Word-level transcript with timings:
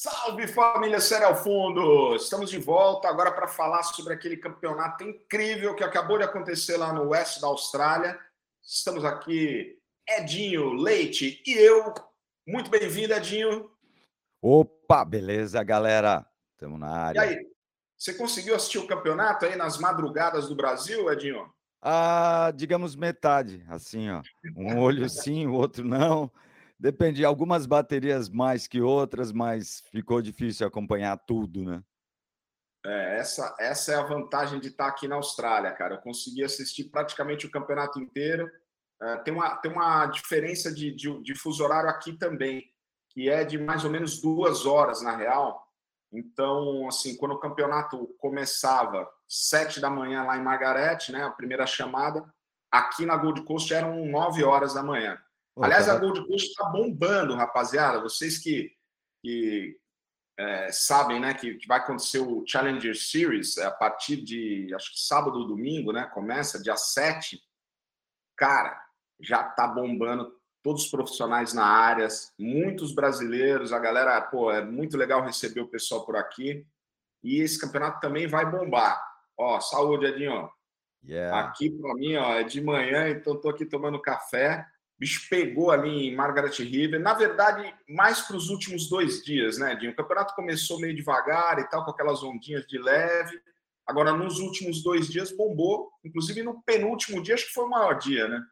Salve 0.00 0.46
família 0.46 1.00
Série 1.00 1.24
ao 1.24 1.34
Fundo! 1.34 2.14
Estamos 2.14 2.50
de 2.50 2.56
volta 2.56 3.08
agora 3.08 3.32
para 3.32 3.48
falar 3.48 3.82
sobre 3.82 4.14
aquele 4.14 4.36
campeonato 4.36 5.02
incrível 5.02 5.74
que 5.74 5.82
acabou 5.82 6.16
de 6.16 6.22
acontecer 6.22 6.76
lá 6.76 6.92
no 6.92 7.08
oeste 7.08 7.40
da 7.40 7.48
Austrália. 7.48 8.16
Estamos 8.62 9.04
aqui, 9.04 9.76
Edinho, 10.08 10.72
Leite 10.72 11.42
e 11.44 11.52
eu. 11.52 11.92
Muito 12.46 12.70
bem-vindo, 12.70 13.12
Edinho. 13.12 13.72
Opa, 14.40 15.04
beleza, 15.04 15.60
galera? 15.64 16.24
Estamos 16.52 16.78
na 16.78 16.90
área. 16.90 17.18
E 17.18 17.28
aí, 17.30 17.46
você 17.96 18.14
conseguiu 18.14 18.54
assistir 18.54 18.78
o 18.78 18.86
campeonato 18.86 19.46
aí 19.46 19.56
nas 19.56 19.78
madrugadas 19.78 20.48
do 20.48 20.54
Brasil, 20.54 21.10
Edinho? 21.10 21.52
Ah, 21.82 22.52
digamos 22.54 22.94
metade, 22.94 23.66
assim, 23.68 24.08
ó. 24.10 24.22
Um 24.56 24.78
olho 24.78 25.08
sim, 25.10 25.48
o 25.48 25.54
outro 25.54 25.84
não. 25.84 26.30
Depende, 26.80 27.24
algumas 27.24 27.66
baterias 27.66 28.28
mais 28.28 28.68
que 28.68 28.80
outras, 28.80 29.32
mas 29.32 29.82
ficou 29.90 30.22
difícil 30.22 30.66
acompanhar 30.66 31.16
tudo, 31.16 31.64
né? 31.64 31.82
É, 32.86 33.18
essa, 33.18 33.56
essa 33.58 33.92
é 33.92 33.94
a 33.96 34.04
vantagem 34.04 34.60
de 34.60 34.68
estar 34.68 34.86
aqui 34.86 35.08
na 35.08 35.16
Austrália, 35.16 35.72
cara. 35.72 35.96
Eu 35.96 36.00
consegui 36.00 36.44
assistir 36.44 36.84
praticamente 36.84 37.46
o 37.46 37.50
campeonato 37.50 37.98
inteiro. 37.98 38.48
É, 39.02 39.16
tem, 39.18 39.34
uma, 39.34 39.56
tem 39.56 39.72
uma 39.72 40.06
diferença 40.06 40.72
de, 40.72 40.94
de, 40.94 41.22
de 41.22 41.34
fuso 41.34 41.64
horário 41.64 41.90
aqui 41.90 42.12
também, 42.12 42.64
que 43.10 43.28
é 43.28 43.44
de 43.44 43.58
mais 43.58 43.84
ou 43.84 43.90
menos 43.90 44.20
duas 44.20 44.64
horas, 44.64 45.02
na 45.02 45.16
real. 45.16 45.66
Então, 46.12 46.86
assim, 46.86 47.16
quando 47.16 47.32
o 47.32 47.40
campeonato 47.40 48.06
começava 48.18 49.08
sete 49.28 49.80
da 49.80 49.90
manhã 49.90 50.22
lá 50.22 50.38
em 50.38 50.42
Margaret, 50.42 50.98
né, 51.10 51.24
a 51.24 51.30
primeira 51.30 51.66
chamada, 51.66 52.24
aqui 52.70 53.04
na 53.04 53.16
Gold 53.16 53.44
Coast 53.44 53.72
eram 53.74 54.06
nove 54.06 54.44
horas 54.44 54.74
da 54.74 54.82
manhã. 54.82 55.18
Aliás, 55.60 55.88
a 55.88 55.98
Gold 55.98 56.26
Coast 56.26 56.48
está 56.48 56.64
bombando, 56.66 57.34
rapaziada. 57.34 58.00
Vocês 58.00 58.38
que, 58.38 58.70
que 59.22 59.76
é, 60.38 60.70
sabem 60.70 61.20
né, 61.20 61.34
que, 61.34 61.54
que, 61.54 61.66
vai 61.66 61.78
acontecer 61.78 62.20
o 62.20 62.44
Challenger 62.46 62.96
Series 62.96 63.56
é, 63.56 63.66
a 63.66 63.70
partir 63.70 64.16
de, 64.16 64.72
acho 64.74 64.92
que 64.92 65.00
sábado 65.00 65.38
ou 65.38 65.46
domingo, 65.46 65.92
né? 65.92 66.04
Começa, 66.14 66.62
dia 66.62 66.76
7. 66.76 67.40
Cara, 68.36 68.80
já 69.20 69.42
tá 69.42 69.66
bombando 69.66 70.32
todos 70.62 70.84
os 70.84 70.90
profissionais 70.90 71.52
na 71.52 71.64
área, 71.64 72.06
muitos 72.38 72.94
brasileiros, 72.94 73.72
a 73.72 73.78
galera, 73.78 74.20
pô, 74.20 74.52
é 74.52 74.64
muito 74.64 74.96
legal 74.96 75.24
receber 75.24 75.60
o 75.60 75.68
pessoal 75.68 76.04
por 76.04 76.16
aqui. 76.16 76.66
E 77.22 77.40
esse 77.40 77.60
campeonato 77.60 78.00
também 78.00 78.26
vai 78.26 78.48
bombar. 78.48 79.02
Ó, 79.36 79.60
saúde, 79.60 80.06
Edinho. 80.06 80.48
Yeah. 81.04 81.40
Aqui 81.40 81.70
para 81.70 81.94
mim, 81.94 82.16
ó, 82.16 82.34
é 82.34 82.44
de 82.44 82.60
manhã, 82.60 83.08
então 83.08 83.40
tô 83.40 83.48
aqui 83.48 83.64
tomando 83.64 84.00
café 84.00 84.66
bicho 84.98 85.28
pegou 85.30 85.70
ali 85.70 86.08
em 86.08 86.16
Margaret 86.16 86.52
River. 86.58 87.00
Na 87.00 87.14
verdade, 87.14 87.72
mais 87.88 88.20
para 88.22 88.36
os 88.36 88.50
últimos 88.50 88.88
dois 88.88 89.22
dias, 89.22 89.58
né, 89.58 89.74
Dinho? 89.76 89.92
O 89.92 89.96
campeonato 89.96 90.34
começou 90.34 90.80
meio 90.80 90.94
devagar 90.94 91.58
e 91.58 91.68
tal, 91.68 91.84
com 91.84 91.90
aquelas 91.90 92.22
ondinhas 92.22 92.66
de 92.66 92.78
leve. 92.78 93.40
Agora, 93.86 94.12
nos 94.12 94.38
últimos 94.38 94.82
dois 94.82 95.08
dias, 95.08 95.34
bombou. 95.34 95.90
Inclusive, 96.04 96.42
no 96.42 96.62
penúltimo 96.62 97.22
dia, 97.22 97.34
acho 97.34 97.46
que 97.46 97.54
foi 97.54 97.64
o 97.64 97.70
maior 97.70 97.98
dia, 97.98 98.28
né? 98.28 98.42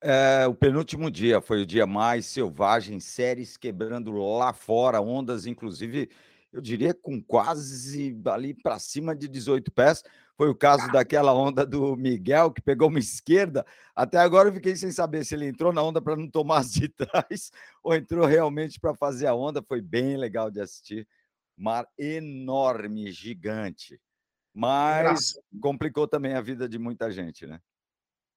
É, 0.00 0.46
o 0.48 0.54
penúltimo 0.54 1.10
dia 1.10 1.40
foi 1.40 1.62
o 1.62 1.66
dia 1.66 1.86
mais 1.86 2.26
selvagem, 2.26 2.98
séries 2.98 3.56
quebrando 3.56 4.12
lá 4.12 4.52
fora, 4.52 5.00
ondas, 5.00 5.46
inclusive, 5.46 6.10
eu 6.52 6.60
diria 6.60 6.92
com 6.92 7.22
quase 7.22 8.18
ali 8.26 8.52
para 8.52 8.78
cima 8.78 9.14
de 9.14 9.28
18 9.28 9.70
pés. 9.70 10.02
Foi 10.36 10.48
o 10.48 10.54
caso 10.54 10.90
daquela 10.90 11.34
onda 11.34 11.64
do 11.64 11.94
Miguel, 11.96 12.50
que 12.50 12.60
pegou 12.60 12.88
uma 12.88 12.98
esquerda. 12.98 13.64
Até 13.94 14.18
agora 14.18 14.48
eu 14.48 14.54
fiquei 14.54 14.74
sem 14.74 14.90
saber 14.90 15.24
se 15.24 15.34
ele 15.34 15.46
entrou 15.46 15.72
na 15.72 15.82
onda 15.82 16.00
para 16.00 16.16
não 16.16 16.28
tomar 16.28 16.58
as 16.58 16.72
de 16.72 16.88
trás 16.90 17.50
ou 17.82 17.94
entrou 17.94 18.26
realmente 18.26 18.80
para 18.80 18.94
fazer 18.94 19.26
a 19.26 19.34
onda. 19.34 19.62
Foi 19.62 19.80
bem 19.80 20.16
legal 20.16 20.50
de 20.50 20.60
assistir. 20.60 21.06
Mar 21.56 21.86
enorme, 21.98 23.12
gigante. 23.12 24.00
Mas 24.54 25.38
complicou 25.60 26.08
também 26.08 26.34
a 26.34 26.40
vida 26.40 26.68
de 26.68 26.78
muita 26.78 27.10
gente, 27.10 27.46
né? 27.46 27.60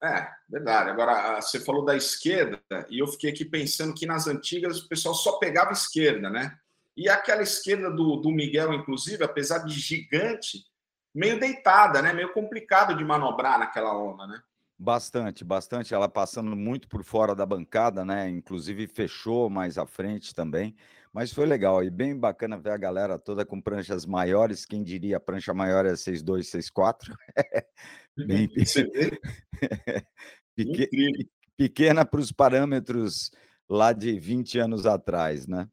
É, 0.03 0.29
verdade. 0.47 0.89
Agora, 0.89 1.41
você 1.41 1.59
falou 1.59 1.84
da 1.84 1.95
esquerda, 1.95 2.61
e 2.89 3.00
eu 3.00 3.07
fiquei 3.07 3.31
aqui 3.31 3.44
pensando 3.44 3.94
que 3.94 4.05
nas 4.05 4.28
antigas 4.28 4.79
o 4.79 4.88
pessoal 4.88 5.16
só 5.16 5.38
pegava 5.39 5.72
esquerda, 5.72 6.29
né? 6.29 6.57
E 6.95 7.09
aquela 7.09 7.41
esquerda 7.41 7.89
do, 7.89 8.17
do 8.17 8.31
Miguel, 8.31 8.73
inclusive, 8.73 9.23
apesar 9.23 9.59
de 9.59 9.73
gigante, 9.73 10.63
meio 11.16 11.40
deitada, 11.40 12.02
né? 12.02 12.12
Meio 12.12 12.34
complicado 12.34 12.96
de 12.96 13.03
manobrar 13.03 13.58
naquela 13.58 13.98
onda, 13.98 14.28
né? 14.28 14.42
Bastante, 14.78 15.46
bastante. 15.46 15.94
Ela 15.94 16.09
passando 16.09 16.53
muito 16.53 16.90
por 16.90 17.02
fora 17.02 17.34
da 17.34 17.46
bancada, 17.46 18.03
né? 18.03 18.30
Inclusive 18.30 18.86
fechou 18.88 19.50
mais 19.50 19.78
à 19.78 19.86
frente 19.86 20.36
também. 20.36 20.76
Mas 21.14 21.31
foi 21.31 21.46
legal 21.46 21.81
e 21.81 21.90
bem 21.90 22.20
bacana 22.20 22.58
ver 22.58 22.72
a 22.72 22.78
galera 22.78 23.18
toda 23.18 23.46
com 23.46 23.62
pranchas 23.62 24.06
maiores. 24.06 24.66
Quem 24.66 24.84
diria 24.84 25.16
a 25.16 25.20
prancha 25.20 25.53
maior 25.53 25.86
é 25.86 25.94
6'2, 25.94 26.42
6'4. 26.42 27.16
bem 28.28 28.50
Peque... 30.56 31.30
pequena 31.56 32.06
para 32.06 32.20
os 32.20 32.34
parâmetros 32.34 33.32
lá 33.70 33.94
de 33.94 34.20
20 34.20 34.59
anos 34.59 34.86
atrás, 34.86 35.47
né? 35.47 35.70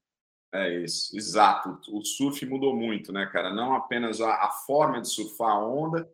É 0.52 0.82
isso, 0.82 1.16
exato. 1.16 1.78
O 1.88 2.04
surf 2.04 2.44
mudou 2.44 2.76
muito, 2.76 3.10
né, 3.10 3.26
cara? 3.26 3.52
Não 3.52 3.74
apenas 3.74 4.20
a, 4.20 4.44
a 4.44 4.50
forma 4.50 5.00
de 5.00 5.08
surfar 5.08 5.52
a 5.52 5.66
onda, 5.66 6.08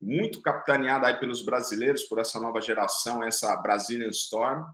muito 0.00 0.40
capitaneada 0.40 1.08
aí 1.08 1.18
pelos 1.18 1.42
brasileiros, 1.42 2.04
por 2.04 2.18
essa 2.18 2.38
nova 2.38 2.60
geração, 2.60 3.22
essa 3.22 3.54
Brazilian 3.56 4.08
Storm, 4.08 4.64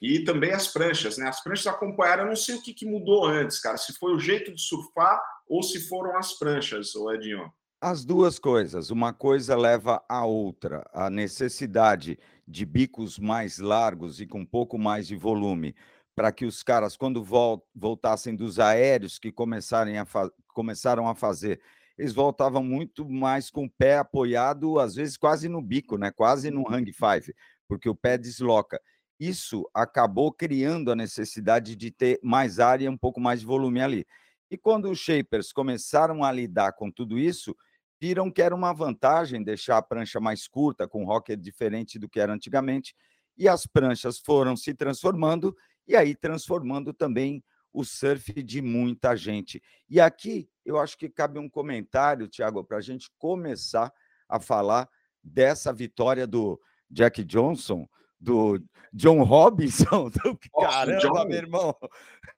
e 0.00 0.20
também 0.24 0.52
as 0.52 0.68
pranchas, 0.68 1.18
né? 1.18 1.28
As 1.28 1.42
pranchas 1.42 1.66
acompanharam, 1.66 2.22
eu 2.22 2.28
não 2.28 2.36
sei 2.36 2.54
o 2.54 2.62
que, 2.62 2.72
que 2.72 2.86
mudou 2.86 3.26
antes, 3.26 3.58
cara, 3.58 3.76
se 3.76 3.92
foi 3.94 4.14
o 4.14 4.18
jeito 4.18 4.54
de 4.54 4.62
surfar 4.62 5.20
ou 5.48 5.62
se 5.62 5.88
foram 5.88 6.16
as 6.16 6.32
pranchas, 6.38 6.94
o 6.94 7.12
Edinho. 7.12 7.52
As 7.82 8.04
duas 8.04 8.38
coisas, 8.38 8.90
uma 8.90 9.12
coisa 9.12 9.56
leva 9.56 10.02
à 10.08 10.24
outra. 10.24 10.84
A 10.92 11.10
necessidade 11.10 12.18
de 12.46 12.64
bicos 12.64 13.18
mais 13.18 13.58
largos 13.58 14.20
e 14.20 14.26
com 14.26 14.40
um 14.40 14.46
pouco 14.46 14.78
mais 14.78 15.06
de 15.06 15.16
volume 15.16 15.74
para 16.20 16.30
que 16.30 16.44
os 16.44 16.62
caras, 16.62 16.98
quando 16.98 17.24
voltassem 17.74 18.36
dos 18.36 18.58
aéreos 18.58 19.18
que 19.18 19.32
começarem 19.32 19.96
a 19.96 20.06
começaram 20.48 21.08
a 21.08 21.14
fazer, 21.14 21.62
eles 21.96 22.12
voltavam 22.12 22.62
muito 22.62 23.08
mais 23.08 23.50
com 23.50 23.64
o 23.64 23.70
pé 23.70 23.96
apoiado, 23.96 24.78
às 24.78 24.96
vezes 24.96 25.16
quase 25.16 25.48
no 25.48 25.62
bico, 25.62 25.96
né? 25.96 26.10
quase 26.10 26.50
no 26.50 26.70
hang 26.70 26.92
five, 26.92 27.34
porque 27.66 27.88
o 27.88 27.94
pé 27.94 28.18
desloca. 28.18 28.78
Isso 29.18 29.66
acabou 29.72 30.30
criando 30.30 30.92
a 30.92 30.94
necessidade 30.94 31.74
de 31.74 31.90
ter 31.90 32.20
mais 32.22 32.60
área 32.60 32.84
e 32.84 32.88
um 32.90 32.98
pouco 32.98 33.18
mais 33.18 33.40
de 33.40 33.46
volume 33.46 33.80
ali. 33.80 34.06
E 34.50 34.58
quando 34.58 34.90
os 34.90 34.98
shapers 34.98 35.54
começaram 35.54 36.22
a 36.22 36.30
lidar 36.30 36.74
com 36.74 36.90
tudo 36.90 37.18
isso, 37.18 37.56
viram 37.98 38.30
que 38.30 38.42
era 38.42 38.54
uma 38.54 38.74
vantagem 38.74 39.42
deixar 39.42 39.78
a 39.78 39.82
prancha 39.82 40.20
mais 40.20 40.46
curta, 40.46 40.86
com 40.86 41.06
rocker 41.06 41.38
diferente 41.38 41.98
do 41.98 42.10
que 42.10 42.20
era 42.20 42.34
antigamente, 42.34 42.94
e 43.38 43.48
as 43.48 43.64
pranchas 43.64 44.18
foram 44.18 44.54
se 44.54 44.74
transformando 44.74 45.56
e 45.90 45.96
aí 45.96 46.14
transformando 46.14 46.94
também 46.94 47.42
o 47.72 47.84
surf 47.84 48.32
de 48.44 48.62
muita 48.62 49.16
gente. 49.16 49.60
E 49.88 50.00
aqui 50.00 50.48
eu 50.64 50.78
acho 50.78 50.96
que 50.96 51.08
cabe 51.08 51.36
um 51.40 51.50
comentário, 51.50 52.28
Tiago, 52.28 52.62
para 52.62 52.78
a 52.78 52.80
gente 52.80 53.10
começar 53.18 53.92
a 54.28 54.38
falar 54.38 54.88
dessa 55.20 55.72
vitória 55.72 56.28
do 56.28 56.60
Jack 56.88 57.24
Johnson, 57.24 57.88
do 58.20 58.62
John 58.92 59.24
Robinson, 59.24 60.10
do 60.14 60.38
caramba, 60.60 61.24
meu 61.24 61.38
irmão. 61.38 61.74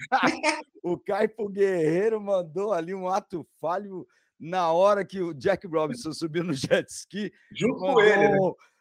o 0.83 0.97
Caipo 0.97 1.47
Guerreiro 1.51 2.23
mandou 2.23 2.73
ali 2.73 2.95
um 2.95 3.07
ato 3.07 3.47
falho 3.61 4.07
na 4.41 4.73
hora 4.73 5.05
que 5.05 5.21
o 5.21 5.35
Jack 5.35 5.67
Robinson 5.67 6.15
subiu 6.15 6.43
no 6.43 6.55
jet 6.55 6.89
ski. 6.91 7.31
Junto 7.55 7.81
com 7.81 8.01
ele, 8.01 8.29
né? 8.31 8.39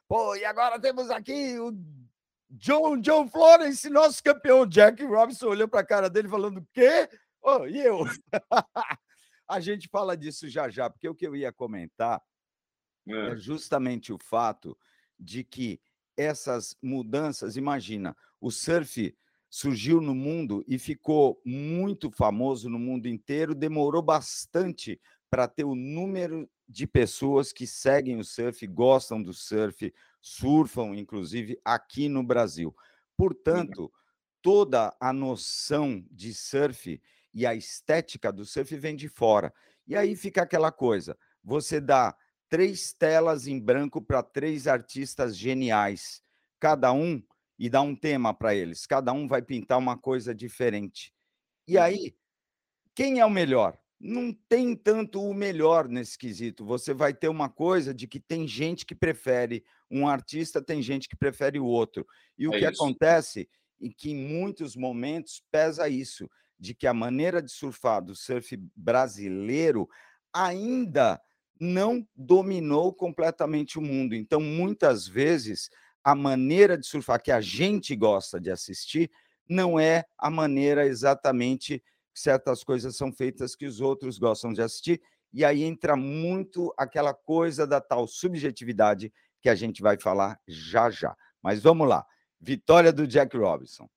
Pô, 0.08 0.34
e 0.36 0.46
agora 0.46 0.80
temos 0.80 1.10
aqui 1.10 1.60
o 1.60 1.74
John, 2.52 3.00
John 3.00 3.30
Florence, 3.30 3.90
nosso 3.90 4.22
campeão. 4.22 4.66
Jack 4.66 5.04
Robinson 5.06 5.48
olhou 5.48 5.68
para 5.68 5.80
a 5.80 5.86
cara 5.86 6.10
dele 6.10 6.28
falando: 6.28 6.68
quê? 6.74 7.10
Oh, 7.42 7.66
e 7.66 7.80
eu? 7.80 8.04
a 9.48 9.60
gente 9.60 9.88
fala 9.88 10.18
disso 10.18 10.50
já 10.50 10.70
já, 10.70 10.90
porque 10.90 11.08
o 11.08 11.16
que 11.16 11.26
eu 11.26 11.36
ia 11.36 11.52
comentar 11.52 12.22
é. 13.08 13.30
é 13.30 13.36
justamente 13.38 14.12
o 14.12 14.18
fato 14.18 14.78
de 15.18 15.44
que 15.44 15.80
essas 16.18 16.76
mudanças, 16.82 17.56
imagina, 17.56 18.16
o 18.40 18.52
surf 18.52 19.16
surgiu 19.50 20.02
no 20.02 20.14
mundo 20.14 20.64
e 20.68 20.78
ficou 20.78 21.42
muito 21.46 22.12
famoso 22.12 22.70
no 22.70 22.80
mundo 22.80 23.08
inteiro, 23.08 23.56
demorou 23.56 24.02
bastante 24.02 25.00
para 25.30 25.48
ter 25.48 25.64
o 25.64 25.76
número 25.76 26.50
de 26.68 26.86
pessoas 26.86 27.54
que 27.54 27.66
seguem 27.66 28.18
o 28.18 28.24
surf, 28.24 28.66
gostam 28.68 29.22
do 29.22 29.34
surf, 29.34 29.94
surfam, 30.22 30.96
inclusive, 30.96 31.60
aqui 31.66 32.08
no 32.08 32.24
Brasil. 32.24 32.76
Portanto, 33.18 33.92
toda 34.42 34.96
a 35.00 35.12
noção 35.12 36.06
de 36.12 36.34
surf 36.34 37.02
e 37.34 37.46
a 37.46 37.56
estética 37.56 38.32
do 38.32 38.46
surf 38.46 38.76
vem 38.78 38.96
de 38.96 39.08
fora. 39.08 39.54
E 39.88 39.96
aí 39.96 40.16
fica 40.16 40.44
aquela 40.44 40.72
coisa: 40.72 41.18
você 41.44 41.80
dá 41.80 42.16
três 42.50 42.94
telas 42.94 43.48
em 43.48 43.60
branco 43.60 44.02
para 44.02 44.22
três 44.22 44.68
artistas 44.68 45.38
geniais, 45.38 46.22
cada 46.60 46.92
um, 46.92 47.22
e 47.58 47.70
dá 47.70 47.82
um 47.82 47.96
tema 47.96 48.34
para 48.34 48.56
eles, 48.56 48.86
cada 48.86 49.14
um 49.14 49.28
vai 49.28 49.42
pintar 49.42 49.78
uma 49.78 49.98
coisa 49.98 50.34
diferente. 50.34 51.14
E 51.68 51.78
aí 51.78 52.16
quem 52.94 53.20
é 53.20 53.26
o 53.26 53.30
melhor? 53.30 53.78
Não 54.04 54.34
tem 54.50 54.76
tanto 54.76 55.22
o 55.22 55.32
melhor 55.32 55.88
nesse 55.88 56.18
quesito. 56.18 56.66
Você 56.66 56.92
vai 56.92 57.14
ter 57.14 57.28
uma 57.28 57.50
coisa 57.50 57.94
de 57.94 58.08
que 58.08 58.20
tem 58.20 58.48
gente 58.48 58.84
que 58.84 58.96
prefere 58.96 59.64
um 59.92 60.08
artista, 60.08 60.60
tem 60.60 60.82
gente 60.82 61.08
que 61.08 61.16
prefere 61.16 61.60
o 61.60 61.66
outro. 61.66 62.06
E 62.36 62.48
o 62.48 62.54
é 62.54 62.60
que 62.60 62.66
isso. 62.66 62.84
acontece 62.84 63.48
é 63.80 63.90
que 63.96 64.12
em 64.12 64.16
muitos 64.16 64.76
momentos 64.76 65.44
pesa 65.52 65.88
isso, 65.88 66.28
de 66.60 66.74
que 66.74 66.88
a 66.88 66.94
maneira 66.94 67.42
de 67.42 67.52
surfar 67.52 68.04
do 68.04 68.16
surf 68.16 68.58
brasileiro 68.76 69.88
ainda 70.34 71.22
não 71.60 72.08
dominou 72.16 72.92
completamente 72.92 73.78
o 73.78 73.82
mundo. 73.82 74.16
Então, 74.16 74.42
muitas 74.42 75.08
vezes, 75.08 75.70
a 76.04 76.16
maneira 76.16 76.76
de 76.76 76.88
surfar 76.88 77.22
que 77.22 77.32
a 77.32 77.40
gente 77.40 77.96
gosta 77.96 78.40
de 78.40 78.50
assistir 78.50 79.12
não 79.48 79.80
é 79.80 80.06
a 80.18 80.30
maneira 80.30 80.88
exatamente 80.88 81.84
certas 82.14 82.64
coisas 82.64 82.96
são 82.96 83.12
feitas 83.12 83.56
que 83.56 83.66
os 83.66 83.82
outros 83.82 84.18
gostam 84.18 84.54
de 84.54 84.62
assistir. 84.62 85.02
E 85.34 85.46
aí 85.46 85.64
entra 85.64 85.96
muito 85.96 86.74
aquela 86.78 87.14
coisa 87.14 87.66
da 87.66 87.80
tal 87.80 88.08
subjetividade 88.08 89.14
que 89.42 89.50
a 89.50 89.56
gente 89.56 89.82
vai 89.82 89.98
falar 90.00 90.40
já 90.48 90.90
já. 90.90 91.16
Mas 91.42 91.62
vamos 91.62 91.88
lá. 91.88 92.06
Vitória 92.40 92.92
do 92.92 93.08
Jack 93.08 93.36
Robinson. 93.38 93.90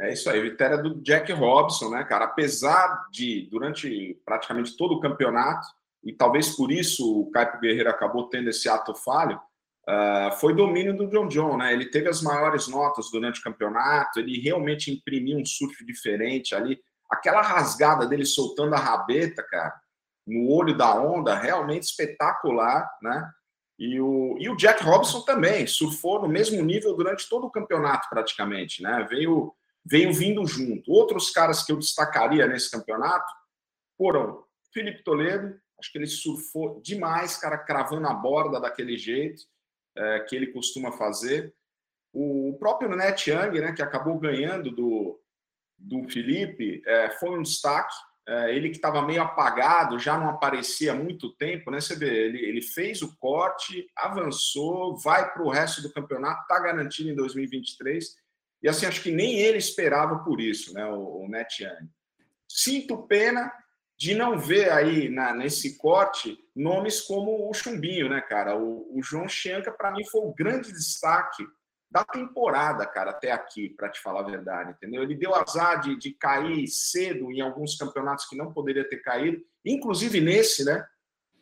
É 0.00 0.12
isso 0.12 0.28
aí, 0.28 0.40
vitória 0.40 0.76
do 0.76 1.00
Jack 1.02 1.32
Robinson, 1.32 1.90
né, 1.90 2.02
cara? 2.02 2.24
Apesar 2.24 3.06
de, 3.12 3.48
durante 3.50 4.20
praticamente 4.24 4.76
todo 4.76 4.94
o 4.94 5.00
campeonato, 5.00 5.66
e 6.02 6.12
talvez 6.12 6.56
por 6.56 6.72
isso 6.72 7.20
o 7.20 7.30
Caio 7.30 7.60
Guerreiro 7.60 7.88
acabou 7.88 8.28
tendo 8.28 8.50
esse 8.50 8.68
ato 8.68 8.92
falho, 8.94 9.40
uh, 9.88 10.32
foi 10.40 10.54
domínio 10.54 10.96
do 10.96 11.08
John 11.08 11.28
John, 11.28 11.56
né? 11.56 11.72
Ele 11.72 11.86
teve 11.86 12.08
as 12.08 12.20
maiores 12.22 12.66
notas 12.66 13.08
durante 13.10 13.38
o 13.38 13.42
campeonato, 13.42 14.18
ele 14.18 14.40
realmente 14.40 14.90
imprimiu 14.90 15.38
um 15.38 15.46
surf 15.46 15.84
diferente 15.84 16.54
ali. 16.56 16.80
Aquela 17.14 17.42
rasgada 17.42 18.06
dele 18.06 18.24
soltando 18.24 18.74
a 18.74 18.78
rabeta, 18.78 19.42
cara, 19.42 19.74
no 20.26 20.50
olho 20.50 20.76
da 20.76 20.94
onda, 20.94 21.38
realmente 21.38 21.84
espetacular, 21.84 22.90
né? 23.02 23.30
E 23.78 24.00
o, 24.00 24.36
e 24.38 24.48
o 24.48 24.56
Jack 24.56 24.84
Robson 24.84 25.22
também 25.22 25.66
surfou 25.66 26.22
no 26.22 26.28
mesmo 26.28 26.62
nível 26.62 26.94
durante 26.94 27.28
todo 27.28 27.46
o 27.46 27.50
campeonato, 27.50 28.08
praticamente, 28.08 28.82
né? 28.82 29.06
Veio, 29.10 29.52
veio 29.84 30.12
vindo 30.12 30.46
junto. 30.46 30.90
Outros 30.92 31.30
caras 31.30 31.64
que 31.64 31.72
eu 31.72 31.78
destacaria 31.78 32.46
nesse 32.46 32.70
campeonato 32.70 33.30
foram 33.96 34.44
Felipe 34.72 35.02
Toledo, 35.02 35.58
Acho 35.78 35.92
que 35.92 35.98
ele 35.98 36.06
surfou 36.06 36.80
demais, 36.80 37.36
cara, 37.36 37.58
cravando 37.58 38.06
a 38.06 38.14
borda 38.14 38.60
daquele 38.60 38.96
jeito 38.96 39.42
é, 39.96 40.20
que 40.20 40.34
ele 40.34 40.46
costuma 40.46 40.92
fazer. 40.92 41.54
O 42.12 42.56
próprio 42.58 42.88
Net 42.94 43.30
Young, 43.30 43.60
né, 43.60 43.72
que 43.72 43.82
acabou 43.82 44.18
ganhando 44.18 44.70
do, 44.70 45.20
do 45.84 46.08
Felipe, 46.08 46.82
é, 46.86 47.10
foi 47.10 47.38
um 47.38 47.42
destaque. 47.42 47.94
É, 48.26 48.56
ele 48.56 48.70
que 48.70 48.76
estava 48.76 49.02
meio 49.02 49.20
apagado, 49.20 49.98
já 49.98 50.18
não 50.18 50.30
aparecia 50.30 50.92
há 50.92 50.94
muito 50.94 51.34
tempo, 51.34 51.70
né? 51.70 51.80
Você 51.80 51.94
vê, 51.94 52.26
ele, 52.26 52.38
ele 52.38 52.62
fez 52.62 53.02
o 53.02 53.14
corte, 53.18 53.86
avançou, 53.94 54.96
vai 54.96 55.30
para 55.30 55.42
o 55.42 55.50
resto 55.50 55.82
do 55.82 55.92
campeonato, 55.92 56.40
está 56.42 56.58
garantido 56.58 57.10
em 57.10 57.14
2023. 57.14 58.16
E 58.62 58.68
assim, 58.68 58.86
acho 58.86 59.02
que 59.02 59.12
nem 59.12 59.40
ele 59.40 59.58
esperava 59.58 60.20
por 60.20 60.40
isso, 60.40 60.72
né? 60.72 60.86
O, 60.86 61.24
o 61.24 61.28
Net 61.28 61.62
Young. 61.62 61.90
Sinto 62.48 63.06
pena, 63.06 63.52
de 63.96 64.14
não 64.14 64.38
ver 64.38 64.70
aí 64.72 65.08
na, 65.08 65.34
nesse 65.34 65.76
corte 65.76 66.38
nomes 66.54 67.00
como 67.00 67.48
o 67.48 67.54
Chumbinho, 67.54 68.08
né, 68.08 68.20
cara? 68.22 68.56
O, 68.56 68.98
o 68.98 69.02
João 69.02 69.28
Chianca, 69.28 69.70
para 69.70 69.92
mim, 69.92 70.04
foi 70.06 70.22
o 70.22 70.34
grande 70.34 70.72
destaque 70.72 71.44
da 71.94 72.04
temporada, 72.04 72.84
cara, 72.84 73.12
até 73.12 73.30
aqui, 73.30 73.68
para 73.68 73.88
te 73.88 74.00
falar 74.00 74.20
a 74.20 74.24
verdade, 74.24 74.72
entendeu? 74.72 75.04
Ele 75.04 75.14
deu 75.14 75.32
azar 75.32 75.80
de, 75.80 75.96
de 75.96 76.12
cair 76.12 76.66
cedo 76.66 77.30
em 77.30 77.40
alguns 77.40 77.76
campeonatos 77.76 78.26
que 78.26 78.36
não 78.36 78.52
poderia 78.52 78.86
ter 78.88 78.96
caído, 78.96 79.40
inclusive 79.64 80.20
nesse, 80.20 80.64
né, 80.64 80.84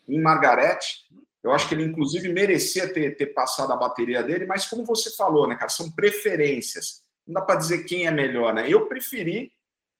em 0.07 0.21
Margarete. 0.21 1.07
Eu 1.43 1.53
acho 1.53 1.67
que 1.67 1.75
ele, 1.75 1.85
inclusive, 1.85 2.31
merecia 2.31 2.93
ter, 2.93 3.17
ter 3.17 3.29
passado 3.29 3.73
a 3.73 3.77
bateria 3.77 4.23
dele, 4.23 4.45
mas 4.45 4.67
como 4.67 4.85
você 4.85 5.11
falou, 5.17 5.49
né, 5.49 5.57
cara, 5.57 5.71
são 5.71 5.91
preferências. 5.91 7.03
Não 7.27 7.33
dá 7.33 7.41
para 7.41 7.57
dizer 7.59 7.85
quem 7.85 8.07
é 8.07 8.11
melhor, 8.11 8.53
né? 8.53 8.69
Eu 8.69 8.87
preferi 8.87 9.51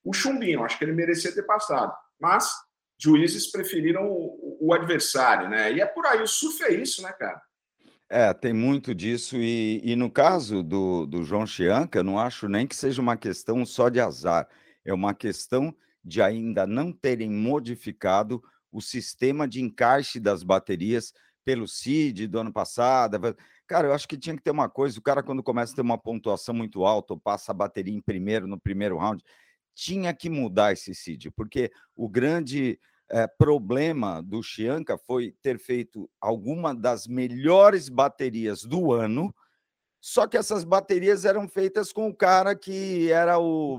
o 0.05 0.13
Chumbinho, 0.13 0.65
acho 0.65 0.77
que 0.77 0.85
ele 0.85 0.93
merecia 0.93 1.33
ter 1.33 1.45
passado 1.45 1.95
mas 2.23 2.55
juízes 2.97 3.51
preferiram 3.51 4.07
o, 4.09 4.59
o, 4.61 4.73
adversário, 4.73 5.49
né? 5.49 5.73
E 5.73 5.81
é 5.81 5.87
por 5.87 6.07
aí, 6.07 6.23
o 6.23 6.27
surf 6.29 6.63
é 6.63 6.73
isso, 6.73 7.03
né, 7.03 7.13
cara? 7.13 7.43
É, 8.15 8.31
tem 8.35 8.53
muito 8.53 8.95
disso, 8.95 9.39
e, 9.39 9.81
e 9.83 9.97
no 9.97 10.11
caso 10.11 10.63
do, 10.63 11.07
do 11.07 11.25
João 11.25 11.47
Chianca, 11.47 11.99
eu 11.99 12.05
não 12.05 12.19
acho 12.19 12.47
nem 12.47 12.67
que 12.67 12.77
seja 12.77 13.01
uma 13.01 13.17
questão 13.17 13.65
só 13.65 13.89
de 13.89 14.01
azar, 14.01 14.47
é 14.85 14.93
uma 14.93 15.15
questão 15.15 15.75
de 16.05 16.21
ainda 16.21 16.67
não 16.67 16.93
terem 16.93 17.31
modificado 17.31 18.45
o 18.71 18.83
sistema 18.83 19.49
de 19.49 19.63
encaixe 19.63 20.21
das 20.21 20.43
baterias 20.43 21.15
pelo 21.43 21.67
CID 21.67 22.27
do 22.27 22.39
ano 22.39 22.53
passado. 22.53 23.19
Cara, 23.67 23.89
eu 23.89 23.95
acho 23.95 24.07
que 24.07 24.19
tinha 24.19 24.37
que 24.37 24.43
ter 24.43 24.51
uma 24.51 24.69
coisa: 24.69 24.99
o 24.99 25.03
cara, 25.03 25.23
quando 25.23 25.43
começa 25.43 25.73
a 25.73 25.77
ter 25.77 25.81
uma 25.81 25.97
pontuação 25.97 26.55
muito 26.55 26.85
alta, 26.85 27.15
ou 27.15 27.19
passa 27.19 27.51
a 27.51 27.55
bateria 27.55 27.95
em 27.95 28.01
primeiro 28.03 28.47
no 28.47 28.61
primeiro 28.61 28.99
round, 28.99 29.25
tinha 29.75 30.13
que 30.13 30.29
mudar 30.29 30.75
esse 30.75 30.95
CID, 30.95 31.31
porque 31.31 31.73
o 31.97 32.11
grande 32.11 32.79
é, 33.13 33.27
problema 33.27 34.23
do 34.23 34.43
Chianca 34.43 34.97
foi 34.97 35.35
ter 35.43 35.59
feito 35.59 36.11
alguma 36.19 36.75
das 36.75 37.07
melhores 37.07 37.91
baterias 37.91 38.65
do 38.65 38.91
ano, 38.91 39.35
só 40.01 40.27
que 40.27 40.37
essas 40.37 40.65
baterias 40.65 41.25
eram 41.25 41.47
feitas 41.47 41.93
com 41.93 42.09
o 42.09 42.15
cara 42.15 42.57
que 42.57 43.13
era 43.13 43.39
o, 43.39 43.79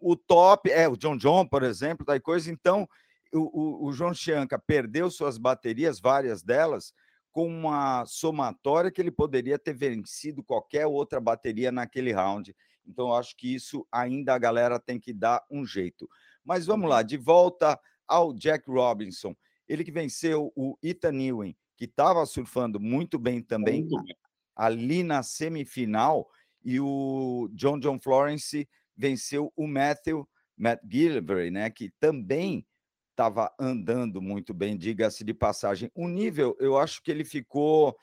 o 0.00 0.16
top, 0.16 0.70
é, 0.70 0.88
o 0.88 0.96
John 0.96 1.16
John, 1.16 1.46
por 1.46 1.62
exemplo, 1.62 2.06
da 2.06 2.18
coisa. 2.18 2.50
Então, 2.50 2.88
o, 3.34 3.84
o, 3.84 3.86
o 3.86 3.92
João 3.92 4.14
Chianca 4.14 4.58
perdeu 4.58 5.10
suas 5.10 5.36
baterias, 5.36 6.00
várias 6.00 6.42
delas, 6.42 6.94
com 7.32 7.46
uma 7.46 8.06
somatória 8.06 8.90
que 8.90 9.00
ele 9.00 9.10
poderia 9.10 9.58
ter 9.58 9.74
vencido 9.74 10.42
qualquer 10.42 10.86
outra 10.86 11.20
bateria 11.20 11.70
naquele 11.70 12.12
round. 12.12 12.56
Então, 12.86 13.12
acho 13.12 13.36
que 13.36 13.54
isso 13.54 13.86
ainda 13.92 14.34
a 14.34 14.38
galera 14.38 14.80
tem 14.80 14.98
que 14.98 15.12
dar 15.12 15.44
um 15.50 15.66
jeito. 15.66 16.08
Mas 16.42 16.64
vamos 16.64 16.88
lá, 16.88 16.98
uhum. 16.98 17.04
de 17.04 17.16
volta 17.18 17.78
ao 18.08 18.32
Jack 18.32 18.70
Robinson. 18.70 19.36
Ele 19.68 19.84
que 19.84 19.92
venceu 19.92 20.52
o 20.56 20.76
Ethan 20.82 21.20
Ewing, 21.20 21.56
que 21.76 21.84
estava 21.84 22.24
surfando 22.26 22.80
muito 22.80 23.18
bem 23.18 23.42
também 23.42 23.82
muito 23.82 24.02
bem. 24.02 24.16
ali 24.56 25.02
na 25.02 25.22
semifinal, 25.22 26.28
e 26.64 26.80
o 26.80 27.48
John 27.52 27.78
John 27.78 28.00
Florence 28.00 28.68
venceu 28.96 29.52
o 29.54 29.66
Matthew 29.66 30.28
Matt 30.56 30.80
Gilbert, 30.90 31.52
né, 31.52 31.70
que 31.70 31.90
também 32.00 32.66
estava 33.10 33.52
andando 33.58 34.20
muito 34.20 34.52
bem, 34.52 34.76
diga-se 34.76 35.24
de 35.24 35.34
passagem. 35.34 35.90
O 35.94 36.08
nível, 36.08 36.56
eu 36.60 36.78
acho 36.78 37.02
que 37.02 37.10
ele 37.10 37.24
ficou 37.24 37.96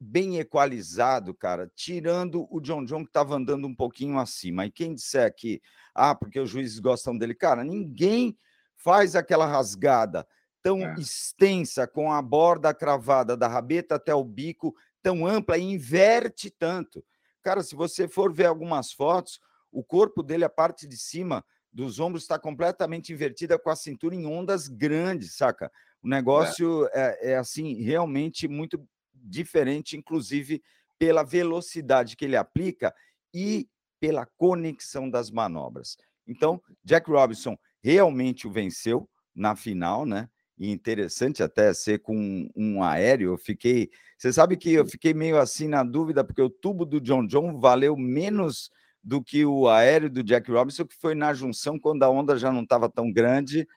bem 0.00 0.38
equalizado, 0.38 1.34
cara, 1.34 1.70
tirando 1.74 2.46
o 2.50 2.60
John 2.60 2.84
John 2.84 3.02
que 3.02 3.10
estava 3.10 3.34
andando 3.34 3.66
um 3.66 3.74
pouquinho 3.74 4.18
acima. 4.18 4.66
E 4.66 4.70
quem 4.70 4.94
disser 4.94 5.34
que, 5.34 5.60
ah, 5.94 6.14
porque 6.14 6.40
os 6.40 6.50
juízes 6.50 6.78
gostam 6.78 7.16
dele, 7.16 7.34
cara, 7.34 7.64
ninguém 7.64 8.36
faz 8.84 9.16
aquela 9.16 9.46
rasgada 9.46 10.26
tão 10.62 10.80
é. 10.80 10.94
extensa 10.98 11.86
com 11.86 12.12
a 12.12 12.20
borda 12.20 12.72
cravada 12.74 13.34
da 13.36 13.48
rabeta 13.48 13.94
até 13.94 14.14
o 14.14 14.22
bico, 14.22 14.76
tão 15.02 15.26
ampla 15.26 15.56
e 15.56 15.62
inverte 15.62 16.50
tanto. 16.50 17.02
Cara, 17.42 17.62
se 17.62 17.74
você 17.74 18.06
for 18.06 18.32
ver 18.32 18.46
algumas 18.46 18.92
fotos, 18.92 19.40
o 19.72 19.82
corpo 19.82 20.22
dele, 20.22 20.44
a 20.44 20.50
parte 20.50 20.86
de 20.86 20.96
cima 20.96 21.44
dos 21.72 21.98
ombros 21.98 22.22
está 22.22 22.38
completamente 22.38 23.12
invertida 23.12 23.58
com 23.58 23.68
a 23.68 23.76
cintura 23.76 24.14
em 24.14 24.26
ondas 24.26 24.68
grandes, 24.68 25.34
saca? 25.34 25.70
O 26.02 26.06
é. 26.06 26.10
negócio 26.10 26.86
é, 26.92 27.18
é, 27.20 27.30
é 27.32 27.36
assim, 27.36 27.82
realmente 27.82 28.46
muito 28.46 28.86
diferente, 29.14 29.96
inclusive 29.96 30.62
pela 30.98 31.22
velocidade 31.22 32.16
que 32.16 32.24
ele 32.24 32.36
aplica 32.36 32.94
e 33.32 33.68
pela 33.98 34.26
conexão 34.36 35.10
das 35.10 35.30
manobras. 35.30 35.96
Então, 36.26 36.62
Jack 36.82 37.10
Robinson 37.10 37.58
realmente 37.84 38.46
o 38.46 38.50
venceu 38.50 39.06
na 39.34 39.54
final, 39.54 40.06
né? 40.06 40.26
E 40.58 40.70
interessante 40.70 41.42
até 41.42 41.74
ser 41.74 41.98
com 41.98 42.48
um 42.56 42.82
aéreo. 42.82 43.32
Eu 43.32 43.36
fiquei. 43.36 43.90
Você 44.16 44.32
sabe 44.32 44.56
que 44.56 44.72
eu 44.72 44.86
fiquei 44.86 45.12
meio 45.12 45.38
assim 45.38 45.68
na 45.68 45.84
dúvida, 45.84 46.24
porque 46.24 46.40
o 46.40 46.48
tubo 46.48 46.86
do 46.86 46.98
John 46.98 47.26
John 47.26 47.60
valeu 47.60 47.94
menos 47.94 48.70
do 49.02 49.22
que 49.22 49.44
o 49.44 49.68
aéreo 49.68 50.08
do 50.08 50.22
Jack 50.22 50.50
Robinson, 50.50 50.86
que 50.86 50.96
foi 50.96 51.14
na 51.14 51.34
junção 51.34 51.78
quando 51.78 52.02
a 52.04 52.08
onda 52.08 52.38
já 52.38 52.50
não 52.50 52.62
estava 52.62 52.88
tão 52.88 53.12
grande. 53.12 53.68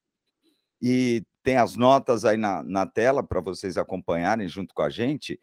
E 0.81 1.21
tem 1.43 1.57
as 1.57 1.75
notas 1.75 2.23
aí 2.23 2.37
na, 2.37 2.63
na 2.63 2.85
tela 2.85 3.21
para 3.21 3.41
vocês 3.41 3.77
acompanharem 3.77 4.47
junto 4.47 4.73
com 4.73 4.83
a 4.83 4.89
gente. 4.89 5.37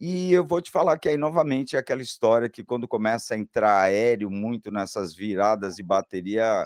E 0.00 0.32
eu 0.32 0.44
vou 0.44 0.60
te 0.60 0.72
falar 0.72 0.98
que 0.98 1.08
aí, 1.08 1.16
novamente, 1.16 1.76
é 1.76 1.78
aquela 1.78 2.02
história 2.02 2.48
que 2.48 2.64
quando 2.64 2.88
começa 2.88 3.34
a 3.34 3.38
entrar 3.38 3.80
aéreo 3.80 4.30
muito 4.30 4.72
nessas 4.72 5.14
viradas 5.14 5.76
de 5.76 5.82
bateria, 5.84 6.64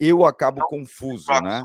eu 0.00 0.24
acabo 0.24 0.66
confuso, 0.66 1.30
né? 1.42 1.64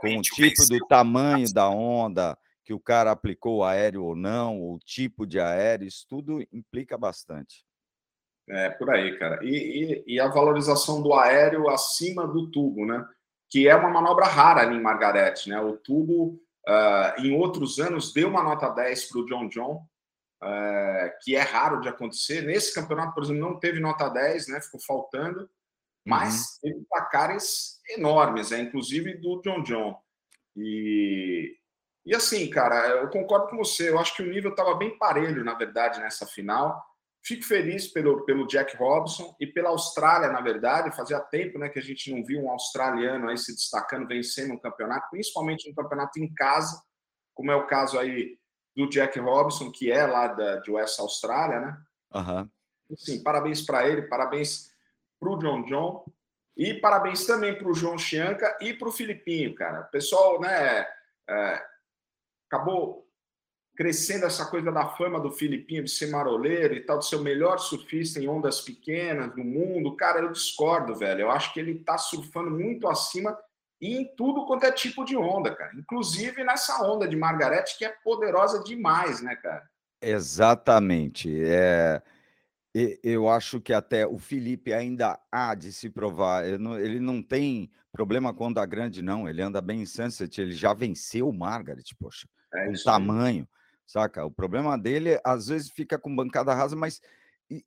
Com 0.00 0.18
o 0.18 0.22
tipo 0.22 0.66
do 0.68 0.86
tamanho 0.86 1.52
da 1.52 1.68
onda, 1.68 2.36
que 2.64 2.74
o 2.74 2.80
cara 2.80 3.10
aplicou 3.10 3.64
aéreo 3.64 4.04
ou 4.04 4.14
não, 4.14 4.60
o 4.60 4.78
tipo 4.78 5.26
de 5.26 5.40
aéreo, 5.40 5.88
isso 5.88 6.06
tudo 6.08 6.40
implica 6.52 6.98
bastante. 6.98 7.64
É, 8.48 8.70
por 8.70 8.90
aí, 8.90 9.18
cara. 9.18 9.42
E, 9.42 10.02
e, 10.06 10.14
e, 10.14 10.20
a 10.20 10.28
valorização 10.28 11.00
do 11.00 11.14
aéreo 11.14 11.70
acima 11.70 12.26
do 12.26 12.50
tubo, 12.50 12.84
né? 12.84 13.06
que 13.52 13.68
é 13.68 13.76
uma 13.76 13.90
manobra 13.90 14.24
rara 14.24 14.62
ali 14.62 14.76
em 14.76 14.80
Margarete, 14.80 15.50
né? 15.50 15.60
O 15.60 15.76
tubo, 15.76 16.40
uh, 16.66 17.20
em 17.20 17.36
outros 17.36 17.78
anos, 17.78 18.10
deu 18.10 18.28
uma 18.28 18.42
nota 18.42 18.70
10 18.70 19.10
para 19.10 19.20
o 19.20 19.26
John 19.26 19.46
John, 19.50 19.86
uh, 20.42 21.10
que 21.20 21.36
é 21.36 21.42
raro 21.42 21.82
de 21.82 21.88
acontecer. 21.90 22.40
Nesse 22.40 22.74
campeonato, 22.74 23.12
por 23.12 23.22
exemplo, 23.22 23.42
não 23.42 23.60
teve 23.60 23.78
nota 23.78 24.08
10, 24.08 24.48
né? 24.48 24.58
Ficou 24.62 24.80
faltando, 24.80 25.50
mas 26.04 26.34
uhum. 26.34 26.70
teve 26.70 26.84
placares 26.88 27.80
enormes, 27.90 28.52
é, 28.52 28.60
inclusive 28.60 29.14
do 29.18 29.40
John 29.40 29.62
John. 29.62 30.00
E, 30.56 31.56
e 32.04 32.14
assim, 32.14 32.48
cara, 32.50 32.88
eu 32.88 33.10
concordo 33.10 33.48
com 33.48 33.56
você. 33.56 33.90
Eu 33.90 33.98
acho 33.98 34.14
que 34.16 34.22
o 34.22 34.30
nível 34.30 34.50
estava 34.50 34.74
bem 34.74 34.96
parelho, 34.98 35.44
na 35.44 35.54
verdade, 35.54 36.00
nessa 36.00 36.26
final. 36.26 36.82
Fico 37.24 37.44
feliz 37.44 37.86
pelo, 37.86 38.24
pelo 38.24 38.48
Jack 38.48 38.76
Robson 38.76 39.36
e 39.38 39.46
pela 39.46 39.70
Austrália, 39.70 40.28
na 40.28 40.40
verdade. 40.40 40.94
Fazia 40.96 41.20
tempo 41.20 41.58
né, 41.58 41.68
que 41.68 41.78
a 41.78 41.82
gente 41.82 42.12
não 42.12 42.24
viu 42.24 42.42
um 42.42 42.50
australiano 42.50 43.28
aí 43.28 43.38
se 43.38 43.54
destacando, 43.54 44.08
vencendo 44.08 44.54
um 44.54 44.58
campeonato, 44.58 45.08
principalmente 45.10 45.70
um 45.70 45.74
campeonato 45.74 46.18
em 46.18 46.32
casa, 46.34 46.82
como 47.32 47.52
é 47.52 47.56
o 47.56 47.66
caso 47.66 47.98
aí 47.98 48.36
do 48.76 48.88
Jack 48.88 49.20
Robson, 49.20 49.70
que 49.70 49.90
é 49.90 50.04
lá 50.04 50.28
da, 50.28 50.56
de 50.56 50.70
West 50.72 50.98
Austrália, 50.98 51.60
né? 51.60 51.76
Uhum. 52.14 52.50
Sim, 52.96 53.22
parabéns 53.22 53.62
para 53.62 53.88
ele, 53.88 54.02
parabéns 54.02 54.71
para 55.22 55.30
o 55.30 55.38
John 55.38 55.62
John 55.66 56.04
e 56.56 56.74
parabéns 56.74 57.24
também 57.24 57.56
para 57.56 57.68
o 57.68 57.74
João 57.74 57.96
Chianca 57.96 58.58
e 58.60 58.74
para 58.74 58.88
o 58.88 58.92
Filipinho, 58.92 59.54
cara. 59.54 59.82
O 59.82 59.90
pessoal, 59.90 60.40
né, 60.40 60.86
é, 61.30 61.62
acabou 62.50 63.08
crescendo 63.74 64.26
essa 64.26 64.44
coisa 64.46 64.70
da 64.70 64.86
fama 64.86 65.18
do 65.18 65.30
Filipinho 65.30 65.84
de 65.84 65.90
ser 65.90 66.10
maroleiro 66.10 66.74
e 66.74 66.80
tal, 66.80 66.98
de 66.98 67.06
ser 67.06 67.16
o 67.16 67.22
melhor 67.22 67.58
surfista 67.58 68.20
em 68.20 68.28
ondas 68.28 68.60
pequenas 68.60 69.34
do 69.34 69.42
mundo. 69.42 69.96
Cara, 69.96 70.20
eu 70.20 70.32
discordo, 70.32 70.94
velho. 70.94 71.22
Eu 71.22 71.30
acho 71.30 71.54
que 71.54 71.60
ele 71.60 71.78
tá 71.78 71.96
surfando 71.96 72.50
muito 72.50 72.86
acima 72.88 73.38
e 73.80 73.96
em 73.96 74.14
tudo 74.14 74.44
quanto 74.46 74.64
é 74.64 74.72
tipo 74.72 75.04
de 75.04 75.16
onda, 75.16 75.54
cara. 75.54 75.72
Inclusive 75.74 76.44
nessa 76.44 76.84
onda 76.84 77.08
de 77.08 77.16
Margarete, 77.16 77.78
que 77.78 77.84
é 77.84 77.94
poderosa 78.04 78.62
demais, 78.62 79.22
né, 79.22 79.34
cara? 79.36 79.62
Exatamente. 80.02 81.42
É, 81.44 82.02
eu 82.74 83.28
acho 83.28 83.60
que 83.60 83.72
até 83.72 84.06
o 84.06 84.18
Felipe 84.18 84.72
ainda 84.72 85.20
há 85.30 85.54
de 85.54 85.72
se 85.72 85.90
provar. 85.90 86.46
Ele 86.46 86.58
não, 86.58 86.78
ele 86.78 87.00
não 87.00 87.22
tem 87.22 87.70
problema 87.92 88.32
com 88.32 88.46
onda 88.46 88.64
grande, 88.64 89.02
não. 89.02 89.28
Ele 89.28 89.42
anda 89.42 89.60
bem 89.60 89.82
em 89.82 89.86
Sunset. 89.86 90.40
Ele 90.40 90.52
já 90.52 90.72
venceu 90.72 91.28
o 91.28 91.32
Margaret, 91.32 91.84
poxa. 91.98 92.26
É 92.54 92.66
com 92.66 92.72
tamanho. 92.84 93.46
Saca? 93.86 94.24
O 94.24 94.30
problema 94.30 94.78
dele, 94.78 95.20
às 95.22 95.48
vezes, 95.48 95.70
fica 95.70 95.98
com 95.98 96.14
bancada 96.14 96.54
rasa, 96.54 96.74
mas 96.74 97.02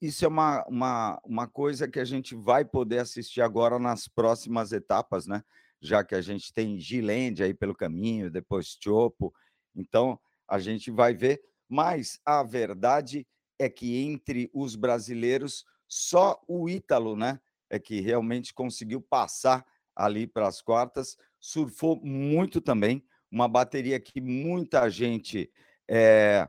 isso 0.01 0.25
é 0.25 0.27
uma, 0.27 0.65
uma, 0.65 1.21
uma 1.23 1.47
coisa 1.47 1.87
que 1.87 1.99
a 1.99 2.05
gente 2.05 2.33
vai 2.33 2.65
poder 2.65 2.99
assistir 2.99 3.41
agora 3.41 3.77
nas 3.77 4.07
próximas 4.07 4.71
etapas, 4.71 5.27
né? 5.27 5.43
Já 5.79 6.03
que 6.03 6.15
a 6.15 6.21
gente 6.21 6.51
tem 6.51 6.79
Gilende 6.79 7.43
aí 7.43 7.53
pelo 7.53 7.75
caminho, 7.75 8.31
depois 8.31 8.75
Chopo. 8.81 9.31
Então, 9.75 10.19
a 10.47 10.57
gente 10.57 10.89
vai 10.89 11.13
ver. 11.13 11.43
Mas 11.69 12.19
a 12.25 12.41
verdade 12.41 13.27
é 13.57 13.69
que 13.69 13.97
entre 13.97 14.49
os 14.53 14.75
brasileiros, 14.75 15.65
só 15.87 16.41
o 16.47 16.69
Ítalo, 16.69 17.15
né? 17.15 17.39
É 17.69 17.79
que 17.79 17.99
realmente 17.99 18.53
conseguiu 18.53 19.01
passar 19.01 19.65
ali 19.95 20.27
para 20.27 20.47
as 20.47 20.61
quartas. 20.61 21.17
Surfou 21.39 21.99
muito 22.03 22.59
também. 22.61 23.03
Uma 23.31 23.47
bateria 23.47 23.99
que 23.99 24.21
muita 24.21 24.89
gente 24.89 25.51
é, 25.87 26.47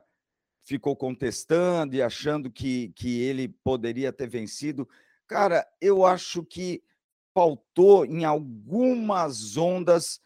ficou 0.62 0.96
contestando 0.96 1.94
e 1.94 2.02
achando 2.02 2.50
que, 2.50 2.92
que 2.96 3.20
ele 3.20 3.48
poderia 3.48 4.12
ter 4.12 4.28
vencido. 4.28 4.88
Cara, 5.26 5.66
eu 5.80 6.04
acho 6.04 6.44
que 6.44 6.82
faltou 7.34 8.04
em 8.04 8.24
algumas 8.24 9.56
ondas 9.56 10.20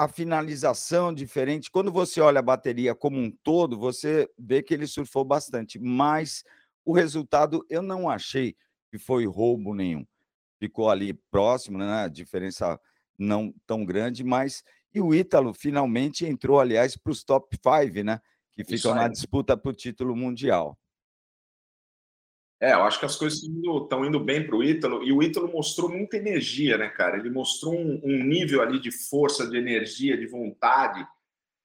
a 0.00 0.08
finalização 0.08 1.12
diferente. 1.12 1.70
Quando 1.70 1.92
você 1.92 2.22
olha 2.22 2.38
a 2.38 2.42
bateria 2.42 2.94
como 2.94 3.18
um 3.18 3.30
todo, 3.30 3.78
você 3.78 4.26
vê 4.38 4.62
que 4.62 4.72
ele 4.72 4.86
surfou 4.86 5.22
bastante, 5.22 5.78
mas 5.78 6.42
o 6.86 6.94
resultado 6.94 7.66
eu 7.68 7.82
não 7.82 8.08
achei 8.08 8.56
que 8.90 8.96
foi 8.98 9.26
roubo 9.26 9.74
nenhum. 9.74 10.06
Ficou 10.58 10.88
ali 10.88 11.12
próximo, 11.30 11.76
né? 11.76 12.04
A 12.04 12.08
diferença 12.08 12.80
não 13.18 13.54
tão 13.66 13.84
grande, 13.84 14.24
mas 14.24 14.64
e 14.94 15.02
o 15.02 15.14
Ítalo 15.14 15.52
finalmente 15.52 16.24
entrou, 16.24 16.58
aliás, 16.58 16.96
para 16.96 17.12
os 17.12 17.22
top 17.22 17.54
5, 17.56 18.02
né? 18.02 18.22
que 18.54 18.64
ficam 18.64 18.94
na 18.94 19.06
disputa 19.06 19.54
para 19.54 19.70
o 19.70 19.74
título 19.74 20.16
mundial. 20.16 20.78
É, 22.60 22.74
eu 22.74 22.82
acho 22.82 22.98
que 22.98 23.06
as 23.06 23.16
coisas 23.16 23.40
estão 23.42 24.04
indo, 24.04 24.20
bem 24.20 24.46
para 24.46 24.54
o 24.54 24.62
Ítalo, 24.62 25.02
e 25.02 25.10
o 25.12 25.22
Ítalo 25.22 25.50
mostrou 25.50 25.88
muita 25.88 26.18
energia, 26.18 26.76
né, 26.76 26.90
cara? 26.90 27.16
Ele 27.16 27.30
mostrou 27.30 27.74
um, 27.74 27.98
um 28.04 28.22
nível 28.22 28.60
ali 28.60 28.78
de 28.78 28.90
força, 28.90 29.48
de 29.48 29.56
energia, 29.56 30.14
de 30.14 30.26
vontade, 30.26 31.06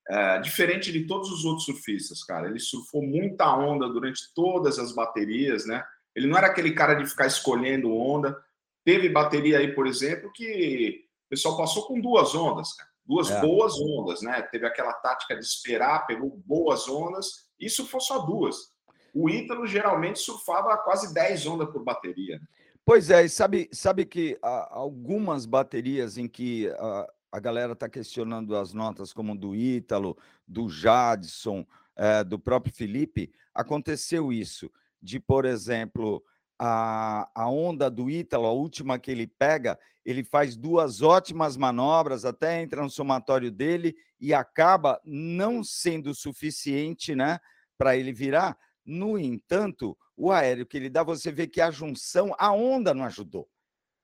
é, 0.07 0.39
diferente 0.39 0.93
de 0.93 1.05
todos 1.05 1.29
os 1.29 1.43
outros 1.43 1.65
surfistas, 1.65 2.23
cara. 2.23 2.47
Ele 2.47 2.59
surfou 2.59 3.01
muita 3.01 3.53
onda 3.53 3.89
durante 3.89 4.33
todas 4.33 4.79
as 4.79 4.93
baterias, 4.93 5.65
né? 5.65 5.83
Ele 6.15 6.27
não 6.27 6.37
era 6.37 6.47
aquele 6.47 6.71
cara 6.71 6.93
de 6.93 7.05
ficar 7.05 7.27
escolhendo 7.27 7.93
onda. 7.93 8.41
Teve 8.85 9.09
bateria 9.09 9.57
aí, 9.57 9.73
por 9.73 9.87
exemplo, 9.87 10.31
que 10.31 11.03
o 11.25 11.29
pessoal 11.29 11.57
passou 11.57 11.87
com 11.87 11.99
duas 11.99 12.33
ondas, 12.33 12.71
cara. 12.73 12.89
Duas 13.05 13.29
é. 13.29 13.41
boas 13.41 13.79
ondas, 13.79 14.21
né? 14.21 14.41
Teve 14.43 14.65
aquela 14.65 14.93
tática 14.93 15.35
de 15.35 15.43
esperar, 15.43 16.07
pegou 16.07 16.41
boas 16.45 16.87
ondas. 16.87 17.49
Isso 17.59 17.85
foi 17.85 17.99
só 17.99 18.19
duas. 18.19 18.74
O 19.15 19.29
Ítalo 19.29 19.65
geralmente 19.65 20.19
surfava 20.19 20.77
quase 20.77 21.13
10 21.13 21.47
ondas 21.47 21.69
por 21.69 21.81
bateria. 21.81 22.41
Pois 22.83 23.09
é, 23.09 23.23
e 23.23 23.29
sabe, 23.29 23.69
sabe 23.71 24.05
que 24.05 24.37
há 24.43 24.75
algumas 24.75 25.45
baterias 25.45 26.17
em 26.17 26.27
que 26.27 26.67
a, 26.77 27.07
a 27.31 27.39
galera 27.39 27.71
está 27.71 27.87
questionando 27.87 28.57
as 28.57 28.73
notas, 28.73 29.13
como 29.13 29.33
do 29.33 29.55
Ítalo, 29.55 30.17
do 30.45 30.67
Jadson, 30.67 31.65
é, 31.95 32.25
do 32.25 32.37
próprio 32.37 32.73
Felipe, 32.73 33.31
aconteceu 33.53 34.33
isso, 34.33 34.69
de, 35.01 35.17
por 35.17 35.45
exemplo, 35.45 36.21
a, 36.59 37.29
a 37.33 37.49
onda 37.49 37.89
do 37.89 38.09
Ítalo, 38.09 38.45
a 38.45 38.51
última 38.51 38.99
que 38.99 39.11
ele 39.11 39.27
pega, 39.27 39.79
ele 40.05 40.25
faz 40.25 40.57
duas 40.57 41.01
ótimas 41.01 41.55
manobras, 41.55 42.25
até 42.25 42.61
entra 42.61 42.83
no 42.83 42.89
somatório 42.89 43.49
dele 43.49 43.95
e 44.19 44.33
acaba 44.33 44.99
não 45.05 45.63
sendo 45.63 46.13
suficiente 46.13 47.15
né, 47.15 47.39
para 47.77 47.95
ele 47.95 48.11
virar. 48.11 48.57
No 48.85 49.17
entanto, 49.17 49.97
o 50.15 50.31
aéreo 50.31 50.65
que 50.65 50.77
ele 50.77 50.89
dá, 50.89 51.03
você 51.03 51.31
vê 51.31 51.47
que 51.47 51.59
a 51.59 51.71
junção, 51.71 52.35
a 52.37 52.51
onda 52.51 52.93
não 52.93 53.03
ajudou. 53.05 53.49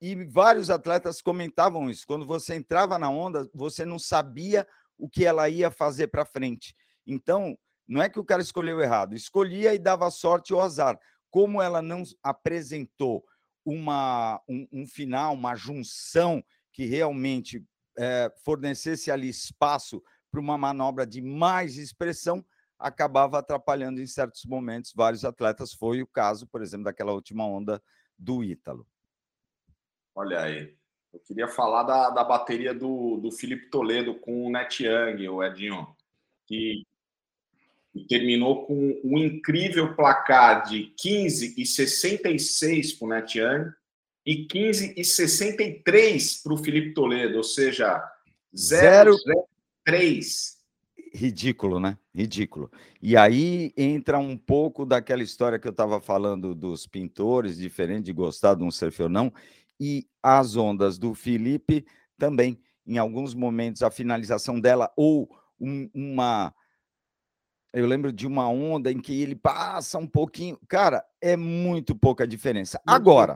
E 0.01 0.25
vários 0.25 0.69
atletas 0.69 1.21
comentavam 1.21 1.89
isso. 1.89 2.07
Quando 2.07 2.25
você 2.25 2.55
entrava 2.55 2.97
na 2.97 3.09
onda, 3.09 3.47
você 3.53 3.85
não 3.85 3.99
sabia 3.99 4.67
o 4.97 5.07
que 5.07 5.25
ela 5.25 5.47
ia 5.47 5.69
fazer 5.69 6.07
para 6.07 6.25
frente. 6.25 6.75
Então, 7.05 7.57
não 7.87 8.01
é 8.01 8.09
que 8.09 8.19
o 8.19 8.25
cara 8.25 8.41
escolheu 8.41 8.79
errado, 8.81 9.15
escolhia 9.15 9.73
e 9.73 9.79
dava 9.79 10.09
sorte 10.09 10.53
ou 10.53 10.61
azar 10.61 10.99
como 11.31 11.61
ela 11.61 11.81
não 11.81 12.03
apresentou 12.21 13.25
uma, 13.65 14.39
um, 14.47 14.67
um 14.71 14.85
final, 14.85 15.33
uma 15.33 15.55
junção 15.55 16.43
que 16.73 16.85
realmente 16.85 17.65
é, 17.97 18.31
fornecesse 18.43 19.09
ali 19.09 19.29
espaço 19.29 20.03
para 20.29 20.41
uma 20.41 20.57
manobra 20.57 21.07
de 21.07 21.21
mais 21.21 21.77
expressão, 21.77 22.45
acabava 22.81 23.39
atrapalhando 23.39 24.01
em 24.01 24.07
certos 24.07 24.45
momentos 24.45 24.93
vários 24.95 25.23
atletas. 25.23 25.73
Foi 25.73 26.01
o 26.01 26.07
caso, 26.07 26.47
por 26.47 26.61
exemplo, 26.61 26.85
daquela 26.85 27.13
última 27.13 27.45
onda 27.45 27.81
do 28.17 28.43
Ítalo. 28.43 28.85
Olha 30.15 30.41
aí. 30.41 30.75
Eu 31.13 31.19
queria 31.19 31.47
falar 31.47 31.83
da, 31.83 32.09
da 32.09 32.23
bateria 32.23 32.73
do, 32.73 33.17
do 33.17 33.31
Felipe 33.31 33.69
Toledo 33.69 34.15
com 34.15 34.45
o 34.45 34.49
Net 34.49 34.83
Young, 34.83 35.27
o 35.27 35.43
Edinho, 35.43 35.95
que 36.47 36.85
terminou 38.07 38.65
com 38.65 39.01
um 39.03 39.17
incrível 39.17 39.93
placar 39.95 40.63
de 40.63 40.85
15 40.97 41.55
e 41.57 41.65
66 41.65 42.93
para 42.93 43.05
o 43.05 43.09
Netiane 43.09 43.73
e 44.25 44.45
15 44.45 44.93
e 44.95 45.03
63 45.03 46.41
para 46.41 46.53
o 46.53 46.57
Felipe 46.57 46.93
Toledo, 46.93 47.37
ou 47.37 47.43
seja, 47.43 48.01
0,3. 48.55 50.60
Ridículo, 51.13 51.79
né? 51.79 51.97
Ridículo. 52.15 52.71
E 53.01 53.17
aí 53.17 53.73
entra 53.75 54.17
um 54.17 54.37
pouco 54.37 54.85
daquela 54.85 55.21
história 55.21 55.59
que 55.59 55.67
eu 55.67 55.71
estava 55.71 55.99
falando 55.99 56.55
dos 56.55 56.87
pintores, 56.87 57.57
diferente 57.57 58.05
de 58.05 58.13
gostar 58.13 58.55
de 58.55 58.63
um 58.63 58.71
surf 58.71 59.03
ou 59.03 59.09
não, 59.09 59.31
e 59.79 60.07
as 60.23 60.55
ondas 60.55 60.97
do 60.97 61.13
Felipe 61.13 61.85
também. 62.17 62.59
Em 62.87 62.97
alguns 62.97 63.33
momentos, 63.33 63.83
a 63.83 63.91
finalização 63.91 64.59
dela 64.59 64.91
ou 64.95 65.29
um, 65.59 65.89
uma 65.93 66.53
eu 67.73 67.87
lembro 67.87 68.11
de 68.11 68.27
uma 68.27 68.49
onda 68.49 68.91
em 68.91 68.99
que 68.99 69.21
ele 69.21 69.35
passa 69.35 69.97
um 69.97 70.07
pouquinho. 70.07 70.59
Cara, 70.67 71.05
é 71.21 71.37
muito 71.37 71.95
pouca 71.95 72.27
diferença. 72.27 72.81
Agora, 72.85 73.35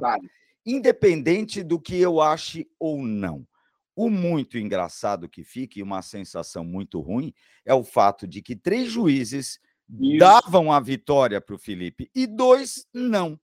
independente 0.66 1.64
do 1.64 1.80
que 1.80 2.00
eu 2.00 2.20
ache 2.20 2.68
ou 2.78 3.02
não, 3.02 3.48
o 3.96 4.10
muito 4.10 4.58
engraçado 4.58 5.30
que 5.30 5.44
fica 5.44 5.80
e 5.80 5.84
uma 5.84 6.02
sensação 6.02 6.66
muito 6.66 7.00
ruim 7.00 7.34
é 7.64 7.74
o 7.74 7.84
fato 7.84 8.28
de 8.28 8.42
que 8.42 8.56
três 8.56 8.90
juízes 8.90 9.60
Isso. 9.90 10.18
davam 10.18 10.72
a 10.72 10.80
vitória 10.80 11.40
para 11.40 11.56
o 11.56 11.60
Felipe 11.60 12.10
e 12.14 12.28
dois 12.28 12.86
não. 12.94 13.40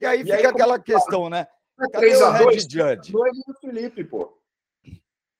E 0.00 0.06
aí 0.06 0.20
e 0.20 0.24
fica 0.24 0.36
aí, 0.36 0.46
aquela 0.46 0.78
questão, 0.78 1.30
né? 1.30 1.46
Cadê 1.76 1.98
3 1.98 2.22
a 2.22 2.38
2, 2.42 2.62
Judge? 2.62 3.12
2 3.12 3.36
do 3.46 3.54
Felipe, 3.60 4.04
pô. 4.04 4.36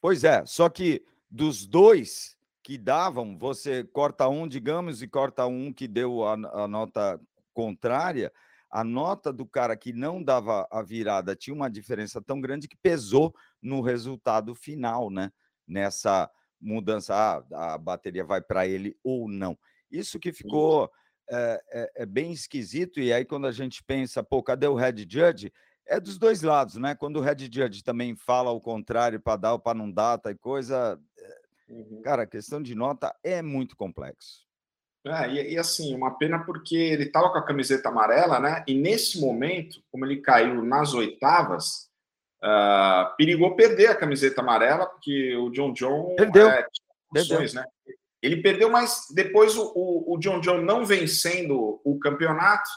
Pois 0.00 0.22
é, 0.22 0.44
só 0.44 0.68
que 0.68 1.04
dos 1.30 1.66
dois 1.66 2.36
que 2.62 2.76
davam, 2.76 3.38
você 3.38 3.84
corta 3.84 4.28
um, 4.28 4.46
digamos, 4.46 5.02
e 5.02 5.08
corta 5.08 5.46
um 5.46 5.72
que 5.72 5.88
deu 5.88 6.24
a, 6.24 6.32
a 6.32 6.68
nota 6.68 7.20
contrária, 7.54 8.32
a 8.70 8.84
nota 8.84 9.32
do 9.32 9.46
cara 9.46 9.76
que 9.76 9.92
não 9.92 10.22
dava 10.22 10.66
a 10.70 10.82
virada 10.82 11.36
tinha 11.36 11.54
uma 11.54 11.70
diferença 11.70 12.20
tão 12.20 12.40
grande 12.40 12.68
que 12.68 12.76
pesou 12.76 13.34
no 13.62 13.80
resultado 13.80 14.54
final, 14.54 15.10
né? 15.10 15.32
Nessa 15.66 16.30
mudança, 16.60 17.14
ah, 17.14 17.74
a 17.74 17.78
bateria 17.78 18.24
vai 18.24 18.40
para 18.40 18.66
ele 18.66 18.96
ou 19.02 19.28
não. 19.28 19.58
Isso 19.90 20.18
que 20.18 20.32
ficou 20.32 20.90
é, 21.28 21.62
é, 21.72 21.92
é, 22.02 22.06
bem 22.06 22.32
esquisito, 22.32 23.00
e 23.00 23.12
aí 23.12 23.24
quando 23.24 23.46
a 23.46 23.52
gente 23.52 23.82
pensa, 23.82 24.22
pô, 24.22 24.42
cadê 24.42 24.66
o 24.66 24.74
Red 24.74 25.06
Judge? 25.08 25.52
É 25.84 26.00
dos 26.00 26.18
dois 26.18 26.42
lados, 26.42 26.76
né? 26.76 26.94
Quando 26.94 27.18
o 27.18 27.20
Red 27.20 27.48
Judge 27.50 27.82
também 27.82 28.16
fala 28.16 28.50
o 28.50 28.60
contrário 28.60 29.20
para 29.20 29.36
dar 29.36 29.52
ou 29.52 29.58
para 29.58 29.78
não 29.78 29.90
dar, 29.90 30.18
tá 30.18 30.34
coisa. 30.34 31.00
Eh, 31.16 31.40
uhum. 31.68 32.02
Cara, 32.02 32.22
a 32.24 32.26
questão 32.26 32.60
de 32.60 32.74
nota 32.74 33.14
é 33.22 33.40
muito 33.40 33.76
complexo. 33.76 34.45
É, 35.06 35.30
e, 35.30 35.52
e, 35.52 35.58
assim, 35.58 35.94
uma 35.94 36.18
pena 36.18 36.44
porque 36.44 36.76
ele 36.76 37.04
estava 37.04 37.30
com 37.30 37.38
a 37.38 37.44
camiseta 37.44 37.88
amarela, 37.88 38.40
né? 38.40 38.64
E 38.66 38.74
nesse 38.74 39.20
momento, 39.20 39.80
como 39.90 40.04
ele 40.04 40.16
caiu 40.16 40.62
nas 40.64 40.94
oitavas, 40.94 41.88
uh, 42.42 43.14
perigou 43.16 43.54
perder 43.54 43.88
a 43.88 43.94
camiseta 43.94 44.40
amarela, 44.40 44.86
porque 44.86 45.36
o 45.36 45.50
John 45.50 45.72
John 45.72 46.14
perdeu. 46.16 46.48
É, 46.48 46.66
opções, 47.10 47.52
perdeu. 47.52 47.54
né? 47.54 47.64
Ele 48.20 48.42
perdeu, 48.42 48.68
mas 48.68 49.06
depois 49.14 49.56
o, 49.56 49.72
o, 49.76 50.14
o, 50.14 50.18
John 50.18 50.40
John 50.40 50.62
não 50.62 50.84
vencendo 50.84 51.80
o 51.84 51.98
campeonato, 52.00 52.68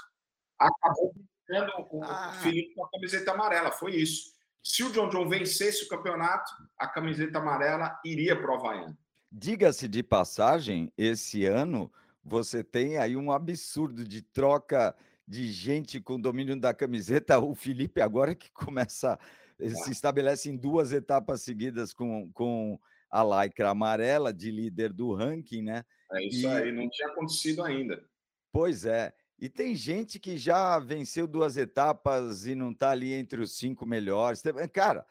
acabou 0.59 1.11
ficando 1.47 1.71
o 1.89 2.03
ah. 2.03 2.33
Felipe 2.43 2.75
com 2.75 2.85
a 2.85 2.91
camiseta 2.91 3.31
amarela. 3.31 3.71
Foi 3.71 3.95
isso. 3.95 4.33
Se 4.63 4.83
o 4.83 4.91
John 4.91 5.09
John 5.09 5.27
vencesse 5.27 5.85
o 5.85 5.87
campeonato, 5.87 6.51
a 6.77 6.87
camiseta 6.87 7.39
amarela 7.39 7.99
iria 8.05 8.39
para 8.39 8.51
o 8.51 8.55
Havaiano. 8.55 8.95
Diga-se 9.31 9.87
de 9.87 10.03
passagem, 10.03 10.91
esse 10.97 11.45
ano 11.45 11.91
você 12.29 12.63
tem 12.63 12.97
aí 12.97 13.17
um 13.17 13.31
absurdo 13.31 14.07
de 14.07 14.21
troca 14.21 14.95
de 15.27 15.51
gente 15.51 15.99
com 15.99 16.19
domínio 16.19 16.59
da 16.59 16.73
camiseta. 16.73 17.39
O 17.39 17.55
Felipe 17.55 17.99
agora 18.01 18.35
que 18.35 18.51
começa, 18.53 19.19
é. 19.59 19.69
se 19.69 19.91
estabelece 19.91 20.49
em 20.49 20.55
duas 20.55 20.93
etapas 20.93 21.41
seguidas 21.41 21.91
com, 21.91 22.31
com 22.31 22.79
a 23.09 23.23
lycra 23.23 23.71
amarela 23.71 24.31
de 24.31 24.51
líder 24.51 24.93
do 24.93 25.13
ranking, 25.13 25.63
né? 25.63 25.83
É 26.13 26.23
isso 26.23 26.47
e... 26.47 26.47
aí, 26.47 26.71
não 26.71 26.87
tinha 26.89 27.07
acontecido 27.09 27.63
ainda. 27.63 28.03
Pois 28.51 28.85
é. 28.85 29.11
E 29.39 29.49
tem 29.49 29.73
gente 29.73 30.19
que 30.19 30.37
já 30.37 30.77
venceu 30.79 31.25
duas 31.25 31.57
etapas 31.57 32.45
e 32.45 32.53
não 32.53 32.71
está 32.71 32.91
ali 32.91 33.13
entre 33.13 33.41
os 33.41 33.57
cinco 33.57 33.85
melhores. 33.85 34.43
Cara, 34.71 35.05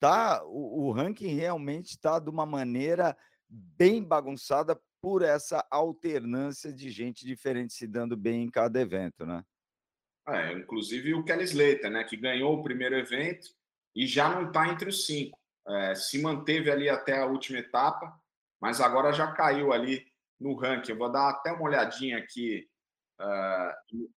tá, 0.00 0.42
o, 0.44 0.86
o 0.86 0.90
ranking 0.90 1.34
realmente 1.34 1.90
está 1.90 2.18
de 2.18 2.30
uma 2.30 2.46
maneira 2.46 3.16
bem 3.48 4.02
bagunçada 4.02 4.80
por 5.04 5.20
essa 5.20 5.62
alternância 5.70 6.72
de 6.72 6.88
gente 6.88 7.26
diferente 7.26 7.74
se 7.74 7.86
dando 7.86 8.16
bem 8.16 8.44
em 8.44 8.50
cada 8.50 8.80
evento, 8.80 9.26
né? 9.26 9.44
É, 10.26 10.54
inclusive 10.54 11.12
o 11.12 11.22
Kelly 11.22 11.44
Slater, 11.44 11.90
né, 11.90 12.02
que 12.04 12.16
ganhou 12.16 12.54
o 12.54 12.62
primeiro 12.62 12.96
evento 12.96 13.50
e 13.94 14.06
já 14.06 14.30
não 14.30 14.48
está 14.48 14.66
entre 14.66 14.88
os 14.88 15.04
cinco. 15.04 15.38
É, 15.68 15.94
se 15.94 16.22
manteve 16.22 16.70
ali 16.70 16.88
até 16.88 17.18
a 17.18 17.26
última 17.26 17.58
etapa, 17.58 18.18
mas 18.58 18.80
agora 18.80 19.12
já 19.12 19.30
caiu 19.30 19.74
ali 19.74 20.10
no 20.40 20.54
ranking. 20.54 20.92
Eu 20.92 20.98
vou 20.98 21.12
dar 21.12 21.28
até 21.28 21.52
uma 21.52 21.64
olhadinha 21.64 22.16
aqui 22.16 22.66
uh, 23.20 24.08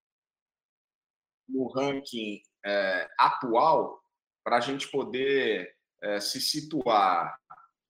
no 1.50 1.68
ranking 1.68 2.42
uh, 2.66 3.10
atual 3.20 4.02
para 4.42 4.56
a 4.56 4.62
gente 4.62 4.90
poder 4.90 5.76
uh, 6.02 6.22
se 6.22 6.40
situar, 6.40 7.38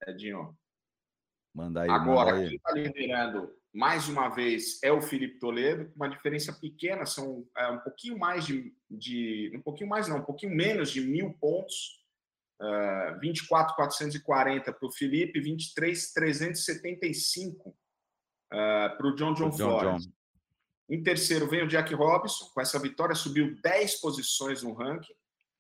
Edinho. 0.07 0.57
Manda 1.57 1.81
aí. 1.81 1.89
Agora, 1.89 2.33
manda 2.33 2.43
aí. 2.43 2.49
quem 2.49 2.57
está 2.57 2.71
liderando 2.71 3.51
mais 3.73 4.07
uma 4.07 4.29
vez 4.29 4.79
é 4.83 4.91
o 4.91 5.01
Felipe 5.01 5.39
Toledo, 5.39 5.91
uma 5.95 6.08
diferença 6.08 6.53
pequena, 6.53 7.03
são 7.03 7.47
é, 7.58 7.67
um 7.69 7.79
pouquinho 7.79 8.19
mais 8.19 8.45
de, 8.45 8.71
de, 8.89 9.51
um 9.55 9.62
pouquinho 9.62 9.89
mais 9.89 10.08
não, 10.08 10.17
um 10.17 10.23
pouquinho 10.23 10.55
menos 10.55 10.91
de 10.91 11.01
mil 11.01 11.34
pontos, 11.34 12.05
uh, 12.62 13.19
24,440 13.19 14.71
para 14.71 14.88
o 14.88 14.91
Felipe, 14.91 15.41
23,375 15.41 17.69
uh, 17.69 17.75
para 18.95 19.08
o 19.08 19.15
John 19.15 19.34
John, 19.34 19.49
John 19.49 19.58
Flores. 19.58 20.05
John. 20.05 20.12
Em 20.89 21.01
terceiro 21.01 21.49
vem 21.49 21.63
o 21.63 21.67
Jack 21.67 21.91
Robinson, 21.95 22.51
com 22.53 22.62
essa 22.62 22.77
vitória 22.79 23.15
subiu 23.15 23.60
10 23.62 23.99
posições 23.99 24.62
no 24.62 24.73
ranking. 24.73 25.12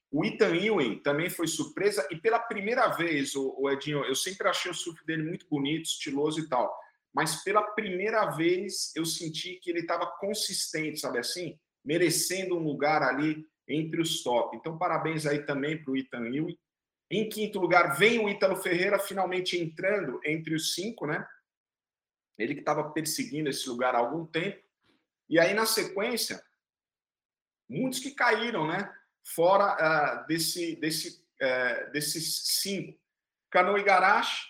O 0.09 0.23
Ethan 0.23 0.55
Ewing 0.55 0.99
também 0.99 1.29
foi 1.29 1.47
surpresa 1.47 2.07
e 2.09 2.15
pela 2.15 2.39
primeira 2.39 2.87
vez, 2.87 3.35
o, 3.35 3.69
Edinho, 3.69 4.05
eu 4.05 4.15
sempre 4.15 4.47
achei 4.47 4.71
o 4.71 4.73
surf 4.73 5.05
dele 5.05 5.23
muito 5.23 5.47
bonito, 5.49 5.85
estiloso 5.85 6.39
e 6.39 6.47
tal, 6.47 6.73
mas 7.13 7.43
pela 7.43 7.61
primeira 7.61 8.25
vez 8.27 8.95
eu 8.95 9.05
senti 9.05 9.55
que 9.55 9.69
ele 9.69 9.79
estava 9.79 10.05
consistente, 10.05 10.99
sabe 10.99 11.19
assim, 11.19 11.59
merecendo 11.83 12.57
um 12.57 12.63
lugar 12.63 13.03
ali 13.03 13.45
entre 13.67 14.01
os 14.01 14.23
top. 14.23 14.55
Então 14.55 14.77
parabéns 14.77 15.25
aí 15.25 15.45
também 15.45 15.81
para 15.83 15.91
o 15.91 15.97
Ethan 15.97 16.27
Ewing. 16.27 16.57
Em 17.09 17.27
quinto 17.27 17.59
lugar 17.59 17.97
vem 17.97 18.19
o 18.19 18.29
Ítalo 18.29 18.55
Ferreira 18.55 18.99
finalmente 18.99 19.57
entrando 19.57 20.19
entre 20.23 20.55
os 20.55 20.73
cinco, 20.73 21.05
né? 21.05 21.25
Ele 22.37 22.53
que 22.53 22.59
estava 22.59 22.91
perseguindo 22.91 23.49
esse 23.49 23.67
lugar 23.67 23.95
há 23.95 23.99
algum 23.99 24.25
tempo. 24.25 24.61
E 25.29 25.39
aí 25.39 25.53
na 25.53 25.65
sequência, 25.65 26.41
muitos 27.69 27.99
que 27.99 28.11
caíram, 28.11 28.67
né? 28.67 28.93
Fora 29.35 29.75
uh, 30.23 30.27
desse, 30.27 30.75
desse, 30.77 31.23
uh, 31.41 31.91
desses 31.91 32.61
cinco. 32.61 32.97
Cano 33.49 33.77
Igarashi, 33.77 34.47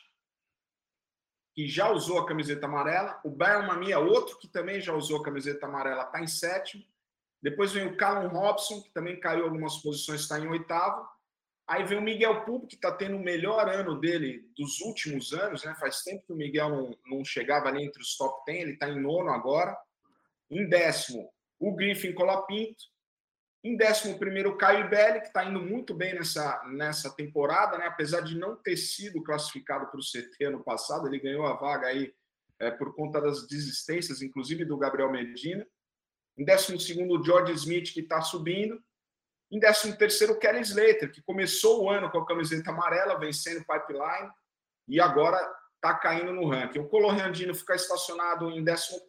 que 1.54 1.68
já 1.68 1.90
usou 1.90 2.20
a 2.20 2.28
camiseta 2.28 2.66
amarela. 2.66 3.20
O 3.24 3.30
Bayern 3.30 3.68
Mamia, 3.68 4.00
outro 4.00 4.38
que 4.38 4.48
também 4.48 4.80
já 4.80 4.94
usou 4.94 5.20
a 5.20 5.24
camiseta 5.24 5.66
amarela, 5.66 6.04
está 6.04 6.22
em 6.22 6.28
sétimo. 6.28 6.84
Depois 7.42 7.72
vem 7.72 7.88
o 7.88 7.98
Callum 7.98 8.28
Robson, 8.30 8.82
que 8.82 8.92
também 8.92 9.20
caiu 9.20 9.46
algumas 9.46 9.78
posições, 9.78 10.22
está 10.22 10.40
em 10.40 10.48
oitavo. 10.48 11.08
Aí 11.68 11.84
vem 11.84 11.98
o 11.98 12.02
Miguel 12.02 12.46
Pupo, 12.46 12.68
que 12.68 12.76
está 12.76 12.92
tendo 12.92 13.18
o 13.18 13.24
melhor 13.24 13.68
ano 13.68 14.00
dele 14.00 14.50
dos 14.56 14.80
últimos 14.82 15.34
anos, 15.34 15.64
né? 15.64 15.76
Faz 15.80 16.02
tempo 16.02 16.26
que 16.26 16.34
o 16.34 16.38
Miguel 16.38 16.70
não, 16.70 16.98
não 17.06 17.26
chegava 17.26 17.68
ali 17.68 17.84
entre 17.84 18.02
os 18.02 18.16
top 18.16 18.44
10, 18.46 18.62
ele 18.62 18.74
está 18.74 18.88
em 18.90 19.02
nono 19.02 19.30
agora. 19.30 19.78
Em 20.50 20.68
décimo, 20.68 21.30
o 21.60 21.76
Griffin 21.76 22.14
Colapinto. 22.14 22.86
Em 23.68 23.76
11, 23.76 24.18
Caio 24.58 24.86
Ibelli, 24.86 25.20
que 25.20 25.28
está 25.28 25.44
indo 25.44 25.60
muito 25.60 25.94
bem 25.94 26.16
nessa, 26.16 26.64
nessa 26.68 27.14
temporada, 27.14 27.78
né? 27.78 27.88
apesar 27.88 28.22
de 28.22 28.38
não 28.38 28.56
ter 28.56 28.78
sido 28.78 29.22
classificado 29.22 29.88
para 29.88 30.00
o 30.00 30.04
CT 30.04 30.46
ano 30.46 30.64
passado, 30.64 31.06
ele 31.06 31.20
ganhou 31.20 31.46
a 31.46 31.54
vaga 31.54 31.88
aí 31.88 32.14
é, 32.62 32.72
por 32.72 32.96
conta 32.96 33.20
das 33.20 33.46
desistências, 33.46 34.22
inclusive 34.22 34.64
do 34.64 34.78
Gabriel 34.78 35.12
Medina. 35.12 35.68
Em 36.38 36.46
12, 36.46 37.04
o 37.10 37.22
George 37.22 37.52
Smith, 37.56 37.92
que 37.92 38.00
está 38.00 38.22
subindo. 38.22 38.82
Em 39.52 39.60
13, 39.60 40.32
o 40.32 40.40
Kelly 40.40 40.62
Slater, 40.62 41.12
que 41.12 41.22
começou 41.22 41.84
o 41.84 41.90
ano 41.90 42.10
com 42.10 42.20
a 42.20 42.26
camiseta 42.26 42.72
amarela, 42.72 43.20
vencendo 43.20 43.60
o 43.60 43.66
Pipeline, 43.66 44.32
e 44.88 45.02
agora 45.02 45.38
está 45.76 45.94
caindo 45.94 46.32
no 46.32 46.48
ranking. 46.48 46.80
O 46.80 46.88
Colorandino 46.88 47.54
fica 47.54 47.76
estacionado 47.76 48.50
em 48.50 48.64
14, 48.64 49.04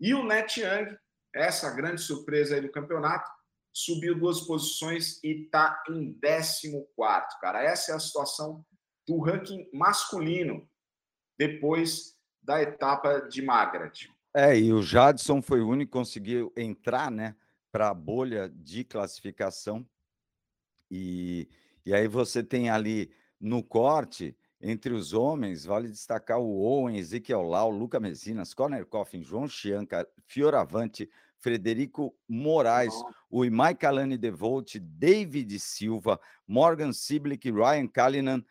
e 0.00 0.14
o 0.14 0.24
Net 0.24 0.58
Young, 0.58 0.96
essa 1.34 1.70
grande 1.70 2.00
surpresa 2.00 2.54
aí 2.54 2.62
do 2.62 2.72
campeonato, 2.72 3.30
subiu 3.74 4.16
duas 4.16 4.40
posições 4.42 5.22
e 5.24 5.42
está 5.42 5.82
em 5.90 6.14
14, 6.14 7.40
cara. 7.40 7.60
Essa 7.62 7.92
é 7.92 7.94
a 7.96 7.98
situação 7.98 8.64
do 9.06 9.18
ranking 9.18 9.68
masculino 9.72 10.66
depois 11.36 12.16
da 12.40 12.62
etapa 12.62 13.20
de 13.22 13.42
Margaret. 13.42 14.08
É, 14.32 14.56
e 14.56 14.72
o 14.72 14.82
Jadson 14.82 15.42
foi 15.42 15.60
o 15.60 15.68
único 15.68 15.90
que 15.90 15.98
conseguiu 15.98 16.52
entrar, 16.56 17.10
né, 17.10 17.36
para 17.72 17.88
a 17.88 17.94
bolha 17.94 18.48
de 18.48 18.84
classificação. 18.84 19.84
E, 20.90 21.48
e 21.84 21.92
aí 21.92 22.06
você 22.06 22.42
tem 22.42 22.70
ali 22.70 23.12
no 23.40 23.62
corte, 23.62 24.36
entre 24.60 24.94
os 24.94 25.12
homens, 25.12 25.64
vale 25.64 25.88
destacar 25.88 26.38
o 26.38 26.62
Owen, 26.62 26.96
Ezequiel 26.96 27.42
Lau, 27.42 27.70
Luca 27.70 27.98
Mesinas, 27.98 28.54
Conor 28.54 28.86
Coffin, 28.86 29.22
João 29.22 29.48
Chianca, 29.48 30.08
Fioravante, 30.26 31.10
Frederico 31.44 32.16
Moraes, 32.26 32.94
o 33.30 33.44
Imai 33.44 33.74
Kalani 33.74 34.16
Devolt, 34.16 34.76
David 34.80 35.60
Silva, 35.60 36.18
Morgan 36.48 36.90
Siblick, 36.90 37.50
Ryan 37.50 37.86
Callinan, 37.86 38.42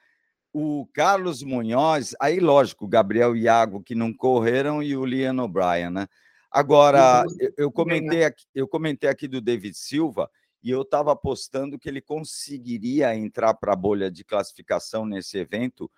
o 0.54 0.88
Carlos 0.94 1.42
Munhoz, 1.42 2.16
aí 2.22 2.40
lógico, 2.40 2.88
Gabriel 2.88 3.36
Iago, 3.36 3.82
que 3.82 3.96
não 3.96 4.14
correram, 4.14 4.84
e 4.84 4.96
o 4.96 5.04
Liam 5.04 5.40
O'Brien, 5.40 5.90
né? 5.90 6.08
Agora, 6.52 7.26
eu, 7.40 7.52
eu, 7.58 7.72
comentei 7.72 8.26
aqui, 8.26 8.46
eu 8.54 8.68
comentei 8.68 9.10
aqui 9.10 9.28
do 9.28 9.42
David 9.42 9.76
Silva, 9.76 10.30
e 10.62 10.70
eu 10.70 10.84
estava 10.84 11.12
apostando 11.12 11.80
que 11.80 11.90
ele 11.90 12.00
conseguiria 12.00 13.16
entrar 13.16 13.56
para 13.56 13.74
a 13.74 13.76
bolha 13.76 14.12
de 14.12 14.24
classificação 14.24 15.04
nesse 15.04 15.40
evento, 15.40 15.90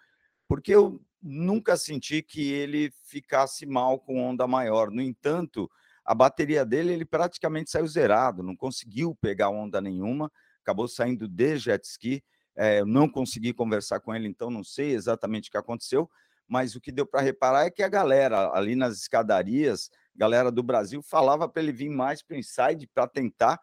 porque 0.48 0.74
eu 0.74 1.02
nunca 1.22 1.76
senti 1.76 2.22
que 2.22 2.54
ele 2.54 2.90
ficasse 3.04 3.66
mal 3.66 4.00
com 4.00 4.24
onda 4.24 4.48
maior. 4.48 4.90
No 4.90 5.02
entanto, 5.02 5.70
a 6.06 6.14
bateria 6.14 6.64
dele 6.66 6.94
ele 6.94 7.06
praticamente 7.06 7.72
saiu 7.72 7.88
zerado, 7.88 8.44
não 8.44 8.56
conseguiu 8.56 9.16
pegar 9.16 9.50
onda 9.50 9.82
nenhuma, 9.82 10.32
acabou 10.62 10.88
saindo 10.88 11.28
de 11.28 11.58
jet 11.58 11.84
ski, 11.86 12.24
É, 12.58 12.86
não 12.86 13.10
consegui 13.10 13.52
conversar 13.54 14.00
com 14.00 14.16
ele, 14.16 14.30
então 14.30 14.50
não 14.50 14.64
sei 14.64 14.94
exatamente 14.94 15.50
o 15.50 15.52
que 15.52 15.58
aconteceu, 15.58 16.10
mas 16.48 16.74
o 16.74 16.80
que 16.80 16.90
deu 16.90 17.06
para 17.06 17.20
reparar 17.20 17.66
é 17.66 17.70
que 17.70 17.84
a 17.84 17.90
galera 17.90 18.50
ali 18.54 18.76
nas 18.78 18.98
escadarias, 18.98 19.90
galera 20.16 20.50
do 20.50 20.64
Brasil, 20.64 21.02
falava 21.02 21.50
para 21.50 21.62
ele 21.62 21.74
vir 21.74 21.90
mais 21.90 22.24
para 22.24 22.36
o 22.36 22.40
inside 22.40 22.88
para 22.94 23.08
tentar, 23.10 23.60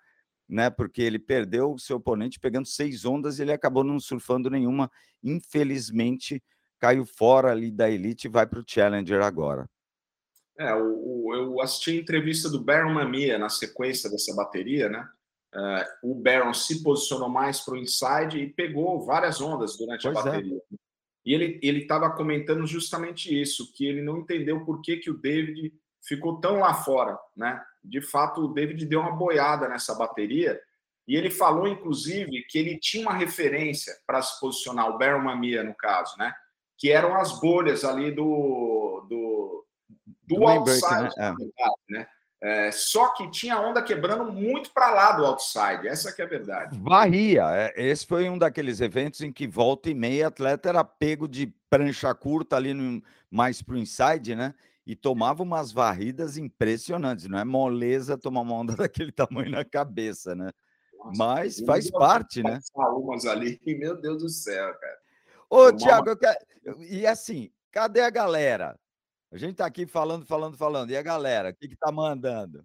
né? 0.46 0.68
Porque 0.68 1.00
ele 1.00 1.18
perdeu 1.18 1.72
o 1.72 1.78
seu 1.78 1.96
oponente 1.96 2.38
pegando 2.38 2.66
seis 2.66 3.07
ondas 3.07 3.38
e 3.38 3.42
ele 3.42 3.52
acabou 3.52 3.83
não 3.83 3.98
surfando 3.98 4.50
nenhuma. 4.50 4.90
Infelizmente, 5.22 6.42
caiu 6.78 7.07
fora 7.07 7.50
ali 7.50 7.70
da 7.70 7.88
elite 7.88 8.26
e 8.26 8.31
vai 8.31 8.46
para 8.46 8.61
o 8.61 8.64
Challenger 8.66 9.22
agora. 9.22 9.66
É, 10.59 10.75
o, 10.75 11.27
o, 11.27 11.35
eu 11.35 11.61
assisti 11.61 11.93
a 11.93 12.01
entrevista 12.01 12.49
do 12.49 12.62
Baron 12.62 12.93
Mamiya 12.93 13.38
na 13.38 13.49
sequência 13.49 14.11
dessa 14.11 14.35
bateria, 14.35 14.88
né? 14.88 15.09
Uh, 15.55 16.12
o 16.12 16.15
Baron 16.15 16.55
se 16.55 16.83
posicionou 16.83 17.29
mais 17.29 17.61
para 17.61 17.75
o 17.75 17.79
inside 17.79 18.38
e 18.38 18.53
pegou 18.53 19.05
várias 19.05 19.41
ondas 19.41 19.77
durante 19.77 20.03
pois 20.03 20.17
a 20.17 20.21
é. 20.21 20.25
bateria. 20.25 20.57
É. 20.57 20.77
E 21.25 21.35
ele 21.35 21.79
estava 21.79 22.11
comentando 22.11 22.67
justamente 22.67 23.41
isso, 23.41 23.73
que 23.73 23.87
ele 23.87 24.03
não 24.03 24.19
entendeu 24.19 24.65
por 24.65 24.81
que, 24.81 24.97
que 24.97 25.11
o 25.11 25.19
David 25.19 25.73
ficou 26.03 26.41
tão 26.41 26.59
lá 26.59 26.75
fora, 26.75 27.17
né? 27.37 27.62
De 27.83 28.01
fato, 28.01 28.43
o 28.43 28.53
David 28.53 28.85
deu 28.87 29.01
uma 29.01 29.15
boiada 29.15 29.69
nessa 29.69 29.95
bateria 29.95 30.61
e 31.07 31.17
ele 31.17 31.31
falou, 31.31 31.67
inclusive, 31.67 32.45
que 32.49 32.59
ele 32.59 32.79
tinha 32.79 33.09
uma 33.09 33.17
referência 33.17 33.93
para 34.07 34.23
se 34.23 34.38
posicionar, 34.41 34.88
o 34.88 34.99
Baron 34.99 35.23
Mamiya, 35.23 35.62
no 35.62 35.75
caso, 35.75 36.17
né? 36.19 36.33
Que 36.79 36.91
eram 36.91 37.15
as 37.17 37.38
bolhas 37.41 37.85
ali 37.85 38.11
do, 38.11 39.07
do, 39.09 39.32
do, 40.24 40.46
outside, 40.46 41.11
né? 41.16 41.35
É. 41.58 41.92
né? 41.92 42.06
É, 42.44 42.72
só 42.72 43.11
que 43.11 43.30
tinha 43.30 43.61
onda 43.61 43.80
quebrando 43.80 44.32
muito 44.32 44.72
para 44.72 44.90
lá 44.90 45.12
do 45.12 45.24
outside, 45.24 45.87
essa 45.87 46.12
que 46.12 46.20
é 46.20 46.24
a 46.24 46.28
verdade. 46.28 46.76
Varria. 46.82 47.44
É, 47.52 47.72
esse 47.76 48.04
foi 48.04 48.28
um 48.28 48.37
daqueles 48.37 48.80
eventos 48.80 49.20
em 49.20 49.32
que 49.32 49.46
volta 49.46 49.88
e 49.88 49.94
meia 49.94 50.26
atleta 50.26 50.68
era 50.68 50.82
pego 50.82 51.28
de 51.28 51.54
prancha 51.70 52.12
curta 52.12 52.56
ali 52.56 52.74
no, 52.74 53.00
mais 53.30 53.62
para 53.62 53.76
o 53.76 53.78
inside, 53.78 54.35
né? 54.35 54.54
E 54.85 54.96
tomava 54.96 55.44
umas 55.44 55.70
varridas 55.70 56.37
impressionantes. 56.37 57.28
Não 57.28 57.38
é 57.38 57.44
moleza 57.44 58.18
tomar 58.18 58.40
uma 58.40 58.54
onda 58.54 58.74
daquele 58.76 59.12
tamanho 59.12 59.52
na 59.52 59.64
cabeça, 59.64 60.35
né? 60.35 60.50
Nossa, 60.98 61.16
Mas 61.16 61.61
faz 61.61 61.88
parte, 61.92 62.42
né? 62.42 62.58
Umas 62.74 63.24
ali, 63.24 63.61
meu 63.78 64.00
Deus 64.00 64.20
do 64.20 64.28
céu, 64.28 64.74
cara. 64.74 64.98
Ô, 65.48 65.72
Tiago, 65.72 66.11
uma... 66.11 66.16
quero... 66.16 66.38
e 66.80 67.06
assim, 67.06 67.52
cadê 67.70 68.00
a 68.00 68.11
galera? 68.11 68.76
A 69.33 69.38
gente 69.38 69.53
está 69.53 69.64
aqui 69.64 69.87
falando, 69.87 70.27
falando, 70.27 70.59
falando. 70.59 70.90
E 70.90 70.97
a 70.97 71.03
galera, 71.03 71.51
o 71.51 71.55
que 71.55 71.64
está 71.64 71.90
mandando? 71.90 72.62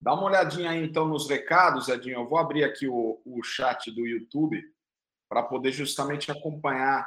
Dá 0.00 0.14
uma 0.14 0.24
olhadinha 0.24 0.70
aí, 0.70 0.84
então, 0.84 1.08
nos 1.08 1.28
recados, 1.28 1.88
Edinho. 1.88 2.20
Eu 2.20 2.28
vou 2.28 2.38
abrir 2.38 2.62
aqui 2.62 2.86
o, 2.86 3.20
o 3.24 3.42
chat 3.42 3.90
do 3.90 4.06
YouTube 4.06 4.62
para 5.28 5.42
poder 5.42 5.72
justamente 5.72 6.30
acompanhar 6.30 7.04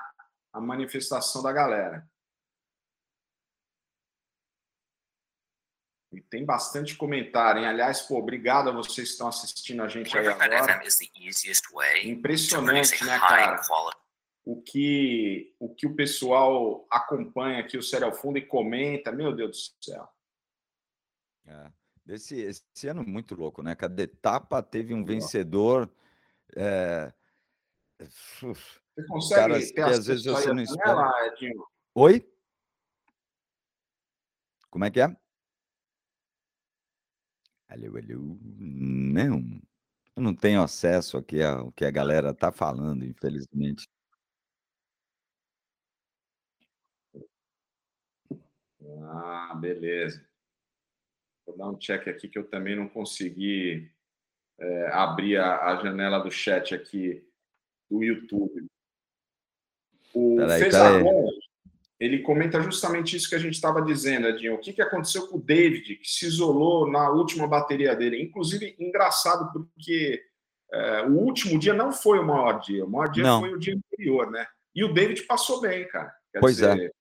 a 0.52 0.60
manifestação 0.60 1.42
da 1.42 1.54
galera. 1.54 2.06
E 6.14 6.20
tem 6.20 6.46
bastante 6.46 6.98
comentário, 6.98 7.62
hein? 7.62 7.68
Aliás, 7.68 8.02
pô, 8.02 8.18
obrigado 8.18 8.68
a 8.68 8.74
vocês 8.74 9.08
que 9.08 9.14
estão 9.14 9.30
assistindo 9.30 9.82
a 9.82 9.88
gente 9.88 10.18
aí 10.18 10.28
agora. 10.28 10.84
Impressionante, 12.06 13.06
né, 13.06 13.18
cara? 13.18 13.62
O 14.44 14.62
que 14.62 15.54
o 15.60 15.74
que 15.74 15.86
o 15.86 15.96
pessoal 15.96 16.86
acompanha 16.90 17.60
aqui 17.60 17.78
o 17.78 17.84
Sério 17.84 18.08
ao 18.08 18.14
Fundo 18.14 18.38
e 18.38 18.46
comenta, 18.46 19.12
meu 19.12 19.36
Deus 19.36 19.76
do 19.80 19.86
céu. 19.86 20.08
É, 21.46 21.72
esse, 22.08 22.40
esse 22.40 22.88
ano 22.88 23.04
muito 23.04 23.36
louco, 23.36 23.62
né? 23.62 23.76
Cada 23.76 24.02
etapa 24.02 24.62
teve 24.62 24.94
um 24.94 25.04
vencedor. 25.04 25.90
É... 26.56 27.14
Você 28.40 29.08
consegue 29.08 29.74
cara, 29.74 29.74
ter 29.74 29.84
às 29.84 30.08
vezes 30.08 30.26
você 30.26 30.54
não 30.54 30.64
espera. 30.64 31.12
Oi? 31.94 32.28
Como 34.70 34.86
é 34.86 34.92
que 34.92 35.02
é? 35.02 35.16
Alô, 37.68 37.98
alô. 37.98 38.38
Não. 38.42 39.62
Eu 40.16 40.24
não 40.24 40.36
tenho 40.36 40.62
acesso 40.62 41.18
aqui 41.18 41.42
ao 41.42 41.72
que 41.72 41.86
a 41.86 41.92
galera 41.92 42.34
tá 42.34 42.52
falando, 42.52 43.06
infelizmente. 43.06 43.88
Ah, 49.04 49.56
beleza. 49.60 50.26
Vou 51.46 51.58
dar 51.58 51.70
um 51.70 51.78
check 51.78 52.08
aqui 52.08 52.28
que 52.28 52.38
eu 52.38 52.48
também 52.48 52.76
não 52.76 52.88
consegui 52.88 53.92
é, 54.60 54.88
abrir 54.92 55.38
a, 55.38 55.72
a, 55.72 55.76
janela 55.78 56.20
do 56.20 56.32
chat 56.32 56.74
aqui 56.74 57.24
do 57.90 58.04
YouTube. 58.04 58.66
O 60.14 60.38
Fezarron, 60.60 61.30
ele 62.00 62.20
comenta 62.20 62.62
justamente 62.62 63.16
isso 63.16 63.30
que 63.30 63.36
a 63.36 63.40
gente 63.40 63.54
estava 63.54 63.82
dizendo, 63.82 64.28
Edinho. 64.28 64.56
O 64.56 64.60
que, 64.60 64.74
que 64.74 64.82
aconteceu 64.82 65.28
com 65.28 65.38
o 65.38 65.42
David, 65.42 65.96
que 65.96 66.10
se 66.10 66.26
isolou 66.26 66.90
na 66.90 67.10
última 67.10 67.48
bateria 67.48 67.96
dele? 67.96 68.22
Inclusive, 68.22 68.76
engraçado, 68.80 69.52
porque 69.52 70.22
é, 70.72 71.02
o 71.04 71.18
último 71.18 71.58
dia 71.60 71.74
não 71.74 71.92
foi 71.92 72.20
o 72.20 72.26
maior 72.26 72.60
dia. 72.60 72.86
O 72.86 72.90
maior 72.90 73.08
dia 73.08 73.24
não. 73.24 73.40
foi 73.40 73.54
o 73.54 73.60
dia 73.60 73.76
anterior, 73.76 74.30
né? 74.32 74.46
E 74.74 74.84
o 74.84 74.94
David 74.94 75.24
passou 75.24 75.60
bem, 75.60 75.88
cara. 75.88 76.14
Quer 76.32 76.40
pois 76.40 76.56
dizer, 76.56 76.80
é 76.80 77.01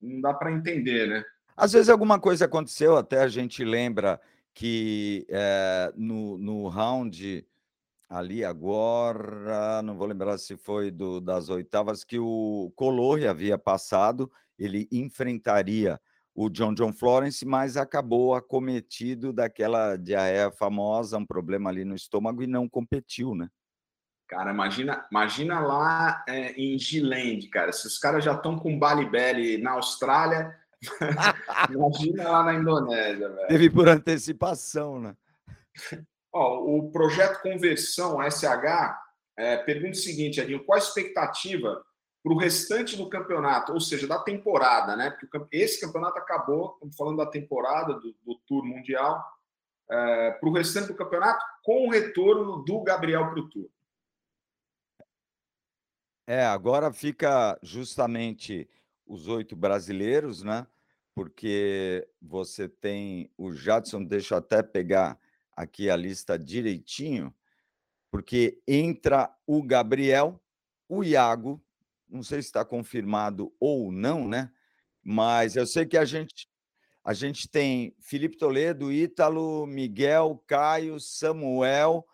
não 0.00 0.20
dá 0.20 0.34
para 0.34 0.52
entender, 0.52 1.08
né? 1.08 1.24
Às 1.56 1.72
vezes 1.72 1.88
alguma 1.88 2.20
coisa 2.20 2.44
aconteceu, 2.44 2.96
até 2.96 3.20
a 3.20 3.28
gente 3.28 3.64
lembra 3.64 4.20
que 4.52 5.26
é, 5.28 5.92
no, 5.96 6.36
no 6.38 6.68
round 6.68 7.46
ali 8.08 8.44
agora, 8.44 9.82
não 9.82 9.96
vou 9.96 10.06
lembrar 10.06 10.38
se 10.38 10.56
foi 10.56 10.90
do, 10.90 11.20
das 11.20 11.48
oitavas, 11.48 12.04
que 12.04 12.18
o 12.18 12.72
Color 12.76 13.26
havia 13.26 13.58
passado, 13.58 14.30
ele 14.58 14.88
enfrentaria 14.92 16.00
o 16.34 16.50
John 16.50 16.74
John 16.74 16.92
Florence, 16.92 17.44
mas 17.44 17.76
acabou 17.76 18.34
acometido 18.34 19.32
daquela 19.32 19.96
diarreia 19.96 20.50
famosa, 20.50 21.16
um 21.16 21.26
problema 21.26 21.70
ali 21.70 21.84
no 21.84 21.94
estômago 21.94 22.42
e 22.42 22.46
não 22.46 22.68
competiu, 22.68 23.34
né? 23.34 23.48
Cara, 24.28 24.50
imagina, 24.50 25.06
imagina 25.10 25.60
lá 25.60 26.24
é, 26.28 26.52
em 26.52 26.76
Giland, 26.78 27.48
cara. 27.48 27.72
Se 27.72 27.86
os 27.86 27.96
caras 27.96 28.24
já 28.24 28.34
estão 28.34 28.58
com 28.58 28.78
Bali 28.78 29.08
Belly 29.08 29.58
na 29.58 29.72
Austrália, 29.72 30.56
imagina 31.70 32.28
lá 32.28 32.42
na 32.42 32.54
Indonésia, 32.54 33.28
velho. 33.28 33.48
Teve 33.48 33.70
por 33.70 33.88
antecipação, 33.88 35.00
né? 35.00 35.16
Ó, 36.32 36.64
o 36.64 36.90
projeto 36.90 37.40
Conversão 37.40 38.18
SH 38.28 38.98
é, 39.36 39.56
pergunta 39.58 39.92
o 39.92 40.00
seguinte, 40.00 40.40
Adinho, 40.40 40.64
qual 40.64 40.76
a 40.76 40.82
expectativa 40.82 41.84
para 42.22 42.32
o 42.32 42.38
restante 42.38 42.96
do 42.96 43.08
campeonato, 43.08 43.72
ou 43.72 43.80
seja, 43.80 44.08
da 44.08 44.18
temporada, 44.18 44.96
né? 44.96 45.10
Porque 45.10 45.56
esse 45.56 45.80
campeonato 45.80 46.18
acabou, 46.18 46.72
estamos 46.74 46.96
falando 46.96 47.18
da 47.18 47.26
temporada 47.26 47.94
do, 47.94 48.12
do 48.24 48.34
Tour 48.46 48.64
Mundial, 48.64 49.24
é, 49.88 50.32
para 50.32 50.48
o 50.48 50.52
restante 50.52 50.88
do 50.88 50.96
campeonato, 50.96 51.44
com 51.62 51.86
o 51.86 51.90
retorno 51.90 52.64
do 52.64 52.82
Gabriel 52.82 53.30
para 53.30 53.38
o 53.38 53.48
Tour. 53.48 53.68
É, 56.26 56.44
agora 56.44 56.92
fica 56.92 57.56
justamente 57.62 58.68
os 59.06 59.28
oito 59.28 59.54
brasileiros, 59.54 60.42
né? 60.42 60.66
Porque 61.14 62.06
você 62.20 62.68
tem 62.68 63.30
o 63.38 63.52
Jadson, 63.52 64.04
deixa 64.04 64.34
eu 64.34 64.38
até 64.38 64.60
pegar 64.62 65.18
aqui 65.56 65.88
a 65.88 65.96
lista 65.96 66.36
direitinho, 66.36 67.32
porque 68.10 68.60
entra 68.66 69.32
o 69.46 69.62
Gabriel, 69.62 70.42
o 70.88 71.04
Iago, 71.04 71.62
não 72.08 72.22
sei 72.22 72.42
se 72.42 72.48
está 72.48 72.64
confirmado 72.64 73.54
ou 73.60 73.92
não, 73.92 74.28
né? 74.28 74.52
Mas 75.02 75.54
eu 75.54 75.66
sei 75.66 75.86
que 75.86 75.96
a 75.96 76.04
gente 76.04 76.48
a 77.04 77.14
gente 77.14 77.48
tem 77.48 77.94
Felipe 78.00 78.36
Toledo, 78.36 78.90
Ítalo, 78.90 79.64
Miguel, 79.64 80.42
Caio, 80.44 80.98
Samuel, 80.98 82.04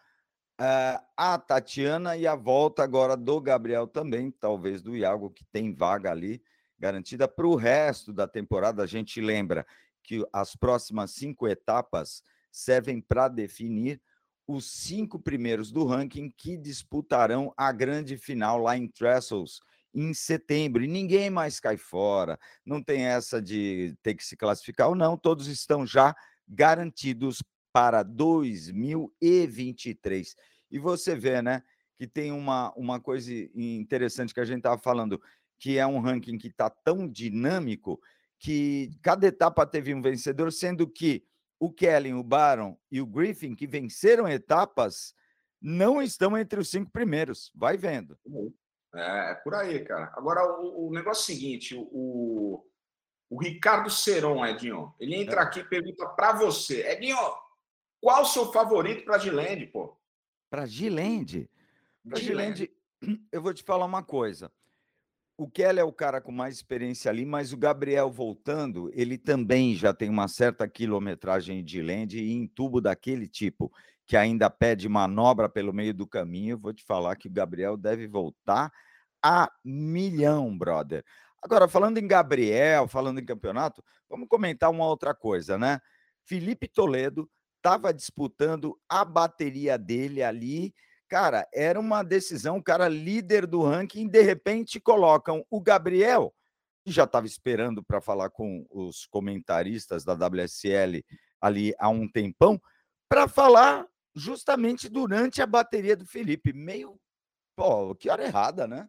a 1.17 1.39
Tatiana 1.39 2.17
e 2.17 2.27
a 2.27 2.37
volta 2.37 2.83
agora 2.83 3.17
do 3.17 3.41
Gabriel 3.41 3.87
também, 3.87 4.31
talvez 4.31 4.83
do 4.83 4.97
Iago, 4.97 5.31
que 5.31 5.45
tem 5.47 5.75
vaga 5.75 6.11
ali 6.11 6.43
garantida 6.79 7.27
para 7.27 7.47
o 7.47 7.57
resto 7.57 8.13
da 8.13 8.29
temporada. 8.29 8.83
A 8.83 8.87
gente 8.87 9.21
lembra 9.21 9.67
que 10.03 10.25
as 10.33 10.55
próximas 10.55 11.13
cinco 11.13 11.49
etapas 11.49 12.23
servem 12.51 13.01
para 13.01 13.29
definir 13.29 14.01
os 14.47 14.67
cinco 14.67 15.19
primeiros 15.19 15.73
do 15.73 15.85
ranking 15.85 16.33
que 16.37 16.57
disputarão 16.57 17.53
a 17.57 17.73
grande 17.73 18.17
final 18.17 18.59
lá 18.59 18.77
em 18.77 18.87
Trestles 18.89 19.61
em 19.95 20.15
setembro. 20.15 20.85
E 20.85 20.89
ninguém 20.89 21.31
mais 21.31 21.61
cai 21.61 21.77
fora. 21.77 22.39
Não 22.65 22.83
tem 22.83 23.07
essa 23.07 23.41
de 23.41 23.95
ter 24.03 24.15
que 24.15 24.25
se 24.25 24.37
classificar 24.37 24.89
ou 24.89 24.95
não, 24.95 25.17
todos 25.17 25.49
estão 25.49 25.87
já 25.87 26.15
garantidos 26.49 27.43
para 27.73 28.03
2023. 28.03 30.35
E 30.73 30.79
você 30.79 31.15
vê, 31.15 31.43
né, 31.43 31.63
que 31.97 32.07
tem 32.07 32.33
uma, 32.33 32.73
uma 32.75 32.99
coisa 32.99 33.33
interessante 33.55 34.35
que 34.35 34.41
a 34.41 34.45
gente 34.45 34.59
estava 34.59 34.79
falando, 34.79 35.21
que 35.61 35.79
é 35.79 35.87
um 35.87 36.01
ranking 36.01 36.39
que 36.39 36.49
está 36.49 36.69
tão 36.69 37.07
dinâmico 37.07 38.01
que 38.39 38.91
cada 39.03 39.27
etapa 39.29 39.65
teve 39.65 39.95
um 39.95 40.03
vencedor, 40.03 40.51
sendo 40.51 40.89
que 40.89 41.25
o 41.61 41.73
Kellen, 41.73 42.15
o 42.15 42.25
Baron 42.25 42.77
e 42.91 43.01
o 43.01 43.07
Griffin, 43.07 43.55
que 43.55 43.69
venceram 43.69 44.27
etapas, 44.27 45.15
não 45.61 46.03
estão 46.03 46.37
entre 46.37 46.59
os 46.59 46.69
cinco 46.69 46.91
primeiros. 46.91 47.53
Vai 47.55 47.77
vendo. 47.77 48.19
É, 48.93 49.31
é 49.31 49.35
por 49.37 49.55
aí, 49.55 49.85
cara. 49.85 50.13
Agora, 50.17 50.61
o, 50.61 50.89
o 50.89 50.93
negócio 50.93 51.21
é 51.21 51.23
o 51.23 51.37
seguinte: 51.37 51.75
o, 51.77 52.67
o 53.31 53.41
Ricardo 53.41 53.89
Seron, 53.89 54.45
Edinho, 54.45 54.93
ele 54.99 55.15
entra 55.15 55.43
é. 55.43 55.45
aqui 55.45 55.61
e 55.61 55.65
pergunta 55.65 56.07
para 56.09 56.33
você, 56.33 56.85
Edinho, 56.89 57.17
qual 58.01 58.23
o 58.23 58.27
seu 58.27 58.51
favorito 58.51 59.05
para 59.05 59.19
Gilende, 59.19 59.67
pô? 59.67 59.97
Para 60.53 60.67
Gilende? 60.67 61.49
Para 62.07 62.21
Gilende, 62.21 62.71
eu 63.33 63.41
vou 63.41 63.55
te 63.55 63.63
falar 63.63 63.87
uma 63.87 64.03
coisa. 64.03 64.53
O 65.35 65.49
Kelly 65.49 65.79
é 65.79 65.83
o 65.83 65.95
cara 65.95 66.21
com 66.21 66.31
mais 66.31 66.57
experiência 66.57 67.11
ali, 67.11 67.25
mas 67.25 67.55
o 67.55 67.57
Gabriel 67.57 68.11
voltando, 68.11 68.91
ele 68.93 69.17
também 69.17 69.75
já 69.75 69.95
tem 69.95 70.11
uma 70.11 70.29
certa 70.29 70.69
quilometragem 70.69 71.65
de 71.65 71.81
land 71.81 72.19
e 72.19 72.35
em 72.35 72.47
tubo 72.47 72.83
daquele 72.83 73.27
tipo, 73.27 73.73
que 74.05 74.15
ainda 74.15 74.51
pede 74.51 74.91
manobra 74.91 75.49
pelo 75.49 75.73
meio 75.73 75.95
do 75.95 76.07
caminho. 76.07 76.59
Vou 76.59 76.75
te 76.75 76.85
falar 76.85 77.17
que 77.17 77.29
o 77.29 77.33
Gabriel 77.33 77.75
deve 77.75 78.07
voltar 78.07 78.71
a 79.23 79.51
milhão, 79.65 80.55
brother. 80.55 81.03
Agora, 81.41 81.67
falando 81.67 81.97
em 81.97 82.07
Gabriel, 82.07 82.87
falando 82.87 83.21
em 83.21 83.25
campeonato, 83.25 83.83
vamos 84.07 84.29
comentar 84.29 84.71
uma 84.71 84.85
outra 84.85 85.15
coisa, 85.15 85.57
né? 85.57 85.81
Felipe 86.27 86.69
Toledo 86.69 87.27
estava 87.63 87.95
disputando 87.95 88.77
a 88.89 89.05
bateria 89.05 89.79
dele 89.79 90.23
ali. 90.23 90.75
Cara, 91.09 91.47
era 91.55 91.79
uma 91.79 92.03
decisão, 92.03 92.57
o 92.57 92.63
cara 92.63 92.89
líder 92.89 93.47
do 93.47 93.63
ranking, 93.63 94.09
de 94.09 94.23
repente 94.23 94.81
colocam 94.81 95.47
o 95.49 95.61
Gabriel, 95.61 96.35
que 96.85 96.91
já 96.91 97.05
estava 97.05 97.27
esperando 97.27 97.83
para 97.83 98.01
falar 98.01 98.31
com 98.31 98.67
os 98.69 99.07
comentaristas 99.07 100.05
da 100.05 100.15
WSL 100.15 101.05
ali 101.41 101.75
há 101.79 101.89
um 101.89 102.09
tempão, 102.09 102.61
para 103.09 103.29
falar 103.29 103.87
justamente 104.15 104.89
durante 104.89 105.41
a 105.41 105.47
bateria 105.47 105.97
do 105.97 106.07
Felipe. 106.07 106.53
Meio, 106.53 106.99
pô, 107.55 107.95
que 107.95 108.11
hora 108.11 108.25
errada, 108.25 108.67
né? 108.67 108.89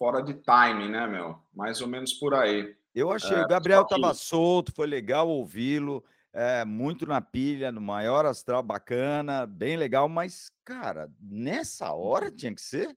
fora 0.00 0.22
de 0.22 0.32
timing, 0.32 0.88
né, 0.88 1.06
meu? 1.06 1.38
Mais 1.54 1.82
ou 1.82 1.86
menos 1.86 2.14
por 2.14 2.32
aí. 2.32 2.74
Eu 2.94 3.12
achei. 3.12 3.36
É, 3.36 3.44
o 3.44 3.46
Gabriel 3.46 3.82
estava 3.82 4.14
solto, 4.14 4.72
foi 4.72 4.86
legal 4.86 5.28
ouvi-lo. 5.28 6.02
É, 6.32 6.64
muito 6.64 7.06
na 7.06 7.20
pilha, 7.20 7.72
no 7.72 7.80
maior 7.80 8.24
astral, 8.24 8.62
bacana, 8.62 9.46
bem 9.46 9.76
legal, 9.76 10.08
mas, 10.08 10.50
cara, 10.64 11.10
nessa 11.20 11.92
hora 11.92 12.26
uhum. 12.26 12.36
tinha 12.36 12.54
que 12.54 12.62
ser? 12.62 12.96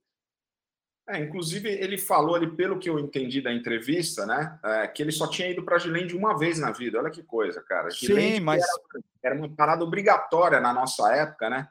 É, 1.10 1.19
inclusive, 1.19 1.69
ele 1.69 1.98
falou 1.98 2.36
ali, 2.36 2.50
pelo 2.56 2.80
que 2.80 2.89
eu 2.89 2.98
entendi 2.98 3.41
da 3.41 3.52
entrevista, 3.52 4.26
né? 4.26 4.58
É, 4.63 4.88
que 4.88 5.02
ele 5.02 5.12
só 5.12 5.28
tinha 5.28 5.50
ido 5.50 5.63
para 5.63 5.78
Gilende 5.78 6.15
uma 6.15 6.38
vez 6.38 6.60
na 6.60 6.72
vida. 6.72 6.98
Olha 6.98 7.12
que 7.12 7.22
coisa, 7.24 7.62
cara. 7.62 7.89
Gilende 7.89 8.38
Sim, 8.38 8.39
mas. 8.39 8.63
Era, 8.63 9.04
era, 9.24 9.36
uma 9.36 9.54
parada 9.54 9.84
obrigatória 9.84 10.62
na 10.62 10.74
nossa 10.74 11.13
época, 11.13 11.50
né? 11.50 11.67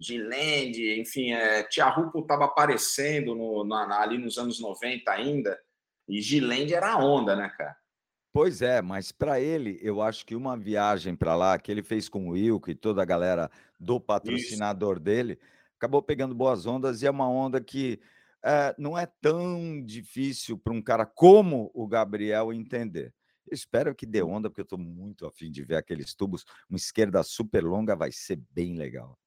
Gilende, 0.00 1.00
enfim, 1.00 1.32
é, 1.32 1.64
Tia 1.64 1.88
Rupo 1.88 2.20
estava 2.20 2.44
aparecendo 2.44 3.34
no, 3.34 3.64
na, 3.64 4.00
ali 4.00 4.16
nos 4.16 4.38
anos 4.38 4.60
90 4.60 5.10
ainda, 5.10 5.58
e 6.08 6.20
Gilende 6.22 6.72
era 6.72 6.92
a 6.92 6.98
onda, 6.98 7.34
né, 7.34 7.52
cara? 7.58 7.76
Pois 8.32 8.62
é, 8.62 8.82
mas 8.82 9.10
para 9.10 9.40
ele, 9.40 9.78
eu 9.82 10.02
acho 10.02 10.24
que 10.24 10.36
uma 10.36 10.56
viagem 10.56 11.16
para 11.16 11.34
lá, 11.34 11.58
que 11.58 11.72
ele 11.72 11.82
fez 11.82 12.08
com 12.08 12.28
o 12.28 12.32
Wilco 12.32 12.70
e 12.70 12.74
toda 12.74 13.02
a 13.02 13.04
galera 13.04 13.50
do 13.80 13.98
patrocinador 13.98 14.96
Isso. 14.96 15.04
dele, 15.04 15.38
acabou 15.76 16.02
pegando 16.02 16.34
boas 16.34 16.66
ondas, 16.66 17.02
e 17.02 17.06
é 17.06 17.10
uma 17.10 17.28
onda 17.28 17.60
que 17.60 17.98
é, 18.44 18.74
não 18.78 18.96
é 18.96 19.06
tão 19.20 19.82
difícil 19.84 20.58
para 20.58 20.72
um 20.72 20.82
cara 20.82 21.06
como 21.06 21.70
o 21.74 21.86
Gabriel 21.86 22.52
entender. 22.52 23.12
Eu 23.50 23.54
espero 23.54 23.94
que 23.94 24.04
dê 24.04 24.22
onda, 24.22 24.50
porque 24.50 24.60
eu 24.60 24.64
estou 24.64 24.78
muito 24.78 25.26
afim 25.26 25.50
de 25.50 25.64
ver 25.64 25.76
aqueles 25.76 26.14
tubos. 26.14 26.44
Uma 26.68 26.76
esquerda 26.76 27.22
super 27.22 27.64
longa 27.64 27.96
vai 27.96 28.12
ser 28.12 28.38
bem 28.52 28.76
legal. 28.76 29.18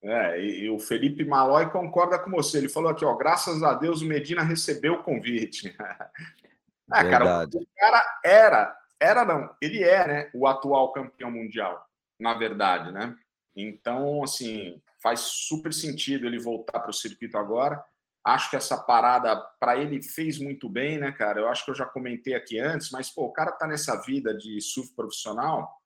É, 0.00 0.40
e, 0.40 0.64
e, 0.64 0.70
o 0.70 0.78
Felipe 0.78 1.24
Malói 1.24 1.70
concorda 1.70 2.18
com 2.18 2.30
você. 2.30 2.58
Ele 2.58 2.68
falou 2.68 2.90
aqui, 2.90 3.04
ó, 3.04 3.16
graças 3.16 3.62
a 3.62 3.74
Deus 3.74 4.02
o 4.02 4.06
Medina 4.06 4.42
recebeu 4.42 4.94
o 4.94 5.02
convite. 5.02 5.74
é, 6.92 7.10
cara, 7.10 7.46
o 7.46 7.66
cara 7.78 8.20
era, 8.24 8.78
era 9.00 9.24
não, 9.24 9.54
ele 9.60 9.82
é, 9.82 10.06
né, 10.06 10.30
o 10.34 10.46
atual 10.46 10.92
campeão 10.92 11.30
mundial, 11.30 11.84
na 12.20 12.34
verdade, 12.34 12.92
né? 12.92 13.16
Então, 13.56 14.22
assim, 14.22 14.82
faz 15.02 15.20
super 15.20 15.72
sentido 15.72 16.26
ele 16.26 16.38
voltar 16.38 16.80
para 16.80 16.90
o 16.90 16.94
circuito 16.94 17.38
agora. 17.38 17.82
Acho 18.24 18.50
que 18.50 18.56
essa 18.56 18.76
parada 18.76 19.36
para 19.60 19.76
ele 19.76 20.02
fez 20.02 20.38
muito 20.38 20.68
bem, 20.68 20.98
né, 20.98 21.12
cara? 21.12 21.40
Eu 21.40 21.48
acho 21.48 21.64
que 21.64 21.70
eu 21.70 21.74
já 21.74 21.84
comentei 21.84 22.34
aqui 22.34 22.58
antes, 22.58 22.90
mas 22.90 23.10
pô, 23.10 23.26
o 23.26 23.32
cara 23.32 23.52
tá 23.52 23.66
nessa 23.66 24.00
vida 24.02 24.34
de 24.36 24.60
surf 24.60 24.94
profissional, 24.94 25.80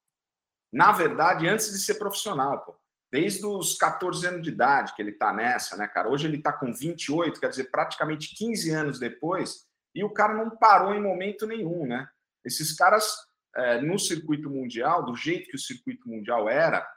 na 0.72 0.92
verdade, 0.92 1.48
antes 1.48 1.70
de 1.70 1.78
ser 1.78 1.94
profissional, 1.94 2.60
pô 2.60 2.78
desde 3.10 3.44
os 3.46 3.74
14 3.76 4.26
anos 4.26 4.42
de 4.42 4.50
idade 4.50 4.94
que 4.94 5.02
ele 5.02 5.10
está 5.12 5.32
nessa, 5.32 5.76
né, 5.76 5.86
cara? 5.86 6.08
Hoje 6.08 6.26
ele 6.26 6.36
está 6.36 6.52
com 6.52 6.72
28, 6.72 7.40
quer 7.40 7.48
dizer, 7.48 7.70
praticamente 7.70 8.34
15 8.34 8.70
anos 8.70 8.98
depois, 8.98 9.66
e 9.98 10.04
o 10.04 10.10
cara 10.10 10.32
não 10.32 10.48
parou 10.48 10.94
em 10.94 11.02
momento 11.02 11.44
nenhum, 11.44 11.84
né? 11.84 12.08
Esses 12.44 12.72
caras, 12.72 13.16
é, 13.56 13.80
no 13.80 13.98
circuito 13.98 14.48
mundial, 14.48 15.04
do 15.04 15.16
jeito 15.16 15.50
que 15.50 15.56
o 15.56 15.60
circuito 15.60 16.08
mundial 16.08 16.48
era, 16.48 16.88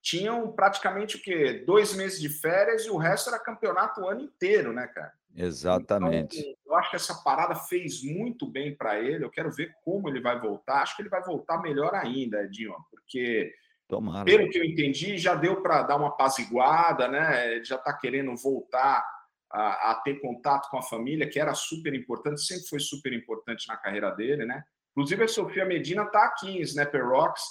tinham 0.00 0.52
praticamente 0.52 1.16
o 1.16 1.20
quê? 1.20 1.64
Dois 1.66 1.92
meses 1.92 2.20
de 2.20 2.28
férias 2.28 2.84
e 2.84 2.90
o 2.90 2.96
resto 2.96 3.30
era 3.30 3.42
campeonato 3.42 4.00
o 4.00 4.08
ano 4.08 4.20
inteiro, 4.20 4.72
né, 4.72 4.86
cara? 4.86 5.12
Exatamente. 5.34 6.38
Então, 6.38 6.54
eu 6.66 6.74
acho 6.76 6.90
que 6.90 6.96
essa 6.96 7.16
parada 7.16 7.56
fez 7.56 8.04
muito 8.04 8.46
bem 8.46 8.76
para 8.76 9.00
ele. 9.00 9.24
Eu 9.24 9.30
quero 9.30 9.50
ver 9.50 9.74
como 9.84 10.08
ele 10.08 10.20
vai 10.20 10.38
voltar. 10.38 10.82
Acho 10.82 10.94
que 10.94 11.02
ele 11.02 11.08
vai 11.08 11.22
voltar 11.24 11.60
melhor 11.60 11.94
ainda, 11.96 12.44
Edinho, 12.44 12.76
porque 12.92 13.52
Tomara. 13.88 14.24
Pelo 14.24 14.48
que 14.50 14.58
eu 14.58 14.64
entendi, 14.64 15.16
já 15.16 15.34
deu 15.34 15.62
para 15.62 15.82
dar 15.82 15.96
uma 15.96 16.08
apaziguada, 16.08 17.06
né? 17.06 17.54
Ele 17.54 17.64
já 17.64 17.76
está 17.76 17.92
querendo 17.92 18.34
voltar 18.36 19.04
a, 19.52 19.92
a, 19.92 19.94
ter 19.96 20.20
contato 20.20 20.68
com 20.70 20.78
a 20.78 20.82
família, 20.82 21.28
que 21.28 21.38
era 21.38 21.54
super 21.54 21.94
importante, 21.94 22.42
sempre 22.42 22.68
foi 22.68 22.80
super 22.80 23.12
importante 23.12 23.68
na 23.68 23.76
carreira 23.76 24.10
dele, 24.10 24.44
né? 24.44 24.64
Inclusive, 24.90 25.24
a 25.24 25.28
Sofia 25.28 25.64
Medina 25.64 26.02
está 26.04 26.24
aqui 26.24 26.48
em 26.48 26.60
Snapper 26.62 27.06
Rocks, 27.06 27.42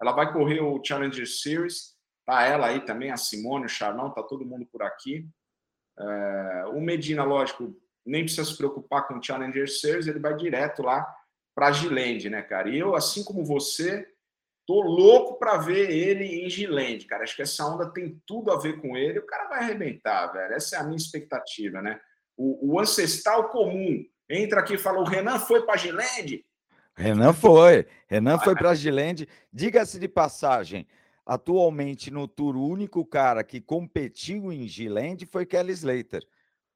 ela 0.00 0.12
vai 0.12 0.32
correr 0.32 0.60
o 0.60 0.82
Challenger 0.82 1.26
Series, 1.26 1.94
tá 2.26 2.42
ela 2.44 2.68
aí 2.68 2.80
também, 2.84 3.10
a 3.10 3.16
Simone, 3.16 3.66
o 3.66 3.68
Charlão, 3.68 4.12
tá 4.12 4.22
todo 4.22 4.46
mundo 4.46 4.66
por 4.66 4.82
aqui. 4.82 5.28
É, 5.98 6.64
o 6.72 6.80
Medina, 6.80 7.22
lógico, 7.22 7.76
nem 8.04 8.24
precisa 8.24 8.44
se 8.44 8.56
preocupar 8.56 9.06
com 9.06 9.18
o 9.18 9.22
Challenger 9.22 9.68
Series, 9.68 10.06
ele 10.06 10.18
vai 10.18 10.34
direto 10.34 10.82
lá 10.82 11.06
para 11.54 11.72
Gilende, 11.72 12.28
né, 12.28 12.42
cara? 12.42 12.68
E 12.68 12.78
eu, 12.78 12.94
assim 12.96 13.22
como 13.22 13.44
você, 13.44 14.06
Tô 14.66 14.80
louco 14.80 15.38
para 15.38 15.58
ver 15.58 15.90
ele 15.90 16.44
em 16.44 16.48
Gilende, 16.48 17.06
cara. 17.06 17.22
Acho 17.22 17.36
que 17.36 17.42
essa 17.42 17.66
onda 17.66 17.90
tem 17.92 18.20
tudo 18.26 18.50
a 18.50 18.58
ver 18.58 18.80
com 18.80 18.96
ele. 18.96 19.18
O 19.18 19.26
cara 19.26 19.48
vai 19.48 19.58
arrebentar, 19.60 20.28
velho. 20.28 20.54
Essa 20.54 20.76
é 20.76 20.78
a 20.78 20.84
minha 20.84 20.96
expectativa, 20.96 21.82
né? 21.82 22.00
O, 22.36 22.72
o 22.72 22.80
ancestral 22.80 23.50
comum 23.50 24.02
entra 24.28 24.60
aqui 24.60 24.74
e 24.74 24.78
fala: 24.78 25.00
o 25.00 25.04
Renan 25.04 25.38
foi 25.38 25.66
para 25.66 25.76
Gilende? 25.76 26.44
Renan 26.96 27.32
foi. 27.32 27.86
Renan 28.08 28.38
foi 28.38 28.54
para 28.54 28.74
Gilende. 28.74 29.28
Diga-se 29.52 29.98
de 29.98 30.08
passagem, 30.08 30.86
atualmente 31.26 32.10
no 32.10 32.26
Tour, 32.26 32.56
o 32.56 32.66
único 32.66 33.04
cara 33.04 33.44
que 33.44 33.60
competiu 33.60 34.50
em 34.50 34.66
Gilende 34.66 35.26
foi 35.26 35.44
Kelly 35.44 35.72
Slater. 35.72 36.22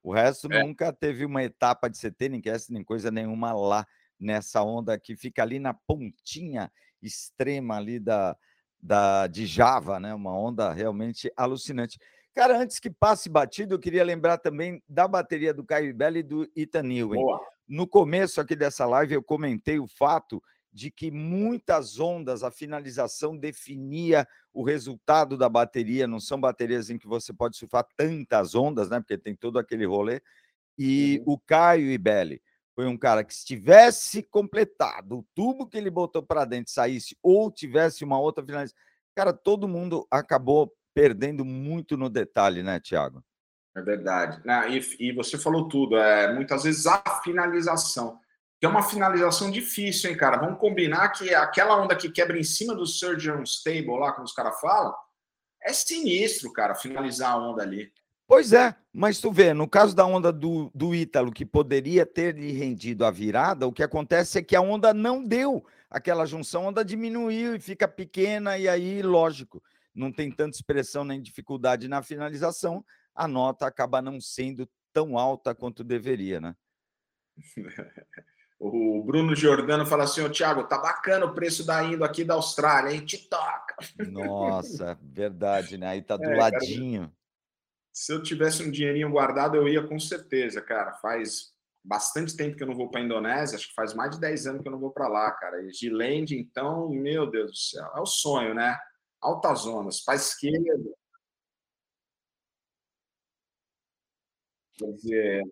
O 0.02 0.12
resto 0.12 0.52
é. 0.52 0.62
nunca 0.62 0.92
teve 0.92 1.24
uma 1.24 1.42
etapa 1.42 1.88
de 1.88 1.98
CT, 1.98 2.28
nem 2.28 2.40
cast, 2.40 2.72
nem 2.72 2.84
coisa 2.84 3.10
nenhuma 3.10 3.52
lá 3.52 3.86
nessa 4.18 4.62
onda 4.62 4.98
que 4.98 5.16
fica 5.16 5.42
ali 5.42 5.58
na 5.58 5.72
pontinha 5.72 6.70
extrema 7.02 7.76
ali 7.76 7.98
da, 7.98 8.36
da, 8.80 9.26
de 9.26 9.46
Java, 9.46 9.98
né? 9.98 10.14
Uma 10.14 10.36
onda 10.36 10.72
realmente 10.72 11.30
alucinante. 11.36 11.98
Cara, 12.34 12.58
antes 12.58 12.78
que 12.78 12.90
passe 12.90 13.28
batido, 13.28 13.74
eu 13.74 13.78
queria 13.78 14.04
lembrar 14.04 14.38
também 14.38 14.82
da 14.88 15.08
bateria 15.08 15.52
do 15.52 15.64
Caio 15.64 15.94
Belli 15.94 16.20
e 16.20 16.22
do 16.22 16.48
Ethan 16.54 16.84
Newey. 16.84 17.20
No 17.66 17.86
começo 17.86 18.40
aqui 18.40 18.54
dessa 18.54 18.86
live, 18.86 19.14
eu 19.14 19.22
comentei 19.22 19.78
o 19.78 19.88
fato 19.88 20.42
de 20.72 20.90
que 20.90 21.10
muitas 21.10 21.98
ondas, 21.98 22.44
a 22.44 22.50
finalização 22.50 23.36
definia 23.36 24.26
o 24.52 24.62
resultado 24.62 25.36
da 25.36 25.48
bateria. 25.48 26.06
Não 26.06 26.20
são 26.20 26.40
baterias 26.40 26.90
em 26.90 26.98
que 26.98 27.08
você 27.08 27.32
pode 27.32 27.56
surfar 27.56 27.84
tantas 27.96 28.54
ondas, 28.54 28.88
né? 28.88 29.00
Porque 29.00 29.18
tem 29.18 29.34
todo 29.34 29.58
aquele 29.58 29.84
rolê. 29.84 30.20
E 30.78 31.22
uhum. 31.26 31.34
o 31.34 31.38
Caio 31.40 31.90
Ibelli 31.90 32.40
foi 32.78 32.86
um 32.86 32.96
cara 32.96 33.24
que, 33.24 33.34
se 33.34 33.44
tivesse 33.44 34.22
completado 34.22 35.18
o 35.18 35.26
tubo 35.34 35.66
que 35.66 35.76
ele 35.76 35.90
botou 35.90 36.22
para 36.22 36.44
dentro, 36.44 36.72
saísse, 36.72 37.18
ou 37.20 37.50
tivesse 37.50 38.04
uma 38.04 38.20
outra 38.20 38.46
finalização, 38.46 38.80
cara, 39.16 39.32
todo 39.32 39.66
mundo 39.66 40.06
acabou 40.08 40.72
perdendo 40.94 41.44
muito 41.44 41.96
no 41.96 42.08
detalhe, 42.08 42.62
né, 42.62 42.78
Tiago? 42.78 43.20
É 43.76 43.82
verdade. 43.82 44.40
e, 44.70 45.08
e, 45.08 45.12
você 45.12 45.36
falou 45.36 45.68
tudo. 45.68 45.96
É, 45.96 46.32
muitas 46.32 46.62
vezes 46.62 46.86
a 46.86 47.02
finalização, 47.24 48.20
que 48.60 48.66
é 48.66 48.68
uma 48.68 48.84
finalização 48.84 49.50
difícil, 49.50 50.10
hein, 50.10 50.16
cara? 50.16 50.36
Vamos 50.36 50.60
combinar 50.60 51.08
que 51.08 51.34
aquela 51.34 51.82
onda 51.82 51.96
que 51.96 52.12
quebra 52.12 52.38
em 52.38 52.44
cima 52.44 52.76
do 52.76 52.86
surgeon 52.86 53.42
stable, 53.42 53.98
lá, 53.98 54.12
como 54.12 54.24
os 54.24 54.32
caras 54.32 54.60
falam, 54.60 54.94
é 55.64 55.72
sinistro, 55.72 56.52
cara, 56.52 56.76
finalizar 56.76 57.32
a 57.32 57.38
onda 57.38 57.60
ali. 57.60 57.92
Pois 58.28 58.52
é, 58.52 58.76
mas 58.92 59.20
tu 59.20 59.32
vê, 59.32 59.54
no 59.54 59.66
caso 59.66 59.96
da 59.96 60.04
onda 60.04 60.30
do, 60.30 60.70
do 60.74 60.94
Ítalo, 60.94 61.32
que 61.32 61.46
poderia 61.46 62.04
ter 62.04 62.36
lhe 62.36 62.52
rendido 62.52 63.06
a 63.06 63.10
virada, 63.10 63.66
o 63.66 63.72
que 63.72 63.82
acontece 63.82 64.38
é 64.38 64.42
que 64.42 64.54
a 64.54 64.60
onda 64.60 64.92
não 64.92 65.24
deu 65.24 65.64
aquela 65.88 66.26
junção, 66.26 66.64
a 66.64 66.68
onda 66.68 66.84
diminuiu 66.84 67.56
e 67.56 67.60
fica 67.60 67.88
pequena, 67.88 68.58
e 68.58 68.68
aí, 68.68 69.00
lógico, 69.00 69.62
não 69.94 70.12
tem 70.12 70.30
tanta 70.30 70.54
expressão 70.54 71.04
nem 71.04 71.22
dificuldade 71.22 71.88
na 71.88 72.02
finalização, 72.02 72.84
a 73.14 73.26
nota 73.26 73.66
acaba 73.66 74.02
não 74.02 74.20
sendo 74.20 74.68
tão 74.92 75.16
alta 75.16 75.54
quanto 75.54 75.82
deveria, 75.82 76.38
né? 76.38 76.54
O 78.60 79.04
Bruno 79.04 79.36
Giordano 79.36 79.86
fala 79.86 80.02
assim: 80.02 80.20
Ô 80.20 80.28
Thiago, 80.28 80.64
tá 80.64 80.76
bacana 80.78 81.24
o 81.24 81.32
preço 81.32 81.64
da 81.64 81.84
Indo 81.84 82.02
aqui 82.02 82.24
da 82.24 82.34
Austrália, 82.34 82.92
hein? 82.92 83.04
Te 83.06 83.16
toca. 83.28 83.76
Nossa, 84.10 84.98
verdade, 85.00 85.78
né? 85.78 85.86
Aí 85.86 86.02
tá 86.02 86.16
do 86.16 86.24
é, 86.26 86.36
ladinho. 86.36 87.02
Cara, 87.02 87.17
se 87.98 88.12
eu 88.12 88.22
tivesse 88.22 88.62
um 88.62 88.70
dinheirinho 88.70 89.10
guardado, 89.10 89.56
eu 89.56 89.66
ia 89.66 89.84
com 89.84 89.98
certeza, 89.98 90.62
cara. 90.62 90.94
Faz 90.94 91.52
bastante 91.84 92.36
tempo 92.36 92.56
que 92.56 92.62
eu 92.62 92.66
não 92.68 92.76
vou 92.76 92.88
para 92.88 93.00
a 93.00 93.04
Indonésia, 93.04 93.56
acho 93.56 93.68
que 93.68 93.74
faz 93.74 93.92
mais 93.92 94.12
de 94.12 94.20
10 94.20 94.46
anos 94.46 94.62
que 94.62 94.68
eu 94.68 94.72
não 94.72 94.78
vou 94.78 94.92
para 94.92 95.08
lá, 95.08 95.32
cara. 95.32 95.60
E 95.64 95.72
Gilende, 95.72 96.38
então, 96.38 96.88
meu 96.90 97.28
Deus 97.28 97.50
do 97.50 97.56
céu, 97.56 97.90
é 97.96 98.00
o 98.00 98.06
sonho, 98.06 98.54
né? 98.54 98.78
Altas 99.20 99.60
zonas, 99.60 100.00
para 100.00 100.14
esquerda. 100.14 100.92
Quer 104.76 104.92
dizer, 104.92 105.42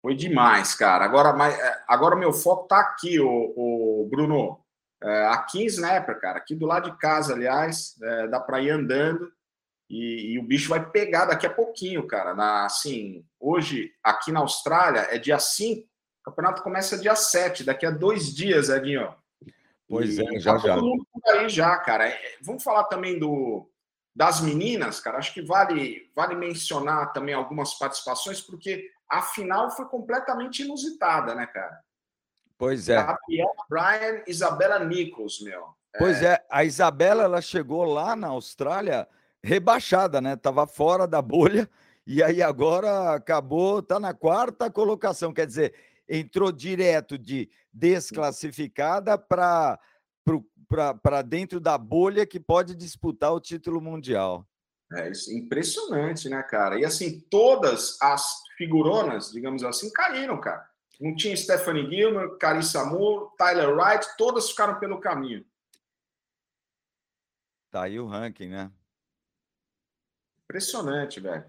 foi 0.00 0.14
demais, 0.14 0.72
cara. 0.74 1.04
Agora, 1.04 1.32
mas, 1.32 1.58
é, 1.58 1.84
agora 1.88 2.14
meu 2.14 2.32
foco 2.32 2.68
tá 2.68 2.78
aqui, 2.78 3.18
o 3.18 4.08
Bruno. 4.08 4.64
É, 5.02 5.26
aqui 5.28 5.62
em 5.62 5.66
Snapper, 5.66 6.20
cara, 6.20 6.38
aqui 6.38 6.54
do 6.54 6.66
lado 6.66 6.92
de 6.92 6.98
casa, 6.98 7.34
aliás, 7.34 8.00
é, 8.02 8.28
dá 8.28 8.38
para 8.38 8.60
ir 8.60 8.70
andando 8.70 9.32
e, 9.90 10.34
e, 10.34 10.38
o 10.38 10.42
bicho 10.44 10.68
vai 10.68 10.88
pegar 10.88 11.24
daqui 11.24 11.44
a 11.44 11.52
pouquinho, 11.52 12.06
cara. 12.06 12.32
Na, 12.32 12.64
assim, 12.64 13.26
hoje, 13.40 13.92
aqui 14.04 14.30
na 14.30 14.38
Austrália, 14.38 15.08
é 15.10 15.18
dia 15.18 15.40
5, 15.40 15.82
o 15.82 16.30
campeonato 16.30 16.62
começa 16.62 16.96
dia 16.96 17.16
7, 17.16 17.64
daqui 17.64 17.84
a 17.84 17.90
dois 17.90 18.32
dias, 18.32 18.68
Edinho. 18.68 19.12
Pois 19.88 20.16
e, 20.16 20.22
é, 20.22 20.38
já 20.38 20.52
tá 20.52 20.58
já. 20.58 20.74
Todo 20.76 20.86
mundo 20.86 21.04
por 21.12 21.34
aí 21.34 21.48
já, 21.48 21.76
cara. 21.78 22.08
É, 22.08 22.36
vamos 22.40 22.62
falar 22.62 22.84
também 22.84 23.18
do 23.18 23.68
das 24.14 24.40
meninas, 24.40 25.00
cara. 25.00 25.18
Acho 25.18 25.34
que 25.34 25.42
vale, 25.42 26.08
vale 26.14 26.36
mencionar 26.36 27.12
também 27.12 27.34
algumas 27.34 27.74
participações, 27.74 28.40
porque 28.40 28.88
a 29.08 29.22
final 29.22 29.70
foi 29.72 29.86
completamente 29.86 30.62
inusitada, 30.62 31.34
né, 31.34 31.46
cara? 31.46 31.80
Pois 32.56 32.88
é. 32.88 32.96
Gabriela 32.96 33.52
Bryan, 33.68 34.22
Isabela 34.26 34.84
Nichols, 34.84 35.40
meu. 35.40 35.74
Pois 35.98 36.22
é. 36.22 36.34
é, 36.34 36.46
a 36.48 36.64
Isabela 36.64 37.24
ela 37.24 37.40
chegou 37.40 37.84
lá 37.84 38.14
na 38.14 38.28
Austrália 38.28 39.08
rebaixada, 39.42 40.20
né? 40.20 40.36
Tava 40.36 40.66
fora 40.66 41.06
da 41.06 41.20
bolha 41.22 41.68
e 42.06 42.22
aí 42.22 42.42
agora 42.42 43.14
acabou, 43.14 43.82
tá 43.82 44.00
na 44.00 44.12
quarta 44.12 44.70
colocação, 44.70 45.32
quer 45.32 45.46
dizer, 45.46 45.74
entrou 46.08 46.50
direto 46.50 47.18
de 47.18 47.48
desclassificada 47.72 49.16
para 49.16 49.78
para 51.02 51.22
dentro 51.22 51.58
da 51.58 51.76
bolha 51.76 52.24
que 52.24 52.38
pode 52.38 52.76
disputar 52.76 53.32
o 53.32 53.40
título 53.40 53.80
mundial. 53.80 54.46
É 54.92 55.10
isso, 55.10 55.32
impressionante, 55.32 56.28
né, 56.28 56.40
cara? 56.44 56.78
E 56.78 56.84
assim, 56.84 57.20
todas 57.28 58.00
as 58.00 58.40
figuronas, 58.56 59.32
digamos 59.32 59.64
assim, 59.64 59.92
caíram, 59.92 60.40
cara. 60.40 60.68
Não 61.00 61.16
tinha 61.16 61.36
Stephanie 61.36 61.88
Gilmer, 61.90 62.36
Carissa 62.38 62.84
Moore, 62.84 63.30
Tyler 63.36 63.74
Wright, 63.74 64.06
todas 64.16 64.50
ficaram 64.50 64.78
pelo 64.78 65.00
caminho. 65.00 65.44
Tá 67.70 67.84
aí 67.84 67.98
o 67.98 68.06
ranking, 68.06 68.48
né? 68.48 68.70
Impressionante, 70.50 71.20
velho. 71.20 71.44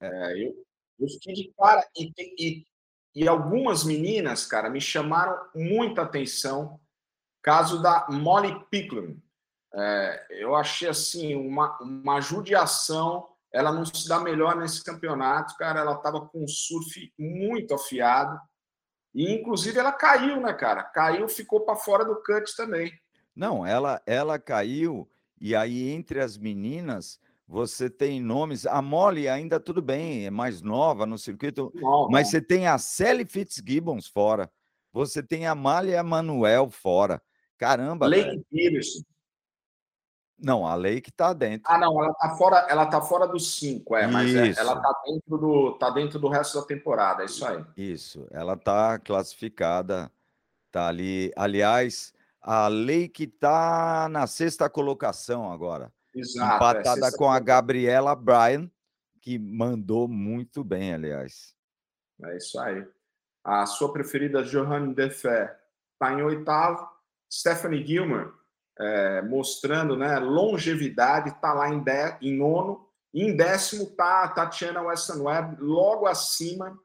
É, 0.00 0.42
eu, 0.42 0.66
eu 0.98 1.06
fiquei 1.06 1.34
de 1.34 1.52
cara 1.52 1.86
e, 1.94 2.10
e, 2.18 2.66
e 3.14 3.28
algumas 3.28 3.84
meninas, 3.84 4.46
cara, 4.46 4.70
me 4.70 4.80
chamaram 4.80 5.38
muita 5.54 6.00
atenção. 6.00 6.80
Caso 7.42 7.82
da 7.82 8.06
Molly 8.08 8.58
Picklum. 8.70 9.20
É, 9.74 10.26
eu 10.30 10.54
achei 10.54 10.88
assim 10.88 11.34
uma, 11.34 11.76
uma 11.78 12.22
judiação. 12.22 13.28
Ela 13.52 13.70
não 13.70 13.84
se 13.84 14.08
dá 14.08 14.18
melhor 14.18 14.56
nesse 14.56 14.82
campeonato, 14.82 15.54
cara. 15.58 15.80
Ela 15.80 15.92
estava 15.92 16.26
com 16.26 16.42
um 16.42 16.48
surf 16.48 17.12
muito 17.18 17.74
afiado. 17.74 18.40
E 19.14 19.30
inclusive 19.30 19.78
ela 19.78 19.92
caiu, 19.92 20.40
né, 20.40 20.54
cara? 20.54 20.82
Caiu, 20.84 21.28
ficou 21.28 21.60
para 21.60 21.76
fora 21.76 22.02
do 22.02 22.16
cut 22.22 22.56
também. 22.56 22.90
Não, 23.36 23.66
ela 23.66 24.00
ela 24.06 24.38
caiu 24.38 25.06
e 25.38 25.54
aí 25.54 25.90
entre 25.90 26.20
as 26.20 26.38
meninas 26.38 27.20
você 27.46 27.90
tem 27.90 28.20
nomes. 28.20 28.66
A 28.66 28.80
Molly 28.80 29.28
ainda 29.28 29.60
tudo 29.60 29.82
bem, 29.82 30.26
é 30.26 30.30
mais 30.30 30.62
nova 30.62 31.06
no 31.06 31.18
circuito, 31.18 31.72
não, 31.74 32.08
mas 32.10 32.26
não. 32.26 32.30
você 32.30 32.40
tem 32.40 32.66
a 32.66 32.78
Sally 32.78 33.24
Fitzgibbons 33.24 34.06
fora. 34.06 34.50
Você 34.92 35.22
tem 35.22 35.46
a 35.46 35.54
Malia 35.54 36.02
Manuel 36.04 36.70
fora. 36.70 37.20
Caramba, 37.58 38.06
Lake 38.06 38.44
Peterson. 38.50 39.02
Não, 40.38 40.66
a 40.66 40.74
Lake 40.74 41.10
está 41.10 41.32
dentro. 41.32 41.64
Ah, 41.66 41.78
não, 41.78 41.98
ela 42.02 42.12
está 42.12 42.36
fora, 42.36 42.66
ela 42.68 42.86
tá 42.86 43.00
fora 43.00 43.26
dos 43.26 43.56
cinco, 43.56 43.96
é, 43.96 44.06
mas 44.06 44.34
é, 44.34 44.60
ela 44.60 44.74
está 44.74 45.02
dentro 45.06 45.38
do 45.38 45.72
tá 45.78 45.90
dentro 45.90 46.18
do 46.18 46.28
resto 46.28 46.60
da 46.60 46.66
temporada, 46.66 47.22
é 47.22 47.26
isso 47.26 47.46
aí. 47.46 47.64
Isso, 47.76 48.26
ela 48.30 48.54
está 48.54 48.98
classificada, 48.98 50.10
tá 50.70 50.88
ali. 50.88 51.32
Aliás, 51.36 52.12
a 52.40 52.68
Lake 52.68 53.24
está 53.24 54.08
na 54.10 54.26
sexta 54.26 54.68
colocação 54.68 55.50
agora. 55.50 55.92
Exato, 56.14 56.52
é, 56.52 56.56
empatada 56.56 57.08
é, 57.08 57.16
com 57.16 57.30
a 57.30 57.40
Gabriela 57.40 58.14
Bryan, 58.14 58.70
que 59.20 59.38
mandou 59.38 60.06
muito 60.06 60.62
bem, 60.62 60.94
aliás. 60.94 61.54
É 62.22 62.36
isso 62.36 62.58
aí. 62.60 62.86
A 63.42 63.66
sua 63.66 63.92
preferida, 63.92 64.42
Johanne 64.42 64.94
Defé, 64.94 65.58
está 65.92 66.12
em 66.12 66.22
oitavo. 66.22 66.88
Stephanie 67.30 67.84
Gilmer, 67.84 68.32
é, 68.78 69.22
mostrando 69.22 69.96
né, 69.96 70.18
longevidade, 70.18 71.30
está 71.30 71.52
lá 71.52 71.68
em, 71.68 71.82
de, 71.82 72.16
em 72.22 72.36
nono. 72.36 72.88
E 73.12 73.22
em 73.22 73.36
décimo 73.36 73.84
está 73.84 74.24
a 74.24 74.28
Tatiana 74.28 74.82
Weston 74.82 75.22
Webb, 75.22 75.56
logo 75.60 76.06
acima 76.06 76.78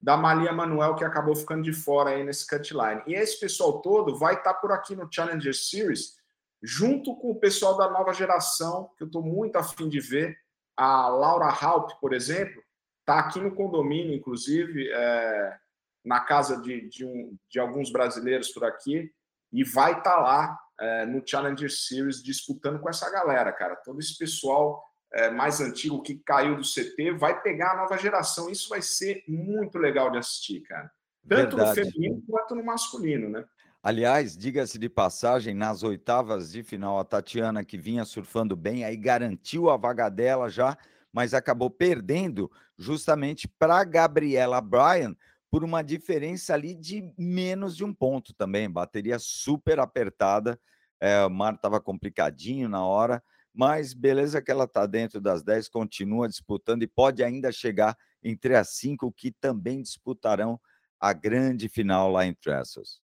da 0.00 0.16
Malia 0.16 0.52
Manuel, 0.52 0.94
que 0.94 1.04
acabou 1.04 1.34
ficando 1.34 1.62
de 1.62 1.72
fora 1.72 2.10
aí 2.10 2.24
nesse 2.24 2.46
cutline. 2.46 3.02
E 3.06 3.14
esse 3.14 3.40
pessoal 3.40 3.80
todo 3.80 4.18
vai 4.18 4.34
estar 4.34 4.54
tá 4.54 4.60
por 4.60 4.72
aqui 4.72 4.94
no 4.94 5.10
Challenger 5.10 5.54
Series 5.54 6.16
junto 6.66 7.14
com 7.14 7.30
o 7.30 7.38
pessoal 7.38 7.76
da 7.76 7.88
nova 7.88 8.12
geração, 8.12 8.90
que 8.96 9.04
eu 9.04 9.06
estou 9.06 9.22
muito 9.22 9.54
afim 9.54 9.88
de 9.88 10.00
ver. 10.00 10.36
A 10.76 11.08
Laura 11.08 11.46
Haupt, 11.46 11.96
por 12.00 12.12
exemplo, 12.12 12.60
está 12.98 13.20
aqui 13.20 13.38
no 13.38 13.54
condomínio, 13.54 14.12
inclusive, 14.12 14.90
é, 14.92 15.56
na 16.04 16.18
casa 16.18 16.60
de, 16.60 16.88
de, 16.88 17.04
um, 17.04 17.38
de, 17.48 17.60
alguns 17.60 17.92
brasileiros 17.92 18.48
por 18.48 18.64
aqui, 18.64 19.12
e 19.52 19.62
vai 19.62 19.92
estar 19.92 20.10
tá 20.10 20.20
lá 20.20 20.58
é, 20.80 21.06
no 21.06 21.22
Challenger 21.24 21.70
Series 21.70 22.20
disputando 22.20 22.80
com 22.80 22.90
essa 22.90 23.08
galera, 23.10 23.52
cara. 23.52 23.76
Todo 23.76 24.00
esse 24.00 24.18
pessoal 24.18 24.84
é, 25.12 25.30
mais 25.30 25.60
antigo 25.60 26.02
que 26.02 26.16
caiu 26.16 26.56
do 26.56 26.62
CT 26.62 27.12
vai 27.12 27.40
pegar 27.42 27.74
a 27.74 27.76
nova 27.76 27.96
geração. 27.96 28.50
Isso 28.50 28.68
vai 28.68 28.82
ser 28.82 29.22
muito 29.28 29.78
legal 29.78 30.10
de 30.10 30.18
assistir, 30.18 30.62
cara. 30.62 30.90
Tanto 31.28 31.56
Verdade. 31.56 31.80
no 31.80 31.86
feminino 31.92 32.22
quanto 32.28 32.56
no 32.56 32.64
masculino, 32.64 33.28
né? 33.28 33.44
Aliás, 33.86 34.36
diga-se 34.36 34.80
de 34.80 34.88
passagem, 34.88 35.54
nas 35.54 35.84
oitavas 35.84 36.50
de 36.50 36.64
final, 36.64 36.98
a 36.98 37.04
Tatiana, 37.04 37.64
que 37.64 37.78
vinha 37.78 38.04
surfando 38.04 38.56
bem, 38.56 38.82
aí 38.82 38.96
garantiu 38.96 39.70
a 39.70 39.76
vaga 39.76 40.08
dela 40.08 40.50
já, 40.50 40.76
mas 41.12 41.32
acabou 41.32 41.70
perdendo 41.70 42.50
justamente 42.76 43.46
para 43.46 43.84
Gabriela 43.84 44.60
Bryan 44.60 45.14
por 45.48 45.62
uma 45.62 45.82
diferença 45.82 46.52
ali 46.52 46.74
de 46.74 47.14
menos 47.16 47.76
de 47.76 47.84
um 47.84 47.94
ponto 47.94 48.34
também. 48.34 48.68
Bateria 48.68 49.20
super 49.20 49.78
apertada, 49.78 50.58
é, 50.98 51.24
o 51.24 51.30
mar 51.30 51.54
estava 51.54 51.80
complicadinho 51.80 52.68
na 52.68 52.84
hora, 52.84 53.22
mas 53.54 53.94
beleza 53.94 54.42
que 54.42 54.50
ela 54.50 54.64
está 54.64 54.84
dentro 54.84 55.20
das 55.20 55.44
10, 55.44 55.68
continua 55.68 56.26
disputando 56.26 56.82
e 56.82 56.88
pode 56.88 57.22
ainda 57.22 57.52
chegar 57.52 57.96
entre 58.20 58.56
as 58.56 58.70
cinco 58.70 59.12
que 59.12 59.30
também 59.30 59.80
disputarão 59.80 60.60
a 60.98 61.12
grande 61.12 61.68
final 61.68 62.10
lá 62.10 62.26
em 62.26 62.34
Trestles. 62.34 63.05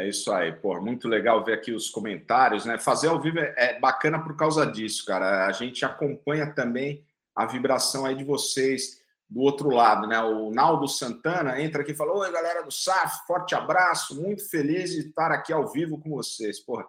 É 0.00 0.08
isso 0.08 0.32
aí, 0.32 0.50
pô, 0.50 0.80
muito 0.80 1.06
legal 1.06 1.44
ver 1.44 1.52
aqui 1.52 1.72
os 1.72 1.90
comentários, 1.90 2.64
né? 2.64 2.78
Fazer 2.78 3.08
ao 3.08 3.20
vivo 3.20 3.38
é, 3.38 3.54
é 3.56 3.78
bacana 3.78 4.18
por 4.18 4.34
causa 4.34 4.66
disso, 4.66 5.04
cara. 5.04 5.46
A 5.46 5.52
gente 5.52 5.84
acompanha 5.84 6.50
também 6.54 7.04
a 7.36 7.44
vibração 7.44 8.06
aí 8.06 8.14
de 8.14 8.24
vocês 8.24 8.98
do 9.28 9.40
outro 9.40 9.68
lado, 9.68 10.06
né? 10.06 10.18
O 10.22 10.50
Naldo 10.50 10.88
Santana 10.88 11.60
entra 11.60 11.82
aqui 11.82 11.92
e 11.92 11.94
fala: 11.94 12.14
Oi, 12.14 12.32
galera 12.32 12.62
do 12.62 12.72
SAF, 12.72 13.26
forte 13.26 13.54
abraço, 13.54 14.18
muito 14.18 14.48
feliz 14.48 14.92
de 14.92 15.08
estar 15.08 15.30
aqui 15.30 15.52
ao 15.52 15.68
vivo 15.70 16.00
com 16.00 16.08
vocês. 16.08 16.58
Porra, 16.58 16.86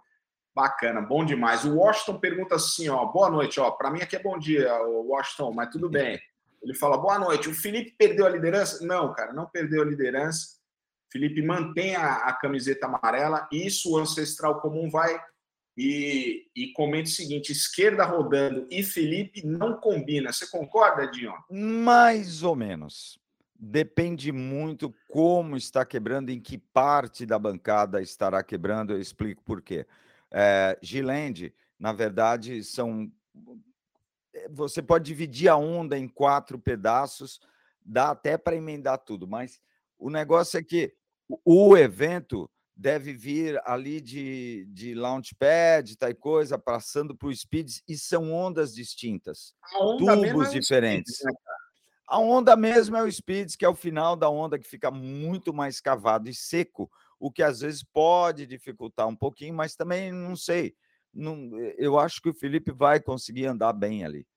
bacana, 0.56 1.02
bom 1.02 1.26
demais. 1.26 1.66
O 1.66 1.76
Washington 1.76 2.18
pergunta 2.18 2.56
assim: 2.56 2.88
ó, 2.88 3.06
boa 3.08 3.30
noite, 3.30 3.60
ó. 3.60 3.72
Para 3.72 3.92
mim 3.92 4.02
aqui 4.02 4.16
é 4.16 4.24
bom 4.24 4.40
dia, 4.40 4.74
o 4.84 5.10
Washington, 5.10 5.52
mas 5.52 5.70
tudo 5.70 5.90
bem. 5.90 6.18
Ele 6.64 6.74
fala: 6.74 6.98
boa 6.98 7.20
noite. 7.20 7.50
O 7.50 7.54
Felipe 7.54 7.94
perdeu 7.98 8.26
a 8.26 8.30
liderança? 8.30 8.86
Não, 8.86 9.14
cara, 9.14 9.34
não 9.34 9.48
perdeu 9.48 9.82
a 9.82 9.86
liderança. 9.86 10.61
Felipe 11.12 11.42
mantém 11.42 11.96
a, 11.96 12.16
a 12.28 12.34
camiseta 12.34 12.86
amarela, 12.86 13.48
isso 13.52 13.92
o 13.92 13.98
ancestral 13.98 14.62
comum 14.62 14.90
vai 14.90 15.22
e, 15.78 16.48
e 16.56 16.72
comenta 16.74 17.10
o 17.10 17.12
seguinte: 17.12 17.52
esquerda 17.52 18.06
rodando 18.06 18.66
e 18.70 18.82
Felipe 18.82 19.46
não 19.46 19.80
combina. 19.80 20.32
Você 20.32 20.48
concorda, 20.48 21.10
Dion? 21.10 21.36
Mais 21.50 22.44
ou 22.44 22.56
menos. 22.56 23.20
Depende 23.64 24.32
muito 24.32 24.94
como 25.08 25.56
está 25.56 25.86
quebrando, 25.86 26.32
em 26.32 26.40
que 26.40 26.58
parte 26.58 27.26
da 27.26 27.38
bancada 27.38 28.02
estará 28.02 28.42
quebrando. 28.42 28.94
Eu 28.94 29.00
explico 29.00 29.44
por 29.44 29.62
quê. 29.62 29.86
É, 30.32 30.80
Gilende, 30.82 31.54
na 31.78 31.94
verdade, 31.94 32.64
são 32.64 33.12
você 34.50 34.82
pode 34.82 35.06
dividir 35.06 35.50
a 35.50 35.58
onda 35.58 35.98
em 35.98 36.08
quatro 36.08 36.58
pedaços, 36.58 37.40
dá 37.86 38.12
até 38.12 38.38
para 38.38 38.56
emendar 38.56 38.98
tudo, 39.00 39.28
mas 39.28 39.62
o 40.00 40.10
negócio 40.10 40.58
é 40.58 40.64
que 40.64 40.94
o 41.46 41.78
evento 41.78 42.50
deve 42.76 43.14
vir 43.14 43.62
ali 43.66 44.02
de, 44.02 44.66
de 44.70 44.96
launchpad, 44.96 45.96
tal 45.98 46.16
coisa, 46.16 46.58
passando 46.58 47.16
por 47.16 47.34
speeds, 47.36 47.84
e 47.88 47.98
são 47.98 48.32
ondas 48.34 48.74
distintas, 48.74 49.54
tubos 50.00 50.50
é 50.50 50.60
diferentes. 50.60 51.18
Speeds, 51.18 51.34
né, 51.34 51.52
a 52.12 52.20
onda 52.20 52.58
mesmo 52.58 52.98
é 52.98 53.04
o 53.04 53.10
speeds, 53.10 53.56
que 53.56 53.64
é 53.64 53.70
o 53.70 53.76
final 53.76 54.18
da 54.18 54.30
onda 54.30 54.60
que 54.60 54.68
fica 54.68 54.92
muito 54.92 55.54
mais 55.54 55.80
cavado 55.80 56.30
e 56.30 56.36
seco, 56.36 56.92
o 57.18 57.32
que 57.32 57.42
às 57.42 57.62
vezes 57.62 57.84
pode 57.84 58.46
dificultar 58.46 59.08
um 59.08 59.16
pouquinho, 59.16 59.54
mas 59.54 59.76
também 59.76 60.12
não 60.12 60.36
sei. 60.36 60.76
Não, 61.14 61.58
eu 61.78 61.98
acho 61.98 62.22
que 62.22 62.28
o 62.28 62.34
Felipe 62.34 62.72
vai 62.74 63.00
conseguir 63.00 63.46
andar 63.46 63.72
bem 63.72 64.04
ali. 64.04 64.28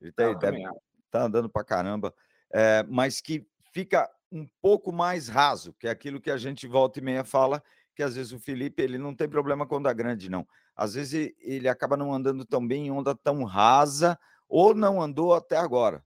Ele 0.00 0.10
tá, 0.12 0.32
deve, 0.32 0.62
tá 1.10 1.24
andando 1.24 1.50
para 1.50 1.64
caramba, 1.64 2.14
é, 2.50 2.82
mas 2.84 3.20
que 3.20 3.46
fica 3.74 4.08
um 4.30 4.46
pouco 4.60 4.92
mais 4.92 5.28
raso, 5.28 5.72
que 5.74 5.86
é 5.86 5.90
aquilo 5.90 6.20
que 6.20 6.30
a 6.30 6.36
gente 6.36 6.66
volta 6.66 6.98
e 6.98 7.02
meia 7.02 7.24
fala, 7.24 7.62
que 7.94 8.02
às 8.02 8.14
vezes 8.14 8.32
o 8.32 8.38
Felipe 8.38 8.82
ele 8.82 8.98
não 8.98 9.14
tem 9.14 9.28
problema 9.28 9.66
com 9.66 9.76
onda 9.76 9.92
grande, 9.92 10.30
não. 10.30 10.46
Às 10.76 10.94
vezes 10.94 11.34
ele 11.40 11.68
acaba 11.68 11.96
não 11.96 12.12
andando 12.12 12.44
tão 12.44 12.66
bem 12.66 12.86
em 12.86 12.90
onda 12.90 13.14
tão 13.14 13.42
rasa, 13.44 14.18
ou 14.48 14.74
não 14.74 15.00
andou 15.00 15.34
até 15.34 15.56
agora. 15.56 16.04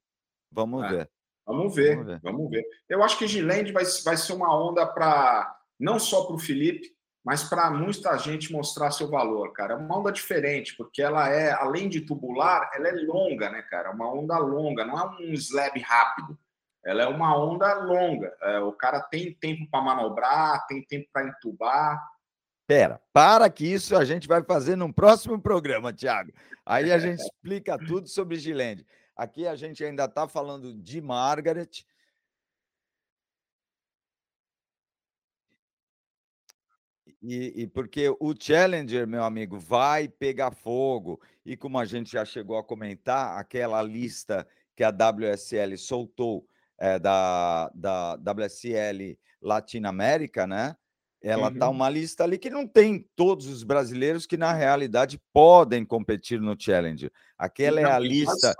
Vamos, 0.51 0.85
é, 0.85 0.89
ver. 0.89 1.11
vamos 1.47 1.75
ver. 1.75 1.97
Vamos 1.97 2.07
ver, 2.07 2.20
vamos 2.23 2.51
ver. 2.51 2.64
Eu 2.89 3.03
acho 3.03 3.18
que 3.18 3.27
Giland 3.27 3.70
vai, 3.73 3.85
vai 4.05 4.16
ser 4.16 4.33
uma 4.33 4.55
onda 4.57 4.87
para 4.87 5.55
não 5.79 5.99
só 5.99 6.25
para 6.25 6.37
o 6.37 6.39
Felipe, 6.39 6.93
mas 7.25 7.45
para 7.45 7.70
muita 7.70 8.16
gente 8.18 8.53
mostrar 8.53 8.91
seu 8.91 9.09
valor, 9.09 9.53
cara. 9.53 9.75
É 9.75 9.77
uma 9.77 9.99
onda 9.99 10.11
diferente, 10.11 10.77
porque 10.77 11.03
ela 11.03 11.29
é, 11.29 11.53
além 11.53 11.89
de 11.89 12.01
tubular, 12.01 12.70
ela 12.75 12.89
é 12.89 12.93
longa, 12.93 13.51
né, 13.51 13.62
cara? 13.62 13.93
Uma 13.93 14.12
onda 14.12 14.37
longa, 14.39 14.85
não 14.85 14.99
é 14.99 15.05
um 15.20 15.33
slab 15.35 15.79
rápido 15.81 16.39
ela 16.85 17.03
é 17.03 17.07
uma 17.07 17.37
onda 17.37 17.72
longa. 17.74 18.37
É, 18.43 18.59
o 18.61 18.72
cara 18.72 19.01
tem 19.01 19.33
tempo 19.35 19.68
para 19.70 19.83
manobrar, 19.83 20.66
tem 20.66 20.83
tempo 20.85 21.09
para 21.12 21.28
entubar. 21.28 22.03
Pera, 22.66 23.01
para 23.12 23.49
que 23.51 23.66
isso 23.66 23.97
a 23.97 24.05
gente 24.05 24.26
vai 24.26 24.43
fazer 24.43 24.76
num 24.76 24.93
próximo 24.93 25.41
programa, 25.41 25.93
Tiago. 25.93 26.33
Aí 26.64 26.91
a 26.91 26.99
gente 26.99 27.20
explica 27.20 27.78
tudo 27.78 28.09
sobre 28.09 28.37
Gilende. 28.37 28.87
Aqui 29.16 29.47
a 29.47 29.55
gente 29.55 29.85
ainda 29.85 30.07
está 30.07 30.26
falando 30.26 30.74
de 30.74 31.01
Margaret. 31.01 31.85
E, 37.20 37.62
e, 37.62 37.66
porque 37.68 38.09
o 38.18 38.35
Challenger, 38.37 39.07
meu 39.07 39.22
amigo, 39.22 39.57
vai 39.57 40.09
pegar 40.09 40.51
fogo. 40.51 41.20
E 41.45 41.57
como 41.57 41.78
a 41.78 41.85
gente 41.85 42.11
já 42.11 42.24
chegou 42.24 42.59
a 42.59 42.64
comentar, 42.64 43.39
aquela 43.39 43.80
lista 43.83 44.47
que 44.74 44.83
a 44.83 44.91
WSL 44.91 45.76
soltou 45.76 46.49
é, 46.79 46.99
da, 46.99 47.70
da 47.75 48.14
WSL 48.14 49.18
Latinoamérica, 49.41 50.47
né? 50.47 50.77
Ela 51.23 51.49
está 51.49 51.68
uhum. 51.68 51.77
uma 51.77 51.89
lista 51.89 52.25
ali 52.25 52.37
que 52.37 52.51
não 52.51 52.66
tem 52.66 53.09
todos 53.14 53.47
os 53.47 53.62
brasileiros 53.62 54.27
que, 54.27 54.37
na 54.37 54.53
realidade, 54.53 55.20
podem 55.33 55.85
competir 55.85 56.41
no 56.41 56.57
Challenger. 56.59 57.12
Aquela 57.39 57.81
não, 57.81 57.89
é 57.89 57.93
a 57.93 57.99
lista. 57.99 58.55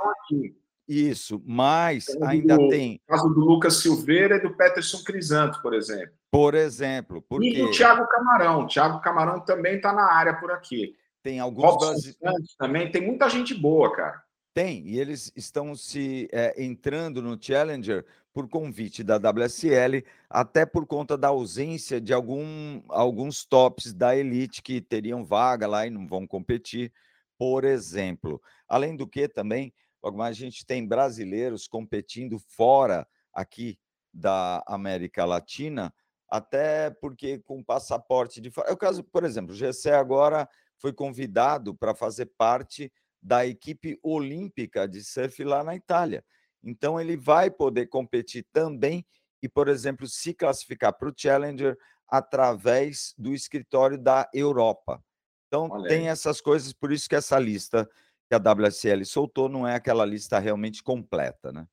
Isso, 0.87 1.43
mas 1.45 2.07
ainda 2.23 2.57
tem. 2.69 3.01
O 3.09 3.11
caso 3.11 3.29
do 3.31 3.41
Lucas 3.41 3.77
Silveira 3.77 4.37
e 4.37 4.41
do 4.41 4.55
Peterson 4.57 5.03
Crisanto, 5.05 5.61
por 5.61 5.75
exemplo. 5.75 6.15
Por 6.31 6.55
exemplo. 6.55 7.23
Porque... 7.23 7.49
E 7.49 7.63
do 7.63 7.71
Thiago 7.73 8.07
Camarão. 8.07 8.63
O 8.63 8.67
Thiago 8.69 9.01
Camarão 9.01 9.41
também 9.41 9.77
está 9.77 9.93
na 9.93 10.13
área 10.13 10.35
por 10.35 10.53
aqui. 10.53 10.97
Tem 11.23 11.41
alguns 11.41 11.77
brasileiros. 11.79 12.57
Também 12.57 12.91
tem 12.91 13.05
muita 13.05 13.29
gente 13.29 13.55
boa, 13.55 13.93
cara. 13.93 14.23
Tem, 14.55 14.87
e 14.87 14.99
eles 14.99 15.33
estão 15.35 15.75
se 15.75 16.29
é, 16.31 16.63
entrando 16.63 17.23
no 17.23 17.43
Challenger 17.43 18.05
por 18.35 18.49
convite 18.49 19.03
da 19.03 19.17
WSL, 19.17 20.05
até 20.29 20.67
por 20.67 20.87
conta 20.87 21.17
da 21.17 21.29
ausência 21.29 22.01
de 22.01 22.13
algum, 22.13 22.83
alguns 22.89 23.45
tops 23.45 23.95
da 23.95 24.15
Elite 24.17 24.63
que 24.63 24.81
teriam 24.81 25.25
vaga 25.25 25.67
lá 25.67 25.87
e 25.87 25.91
não 25.91 26.07
vão 26.07 26.27
competir, 26.27 26.93
por 27.39 27.65
exemplo. 27.65 28.43
Além 28.69 28.95
do 28.95 29.07
que 29.07 29.27
também, 29.27 29.73
a 30.03 30.33
gente 30.33 30.67
tem 30.67 30.87
brasileiros 30.87 31.67
competindo 31.67 32.39
fora 32.39 33.07
aqui 33.33 33.79
da 34.13 34.63
América 34.67 35.25
Latina, 35.25 35.95
até 36.29 36.91
porque 36.91 37.39
com 37.39 37.63
passaporte 37.63 38.41
de 38.41 38.51
fora. 38.51 38.69
É 38.69 38.73
o 38.73 38.77
caso, 38.77 39.03
por 39.03 39.25
exemplo, 39.25 39.53
o 39.53 39.57
GC 39.57 39.91
agora 39.91 40.49
foi 40.79 40.93
convidado 40.93 41.75
para 41.75 41.95
fazer 41.95 42.27
parte 42.37 42.93
da 43.23 43.47
equipe 43.47 43.99
olímpica 44.03 44.89
de 44.89 45.03
surf 45.05 45.45
lá 45.45 45.63
na 45.63 45.77
Itália. 45.77 46.25
Então, 46.63 47.01
ele 47.01 47.17
vai 47.17 47.51
poder 47.51 47.87
competir 47.87 48.47
também 48.53 49.07
e, 49.43 49.49
por 49.49 49.69
exemplo, 49.69 50.07
se 50.07 50.35
classificar 50.35 50.93
para 50.93 51.09
o 51.09 51.15
Challenger 51.17 51.77
através 52.09 53.15
do 53.17 53.33
escritório 53.33 53.99
da 53.99 54.29
Europa. 54.35 55.03
Então, 55.49 55.69
Olha 55.71 55.89
tem 55.89 56.01
aí. 56.01 56.07
essas 56.07 56.41
coisas, 56.41 56.73
por 56.73 56.93
isso 56.93 57.09
que 57.09 57.15
essa 57.15 57.39
lista 57.39 57.89
que 58.29 58.35
a 58.35 58.53
WSL 58.53 59.05
soltou 59.05 59.49
não 59.49 59.69
é 59.69 59.75
aquela 59.75 60.05
lista 60.05 60.39
realmente 60.39 60.83
completa, 60.83 61.53
né? 61.53 61.67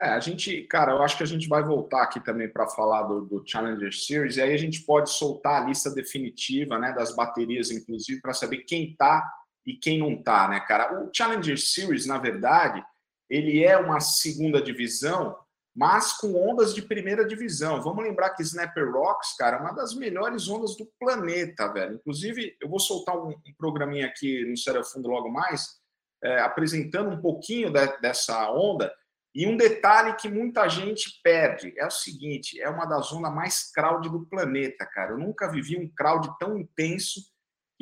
É, 0.00 0.08
a 0.08 0.20
gente, 0.20 0.62
cara, 0.64 0.92
eu 0.92 1.02
acho 1.02 1.16
que 1.16 1.22
a 1.22 1.26
gente 1.26 1.48
vai 1.48 1.62
voltar 1.62 2.02
aqui 2.02 2.20
também 2.20 2.48
para 2.48 2.66
falar 2.68 3.04
do, 3.04 3.22
do, 3.22 3.44
Challenger 3.46 3.92
Series, 3.92 4.36
e 4.36 4.42
aí 4.42 4.52
a 4.52 4.58
gente 4.58 4.82
pode 4.82 5.10
soltar 5.10 5.62
a 5.62 5.66
lista 5.66 5.90
definitiva, 5.90 6.78
né, 6.78 6.92
das 6.92 7.14
baterias, 7.14 7.70
inclusive, 7.70 8.20
para 8.20 8.34
saber 8.34 8.58
quem 8.58 8.90
está 8.90 9.28
e 9.66 9.74
quem 9.74 9.98
não 9.98 10.20
tá, 10.20 10.48
né, 10.48 10.60
cara? 10.60 11.02
O 11.02 11.10
Challenger 11.14 11.58
Series, 11.58 12.06
na 12.06 12.18
verdade, 12.18 12.84
ele 13.28 13.64
é 13.64 13.76
uma 13.76 14.00
segunda 14.00 14.60
divisão, 14.60 15.36
mas 15.74 16.12
com 16.12 16.34
ondas 16.36 16.74
de 16.74 16.82
primeira 16.82 17.26
divisão. 17.26 17.82
Vamos 17.82 18.04
lembrar 18.04 18.30
que 18.30 18.42
Snapper 18.42 18.92
Rocks, 18.92 19.34
cara, 19.36 19.56
é 19.56 19.60
uma 19.60 19.72
das 19.72 19.94
melhores 19.94 20.48
ondas 20.48 20.76
do 20.76 20.86
planeta, 21.00 21.72
velho. 21.72 21.96
Inclusive, 21.96 22.56
eu 22.60 22.68
vou 22.68 22.78
soltar 22.78 23.16
um, 23.16 23.30
um 23.30 23.54
programinha 23.58 24.06
aqui 24.06 24.44
no 24.44 24.56
Sério 24.56 24.84
Fundo 24.84 25.08
logo 25.08 25.30
mais, 25.30 25.80
é, 26.22 26.40
apresentando 26.40 27.10
um 27.10 27.20
pouquinho 27.20 27.70
de, 27.70 27.86
dessa 28.00 28.50
onda. 28.52 28.94
E 29.34 29.48
um 29.48 29.56
detalhe 29.56 30.14
que 30.14 30.28
muita 30.28 30.68
gente 30.68 31.20
perde 31.24 31.74
é 31.76 31.86
o 31.86 31.90
seguinte: 31.90 32.60
é 32.60 32.68
uma 32.68 32.84
das 32.84 33.12
ondas 33.12 33.34
mais 33.34 33.72
crowd 33.72 34.08
do 34.08 34.26
planeta, 34.26 34.86
cara. 34.86 35.12
Eu 35.12 35.18
nunca 35.18 35.50
vivi 35.50 35.76
um 35.76 35.88
crowd 35.88 36.30
tão 36.38 36.56
intenso 36.56 37.33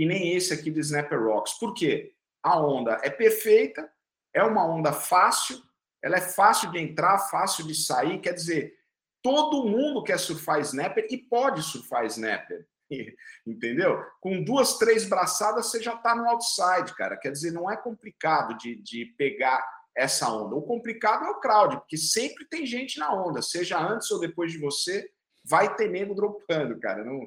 que 0.03 0.07
nem 0.07 0.35
esse 0.35 0.53
aqui 0.53 0.69
do 0.69 0.81
Snapper 0.81 1.23
Rocks. 1.23 1.53
Por 1.53 1.75
quê? 1.75 2.13
A 2.43 2.59
onda 2.59 2.99
é 3.05 3.09
perfeita, 3.09 3.89
é 4.35 4.43
uma 4.43 4.67
onda 4.67 4.93
fácil, 4.93 5.63
ela 6.03 6.17
é 6.17 6.21
fácil 6.21 6.73
de 6.73 6.81
entrar, 6.81 7.21
fácil 7.31 7.65
de 7.65 7.73
sair, 7.73 8.19
quer 8.19 8.33
dizer, 8.33 8.77
todo 9.23 9.65
mundo 9.65 10.03
quer 10.03 10.19
surfar 10.19 10.59
snapper 10.59 11.07
e 11.09 11.17
pode 11.17 11.63
surfar 11.63 12.05
snapper. 12.07 12.67
Entendeu? 13.47 14.05
Com 14.21 14.43
duas, 14.43 14.77
três 14.77 15.09
braçadas 15.09 15.67
você 15.67 15.81
já 15.81 15.95
está 15.95 16.17
no 16.17 16.29
outside, 16.29 16.93
cara. 16.97 17.17
Quer 17.17 17.31
dizer, 17.31 17.53
não 17.53 17.71
é 17.71 17.77
complicado 17.77 18.59
de, 18.59 18.75
de 18.83 19.07
pegar 19.17 19.65
essa 19.97 20.29
onda. 20.29 20.57
O 20.57 20.63
complicado 20.63 21.27
é 21.27 21.31
o 21.31 21.39
crowd, 21.39 21.77
porque 21.77 21.97
sempre 21.97 22.45
tem 22.47 22.67
gente 22.67 22.99
na 22.99 23.15
onda, 23.15 23.41
seja 23.41 23.79
antes 23.79 24.11
ou 24.11 24.19
depois 24.19 24.51
de 24.51 24.59
você, 24.59 25.09
vai 25.45 25.77
ter 25.77 25.89
nego 25.89 26.13
dropando, 26.13 26.81
cara. 26.81 27.05
Não, 27.05 27.25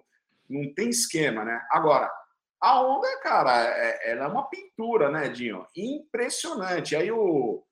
não 0.49 0.73
tem 0.73 0.89
esquema, 0.89 1.45
né? 1.45 1.65
Agora, 1.71 2.11
a 2.61 2.81
onda, 2.81 3.19
cara, 3.21 3.65
é, 3.67 4.11
ela 4.11 4.25
é 4.25 4.27
uma 4.27 4.49
pintura, 4.49 5.09
né, 5.09 5.29
Dinho? 5.29 5.65
Impressionante. 5.75 6.95
Aí 6.95 7.11
o 7.11 7.63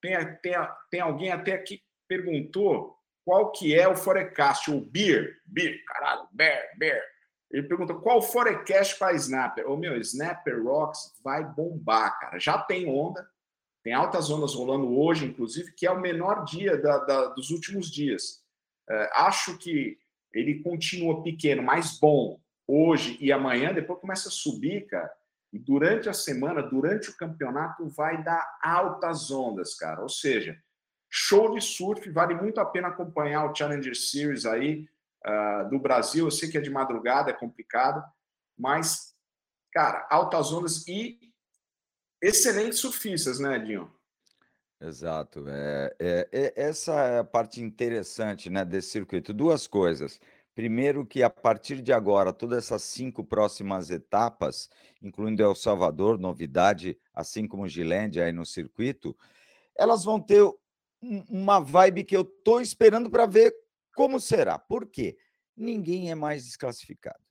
tem, 0.00 0.16
tem, 0.36 0.54
tem 0.90 1.00
alguém 1.00 1.30
até 1.30 1.58
que 1.58 1.82
perguntou 2.08 2.96
qual 3.24 3.52
que 3.52 3.78
é 3.78 3.86
o 3.86 3.96
forecast, 3.96 4.70
o 4.70 4.80
Beer, 4.80 5.36
Beer, 5.44 5.84
caralho, 5.84 6.26
Bear, 6.32 6.62
Bear. 6.78 7.02
Ele 7.50 7.66
perguntou 7.66 8.00
qual 8.00 8.18
o 8.18 8.22
forecast 8.22 8.98
para 8.98 9.14
Snapper. 9.14 9.68
Ô, 9.68 9.76
meu, 9.76 9.96
Snapper 9.98 10.62
Rocks 10.62 11.12
vai 11.22 11.44
bombar, 11.44 12.18
cara. 12.18 12.38
Já 12.38 12.58
tem 12.58 12.88
onda, 12.88 13.28
tem 13.82 13.92
altas 13.92 14.30
ondas 14.30 14.54
rolando 14.54 14.98
hoje, 14.98 15.26
inclusive, 15.26 15.72
que 15.72 15.86
é 15.86 15.90
o 15.90 16.00
menor 16.00 16.44
dia 16.44 16.76
da, 16.78 16.98
da, 16.98 17.24
dos 17.26 17.50
últimos 17.50 17.90
dias. 17.90 18.42
É, 18.88 19.10
acho 19.14 19.58
que 19.58 19.98
ele 20.32 20.62
continua 20.62 21.22
pequeno, 21.22 21.62
mas 21.62 21.98
bom 21.98 22.40
hoje 22.70 23.18
e 23.20 23.32
amanhã, 23.32 23.72
depois 23.72 24.00
começa 24.00 24.28
a 24.28 24.32
subir, 24.32 24.86
cara. 24.86 25.10
E 25.52 25.58
durante 25.58 26.08
a 26.08 26.12
semana, 26.12 26.62
durante 26.62 27.10
o 27.10 27.16
campeonato, 27.16 27.88
vai 27.88 28.22
dar 28.22 28.58
altas 28.62 29.30
ondas, 29.30 29.74
cara. 29.74 30.00
Ou 30.00 30.08
seja, 30.08 30.56
show 31.08 31.52
de 31.52 31.60
surf, 31.60 32.08
vale 32.10 32.34
muito 32.34 32.60
a 32.60 32.64
pena 32.64 32.88
acompanhar 32.88 33.50
o 33.50 33.54
Challenger 33.54 33.96
Series 33.96 34.46
aí 34.46 34.88
uh, 35.26 35.68
do 35.68 35.78
Brasil. 35.80 36.26
Eu 36.26 36.30
sei 36.30 36.48
que 36.48 36.56
é 36.56 36.60
de 36.60 36.70
madrugada, 36.70 37.30
é 37.30 37.34
complicado, 37.34 38.04
mas, 38.56 39.12
cara, 39.72 40.06
altas 40.08 40.52
ondas 40.52 40.86
e 40.86 41.18
excelentes 42.22 42.78
surfistas, 42.78 43.40
né, 43.40 43.58
Dinho? 43.58 43.92
Exato. 44.80 45.44
É, 45.48 45.96
é, 45.98 46.28
é, 46.32 46.52
essa 46.56 46.92
é 46.92 47.18
a 47.18 47.24
parte 47.24 47.60
interessante 47.60 48.48
né, 48.48 48.64
desse 48.64 48.90
circuito. 48.90 49.32
Duas 49.32 49.66
coisas. 49.66 50.18
Primeiro 50.60 51.06
que 51.06 51.22
a 51.22 51.30
partir 51.30 51.80
de 51.80 51.90
agora, 51.90 52.34
todas 52.34 52.58
essas 52.58 52.82
cinco 52.82 53.24
próximas 53.24 53.88
etapas, 53.88 54.68
incluindo 55.00 55.42
El 55.42 55.54
Salvador, 55.54 56.18
novidade, 56.18 56.98
assim 57.14 57.48
como 57.48 57.66
Gilândia 57.66 58.26
aí 58.26 58.32
no 58.32 58.44
circuito, 58.44 59.16
elas 59.74 60.04
vão 60.04 60.20
ter 60.20 60.42
uma 61.30 61.60
vibe 61.60 62.04
que 62.04 62.14
eu 62.14 62.20
estou 62.20 62.60
esperando 62.60 63.08
para 63.08 63.24
ver 63.24 63.54
como 63.96 64.20
será. 64.20 64.58
Por 64.58 64.86
quê? 64.86 65.16
Ninguém 65.56 66.10
é 66.10 66.14
mais 66.14 66.44
desclassificado. 66.44 67.24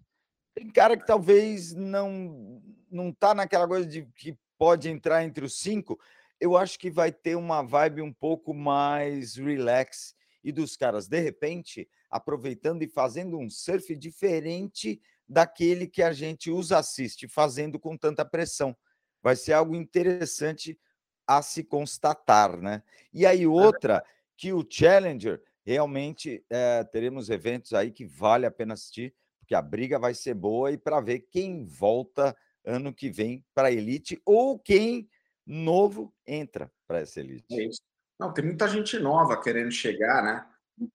Tem 0.56 0.68
cara 0.68 0.98
que 0.98 1.06
talvez 1.06 1.72
não 1.76 2.64
não 2.90 3.10
está 3.10 3.36
naquela 3.36 3.68
coisa 3.68 3.86
de 3.86 4.08
que 4.18 4.36
pode 4.58 4.90
entrar 4.90 5.24
entre 5.24 5.46
os 5.46 5.60
cinco. 5.60 6.00
Eu 6.40 6.58
acho 6.58 6.80
que 6.80 6.90
vai 6.90 7.12
ter 7.12 7.36
uma 7.36 7.62
vibe 7.62 8.02
um 8.02 8.12
pouco 8.12 8.56
mais 8.56 9.36
relax 9.36 10.16
e 10.44 10.52
dos 10.52 10.76
caras, 10.76 11.08
de 11.08 11.20
repente, 11.20 11.90
aproveitando 12.10 12.84
e 12.84 12.88
fazendo 12.88 13.38
um 13.38 13.50
surf 13.50 13.96
diferente 13.96 15.02
daquele 15.28 15.88
que 15.88 16.02
a 16.02 16.12
gente 16.12 16.50
os 16.50 16.72
assiste 16.72 17.28
fazendo 17.28 17.80
com 17.80 17.96
tanta 17.96 18.26
pressão. 18.26 18.76
Vai 19.22 19.36
ser 19.36 19.54
algo 19.54 19.76
interessante 19.76 20.80
a 21.28 21.42
se 21.42 21.64
constatar, 21.64 22.60
né? 22.60 22.82
E 23.14 23.26
aí 23.26 23.46
outra 23.46 24.04
que 24.36 24.52
o 24.52 24.66
Challenger 24.68 25.44
realmente 25.64 26.44
é, 26.50 26.84
teremos 26.86 27.30
eventos 27.30 27.74
aí 27.74 27.92
que 27.92 28.06
vale 28.06 28.46
a 28.46 28.52
pena 28.52 28.74
assistir, 28.74 29.14
porque 29.40 29.54
a 29.54 29.62
briga 29.62 30.00
vai 30.00 30.16
ser 30.16 30.34
boa 30.34 30.72
e 30.72 30.78
para 30.78 31.00
ver 31.00 31.28
quem 31.30 31.66
volta 31.66 32.36
ano 32.66 32.94
que 32.94 33.10
vem 33.10 33.46
para 33.54 33.68
a 33.68 33.72
elite 33.72 34.20
ou 34.26 34.58
quem 34.58 35.08
novo 35.46 36.14
entra 36.26 36.72
para 36.88 37.00
essa 37.00 37.20
elite. 37.20 37.46
É 37.54 37.89
Não, 38.20 38.34
tem 38.34 38.44
muita 38.44 38.68
gente 38.68 39.00
nova 39.00 39.40
querendo 39.42 39.72
chegar, 39.72 40.22
né? 40.22 40.46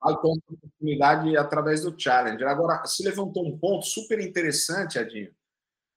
Vai 0.01 0.13
oportunidade 0.13 1.37
através 1.37 1.83
do 1.83 1.99
Challenger. 1.99 2.47
Agora, 2.47 2.85
se 2.87 3.03
levantou 3.03 3.47
um 3.47 3.59
ponto 3.59 3.87
super 3.87 4.21
interessante, 4.21 4.99
Adinho, 4.99 5.35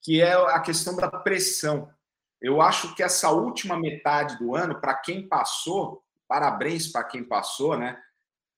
que 0.01 0.21
é 0.21 0.33
a 0.33 0.59
questão 0.59 0.95
da 0.95 1.09
pressão. 1.09 1.89
Eu 2.41 2.61
acho 2.61 2.95
que 2.95 3.03
essa 3.03 3.29
última 3.31 3.77
metade 3.77 4.37
do 4.37 4.55
ano, 4.55 4.79
para 4.79 4.95
quem 4.95 5.27
passou, 5.27 6.03
parabéns 6.27 6.87
para 6.87 7.03
quem 7.03 7.23
passou, 7.23 7.77
né? 7.77 8.01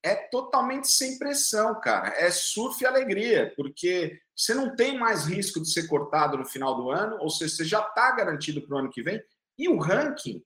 É 0.04 0.16
totalmente 0.16 0.90
sem 0.90 1.18
pressão, 1.18 1.80
cara. 1.80 2.10
É 2.18 2.30
surf 2.32 2.84
e 2.84 2.88
alegria, 2.88 3.54
porque 3.56 4.20
você 4.36 4.54
não 4.54 4.76
tem 4.76 4.98
mais 4.98 5.26
risco 5.26 5.62
de 5.62 5.72
ser 5.72 5.88
cortado 5.88 6.38
no 6.38 6.46
final 6.46 6.76
do 6.76 6.90
ano, 6.90 7.18
ou 7.20 7.30
seja, 7.30 7.56
você 7.56 7.66
já 7.66 7.82
está 7.82 8.12
garantido 8.12 8.62
para 8.62 8.76
o 8.76 8.80
ano 8.80 8.90
que 8.90 9.04
vem, 9.04 9.22
e 9.58 9.68
o 9.68 9.78
ranking 9.78 10.44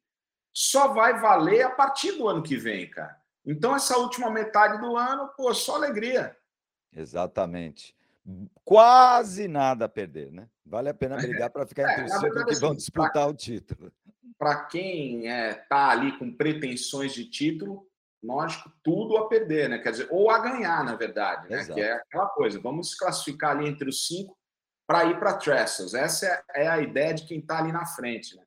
só 0.54 0.90
vai 0.94 1.20
valer 1.20 1.64
a 1.64 1.72
partir 1.72 2.12
do 2.14 2.28
ano 2.28 2.44
que 2.44 2.56
vem, 2.56 2.90
cara. 2.90 3.18
Então, 3.46 3.76
essa 3.76 3.98
última 3.98 4.30
metade 4.30 4.80
do 4.80 4.96
ano, 4.96 5.30
pô, 5.36 5.54
só 5.54 5.76
alegria. 5.76 6.38
Exatamente. 6.96 7.96
Quase 8.64 9.48
nada 9.48 9.86
a 9.86 9.90
perder, 9.90 10.32
né? 10.32 10.48
Vale 10.66 10.90
a 10.90 10.94
pena 10.94 11.18
brigar 11.18 11.50
para 11.50 11.66
ficar 11.66 11.84
entre 11.92 12.04
é, 12.04 12.06
os 12.06 12.14
cinco 12.14 12.46
que 12.46 12.56
vão 12.56 12.76
disputar 12.76 13.12
pra, 13.12 13.28
o 13.28 13.34
título. 13.34 13.92
Para 14.38 14.64
quem 14.66 15.26
está 15.26 15.34
é, 15.34 15.54
tá 15.54 15.90
ali 15.90 16.18
com 16.18 16.32
pretensões 16.32 17.14
de 17.14 17.26
título, 17.26 17.86
lógico, 18.24 18.72
tudo 18.82 19.18
a 19.18 19.28
perder, 19.28 19.68
né? 19.68 19.80
Quer 19.80 19.92
dizer, 19.92 20.08
ou 20.10 20.30
a 20.30 20.40
ganhar, 20.40 20.84
na 20.86 20.96
verdade, 20.96 21.50
né? 21.50 21.60
Exato. 21.60 21.74
Que 21.74 21.82
é 21.82 21.94
aquela 21.94 22.28
coisa, 22.28 22.60
vamos 22.60 22.92
se 22.92 22.98
classificar 22.98 23.52
ali 23.52 23.68
entre 23.68 23.90
os 23.90 24.08
cinco 24.08 24.38
para 24.88 25.06
ir 25.06 25.20
para 25.20 25.34
Trestles. 25.34 25.94
Essa 25.94 26.28
é, 26.28 26.64
é, 26.64 26.68
a 26.68 26.80
ideia 26.80 27.14
de 27.14 27.26
quem 27.26 27.40
está 27.40 27.60
ali 27.60 27.72
na 27.72 27.86
frente, 27.86 28.36
né? 28.38 28.44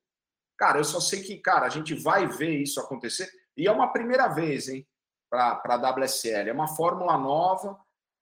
Cara, 0.58 0.78
eu 0.78 0.84
só 0.84 1.00
sei 1.00 1.22
que, 1.22 1.36
cara, 1.38 1.66
a 1.66 1.68
gente 1.68 1.94
vai 1.94 2.26
ver 2.26 2.62
isso 2.62 2.80
acontecer. 2.80 3.28
E 3.56 3.66
é 3.66 3.72
uma 3.72 3.92
primeira 3.92 4.28
vez, 4.28 4.68
hein, 4.68 4.86
para 5.30 5.60
a 5.64 5.90
WSL. 5.90 6.48
É 6.48 6.52
uma 6.52 6.68
fórmula 6.68 7.18
nova, 7.18 7.78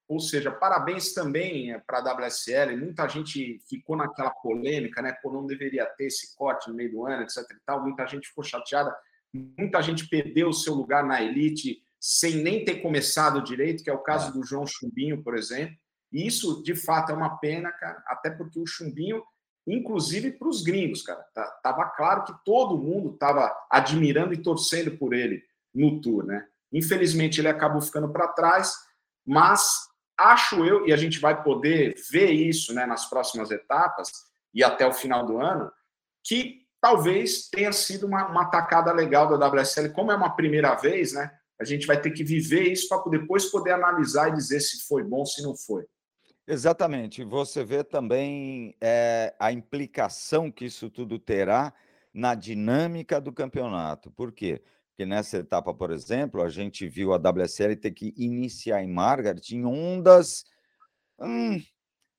ou 0.09 0.21
seja, 0.21 0.51
parabéns 0.51 1.15
também 1.15 1.73
eh, 1.73 1.83
para 1.87 1.99
a 1.99 2.13
WSL. 2.13 2.77
Muita 2.77 3.09
gente 3.09 3.59
ficou 3.69 3.97
naquela 3.97 4.31
polêmica, 4.31 5.01
né? 5.01 5.17
Pô, 5.23 5.33
não 5.33 5.47
deveria 5.47 5.87
ter 5.87 6.07
esse 6.07 6.37
corte 6.37 6.69
no 6.69 6.75
meio 6.75 6.91
do 6.91 7.07
ano, 7.07 7.23
etc. 7.23 7.39
E 7.39 7.61
tal. 7.65 7.83
Muita 7.83 8.07
gente 8.07 8.29
ficou 8.29 8.45
chateada. 8.45 8.95
Muita 9.33 9.81
gente 9.81 10.07
perdeu 10.09 10.49
o 10.49 10.55
seu 10.55 10.75
lugar 10.75 11.05
na 11.05 11.23
elite 11.23 11.83
sem 11.99 12.37
nem 12.37 12.65
ter 12.65 12.83
começado 12.83 13.43
direito, 13.43 13.83
que 13.83 13.89
é 13.89 13.93
o 13.93 14.03
caso 14.03 14.29
é. 14.29 14.33
do 14.33 14.45
João 14.45 14.67
Chumbinho, 14.67 15.23
por 15.23 15.37
exemplo. 15.37 15.75
E 16.13 16.27
isso, 16.27 16.63
de 16.63 16.77
fato, 16.77 17.11
é 17.11 17.15
uma 17.15 17.39
pena, 17.39 17.73
cara, 17.73 18.03
até 18.07 18.31
porque 18.31 18.61
o 18.61 18.67
Chumbinho 18.67 19.23
inclusive 19.67 20.33
para 20.33 20.49
os 20.49 20.63
gringos, 20.63 21.03
cara. 21.03 21.25
Tá, 21.35 21.45
tava 21.63 21.85
claro 21.87 22.25
que 22.25 22.35
todo 22.45 22.79
mundo 22.79 23.15
estava 23.15 23.55
admirando 23.71 24.35
e 24.35 24.43
torcendo 24.43 24.97
por 24.97 25.15
ele 25.15 25.43
no 25.75 26.01
tour, 26.01 26.25
né? 26.25 26.47
Infelizmente 26.73 27.41
ele 27.41 27.49
acabou 27.49 27.81
ficando 27.81 28.09
para 28.11 28.29
trás, 28.29 28.75
mas 29.27 29.89
acho 30.19 30.65
eu 30.65 30.87
e 30.87 30.93
a 30.93 30.97
gente 30.97 31.19
vai 31.19 31.43
poder 31.43 31.95
ver 32.11 32.31
isso, 32.31 32.75
né, 32.75 32.87
nas 32.87 33.07
próximas 33.07 33.51
etapas 33.51 34.11
e 34.53 34.63
até 34.63 34.87
o 34.87 34.93
final 34.93 35.27
do 35.27 35.39
ano, 35.39 35.71
que 36.23 36.65
talvez 36.81 37.49
tenha 37.49 37.73
sido 37.73 38.07
uma, 38.07 38.27
uma 38.29 38.45
tacada 38.47 38.93
legal 38.93 39.27
da 39.27 39.49
WSL, 39.49 39.93
como 39.93 40.13
é 40.13 40.17
uma 40.17 40.37
primeira 40.37 40.75
vez, 40.75 41.13
né? 41.13 41.31
A 41.59 41.65
gente 41.65 41.87
vai 41.87 42.01
ter 42.01 42.11
que 42.11 42.25
viver 42.25 42.65
isso 42.65 42.89
para 42.89 43.11
depois 43.11 43.47
poder 43.47 43.73
analisar 43.73 44.29
e 44.29 44.35
dizer 44.35 44.61
se 44.61 44.87
foi 44.87 45.03
bom, 45.03 45.25
se 45.25 45.43
não 45.43 45.57
foi. 45.57 45.87
Exatamente. 46.47 47.25
Você 47.25 47.65
vê 47.65 47.83
também 47.83 48.75
é, 48.81 49.35
a 49.39 49.51
implicação 49.51 50.51
que 50.51 50.67
isso 50.67 50.91
tudo 50.91 51.19
terá 51.19 51.73
na 52.13 52.35
dinâmica 52.35 53.21
do 53.21 53.33
campeonato. 53.33 54.11
Por 54.11 54.31
quê? 54.31 54.63
Porque 54.91 55.07
nessa 55.07 55.39
etapa, 55.39 55.75
por 55.75 55.91
exemplo, 55.91 56.43
a 56.43 56.49
gente 56.49 56.87
viu 56.87 57.13
a 57.13 57.17
WSL 57.19 57.77
ter 57.77 57.91
que 57.93 58.15
iniciar 58.17 58.83
em 58.83 58.93
Margaret 58.93 59.41
em 59.51 59.65
ondas 59.65 60.45
hum, 61.21 61.61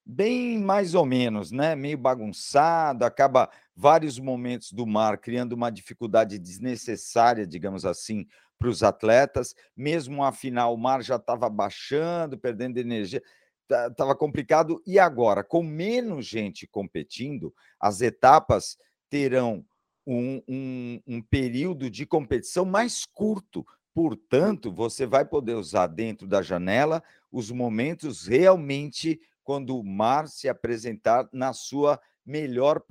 bem 0.06 0.60
mais 0.60 0.96
ou 0.96 1.06
menos, 1.06 1.52
né? 1.52 1.76
Meio 1.76 1.98
bagunçado, 1.98 3.06
acaba 3.06 3.50
vários 3.76 4.20
momentos 4.20 4.72
do 4.74 4.86
mar 4.88 5.18
criando 5.20 5.54
uma 5.54 5.70
dificuldade 5.72 6.40
desnecessária, 6.40 7.48
digamos 7.48 7.86
assim, 7.86 8.28
para 8.60 8.70
os 8.70 8.84
atletas. 8.84 9.56
Mesmo 9.76 10.24
afinal, 10.24 10.74
o 10.74 10.78
mar 10.78 11.04
já 11.04 11.18
estava 11.18 11.50
baixando, 11.50 12.38
perdendo 12.38 12.78
energia 12.80 13.22
estava 13.70 14.16
complicado. 14.16 14.82
E 14.86 15.00
agora, 15.00 15.44
com 15.44 15.64
menos 15.64 16.26
gente 16.26 16.68
competindo, 16.68 17.54
as 17.80 18.02
etapas 18.02 18.78
terão 19.10 19.66
um, 20.06 20.42
um, 20.48 21.02
um 21.08 21.22
período 21.22 21.90
de 21.90 22.06
competição 22.06 22.66
mais 22.66 23.06
curto. 23.06 23.66
Portanto, 23.94 24.72
você 24.72 25.06
vai 25.06 25.26
poder 25.26 25.56
usar 25.56 25.88
dentro 25.88 26.28
da 26.28 26.42
janela 26.42 27.02
os 27.32 27.50
momentos 27.50 28.28
realmente 28.28 29.20
quando 29.44 29.78
o 29.78 29.84
mar 29.84 30.28
se 30.28 30.50
apresentar 30.50 31.30
na 31.32 31.54
sua 31.54 32.00
melhor 32.26 32.82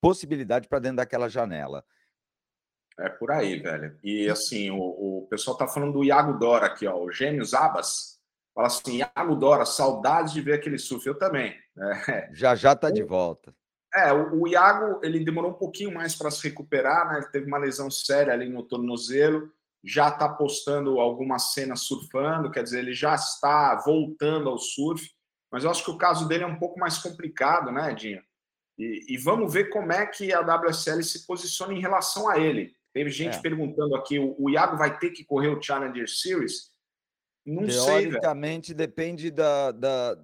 possibilidade 0.00 0.68
para 0.68 0.78
dentro 0.78 0.98
daquela 0.98 1.28
janela. 1.28 1.84
É 2.98 3.08
por 3.08 3.32
aí, 3.32 3.58
velho. 3.58 3.98
E 4.04 4.28
assim, 4.30 4.70
o, 4.70 4.78
o 4.78 5.26
pessoal 5.28 5.56
está 5.56 5.66
falando 5.66 5.94
do 5.94 6.04
Iago 6.04 6.38
Dora 6.38 6.66
aqui, 6.66 6.86
ó, 6.86 6.96
o 6.96 7.10
Gêmeos 7.10 7.52
Abas 7.52 8.13
Fala 8.54 8.68
assim, 8.68 8.98
Iago 8.98 9.34
Dora, 9.34 9.66
saudades 9.66 10.32
de 10.32 10.40
ver 10.40 10.54
aquele 10.54 10.78
surf. 10.78 11.06
Eu 11.06 11.18
também. 11.18 11.54
Né? 11.74 12.30
Já 12.32 12.54
já 12.54 12.72
está 12.72 12.90
de 12.90 13.02
volta. 13.02 13.54
É, 13.92 14.12
o, 14.12 14.42
o, 14.42 14.48
Iago 14.48 15.00
ele 15.04 15.24
demorou 15.24 15.52
um 15.52 15.58
pouquinho 15.58 15.92
mais 15.92 16.16
para 16.16 16.30
se 16.30 16.48
recuperar, 16.48 17.08
né? 17.08 17.18
Ele 17.18 17.28
teve 17.28 17.46
uma 17.46 17.58
lesão 17.58 17.90
séria 17.90 18.32
ali 18.32 18.48
no 18.48 18.64
tornozelo, 18.64 19.52
já 19.84 20.08
está 20.08 20.28
postando 20.28 20.98
algumas 20.98 21.52
cenas 21.52 21.82
surfando, 21.82 22.50
quer 22.50 22.64
dizer, 22.64 22.80
ele 22.80 22.92
já 22.92 23.14
está 23.14 23.76
voltando 23.84 24.48
ao 24.48 24.58
surf. 24.58 25.08
Mas 25.50 25.62
eu 25.62 25.70
acho 25.70 25.84
que 25.84 25.90
o 25.92 25.98
caso 25.98 26.26
dele 26.26 26.42
é 26.42 26.46
um 26.46 26.58
pouco 26.58 26.78
mais 26.80 26.98
complicado, 26.98 27.70
né, 27.70 27.94
Dinho? 27.94 28.20
E, 28.76 29.14
e 29.14 29.16
vamos 29.16 29.52
ver 29.52 29.70
como 29.70 29.92
é 29.92 30.04
que 30.06 30.32
a 30.32 30.40
WSL 30.40 31.00
se 31.04 31.24
posiciona 31.24 31.72
em 31.72 31.80
relação 31.80 32.28
a 32.28 32.38
ele. 32.38 32.74
Teve 32.92 33.10
gente 33.10 33.36
é. 33.36 33.40
perguntando 33.40 33.94
aqui: 33.94 34.18
o, 34.18 34.34
o 34.38 34.50
Iago 34.50 34.76
vai 34.76 34.98
ter 34.98 35.10
que 35.10 35.24
correr 35.24 35.48
o 35.48 35.62
Challenger 35.62 36.08
Series? 36.08 36.73
Não 37.44 37.66
Teoricamente 37.66 38.68
sei, 38.68 38.74
depende 38.74 39.30
da, 39.30 39.70
da, 39.70 40.18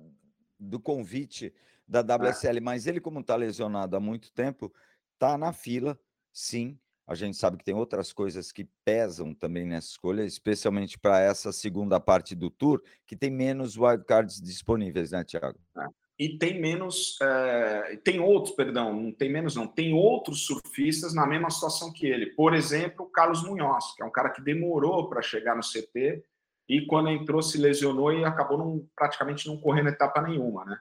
do 0.59 0.81
convite 0.81 1.53
da 1.87 2.01
WSL, 2.01 2.59
é. 2.59 2.61
mas 2.61 2.87
ele, 2.87 3.01
como 3.01 3.21
está 3.21 3.37
lesionado 3.37 3.97
há 3.97 4.01
muito 4.01 4.33
tempo, 4.33 4.73
está 5.15 5.37
na 5.37 5.53
fila, 5.53 5.99
sim. 6.33 6.79
A 7.07 7.15
gente 7.17 7.37
sabe 7.37 7.57
que 7.57 7.65
tem 7.65 7.75
outras 7.75 8.13
coisas 8.13 8.53
que 8.53 8.69
pesam 8.85 9.35
também 9.35 9.67
nessa 9.67 9.89
escolha, 9.89 10.23
especialmente 10.23 10.97
para 10.97 11.21
essa 11.21 11.51
segunda 11.51 11.99
parte 11.99 12.37
do 12.37 12.49
tour, 12.49 12.81
que 13.05 13.17
tem 13.17 13.31
menos 13.31 13.77
wildcards 13.77 14.41
disponíveis, 14.41 15.11
né, 15.11 15.25
Tiago? 15.25 15.59
É. 15.77 15.87
E 16.17 16.39
tem 16.39 16.61
menos. 16.61 17.19
É... 17.23 17.97
tem 18.05 18.21
outros, 18.21 18.55
perdão, 18.55 18.95
não 18.95 19.11
tem 19.11 19.33
menos, 19.33 19.57
não. 19.57 19.67
Tem 19.67 19.95
outros 19.95 20.45
surfistas 20.45 21.15
na 21.15 21.27
mesma 21.27 21.51
situação 21.51 21.91
que 21.91 22.07
ele. 22.07 22.27
Por 22.27 22.55
exemplo, 22.55 23.07
o 23.07 23.09
Carlos 23.09 23.43
Munhoz, 23.43 23.95
que 23.97 24.03
é 24.03 24.07
um 24.07 24.11
cara 24.11 24.29
que 24.29 24.43
demorou 24.43 25.09
para 25.09 25.23
chegar 25.23 25.57
no 25.57 25.63
CT 25.63 26.23
e 26.71 26.87
quando 26.87 27.11
entrou 27.11 27.43
se 27.43 27.59
lesionou 27.59 28.13
e 28.13 28.25
acabou 28.25 28.57
não, 28.57 28.89
praticamente 28.95 29.49
não 29.49 29.57
correndo 29.57 29.89
etapa 29.89 30.23
nenhuma, 30.23 30.65
né? 30.65 30.79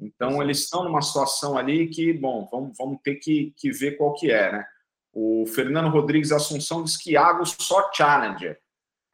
Então 0.00 0.42
eles 0.42 0.60
estão 0.60 0.82
numa 0.82 1.02
situação 1.02 1.58
ali 1.58 1.88
que, 1.88 2.10
bom, 2.10 2.48
vamos, 2.50 2.74
vamos 2.78 2.98
ter 3.04 3.16
que, 3.16 3.52
que 3.54 3.70
ver 3.70 3.98
qual 3.98 4.14
que 4.14 4.30
é, 4.30 4.50
né? 4.50 4.66
O 5.12 5.44
Fernando 5.46 5.90
Rodrigues 5.90 6.32
Assunção 6.32 6.82
diz 6.82 6.96
que 6.96 7.12
Iago 7.12 7.44
só 7.44 7.92
Challenger. 7.92 8.58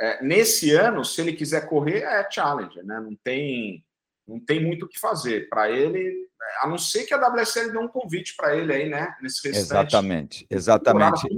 É, 0.00 0.22
nesse 0.22 0.70
ano, 0.70 1.04
se 1.04 1.20
ele 1.20 1.32
quiser 1.32 1.68
correr, 1.68 2.04
é 2.04 2.30
Challenger, 2.30 2.84
né? 2.84 3.00
Não 3.00 3.16
tem, 3.24 3.84
Não 4.24 4.38
tem 4.38 4.64
muito 4.64 4.86
o 4.86 4.88
que 4.88 5.00
fazer. 5.00 5.48
Para 5.48 5.72
ele, 5.72 6.28
a 6.60 6.68
não 6.68 6.78
ser 6.78 7.04
que 7.04 7.12
a 7.12 7.18
WSL 7.18 7.72
dê 7.72 7.78
um 7.78 7.88
convite 7.88 8.36
para 8.36 8.56
ele 8.56 8.72
aí, 8.72 8.88
né? 8.88 9.12
Nesse 9.20 9.48
restante. 9.48 9.88
Exatamente, 9.88 10.46
exatamente. 10.48 11.28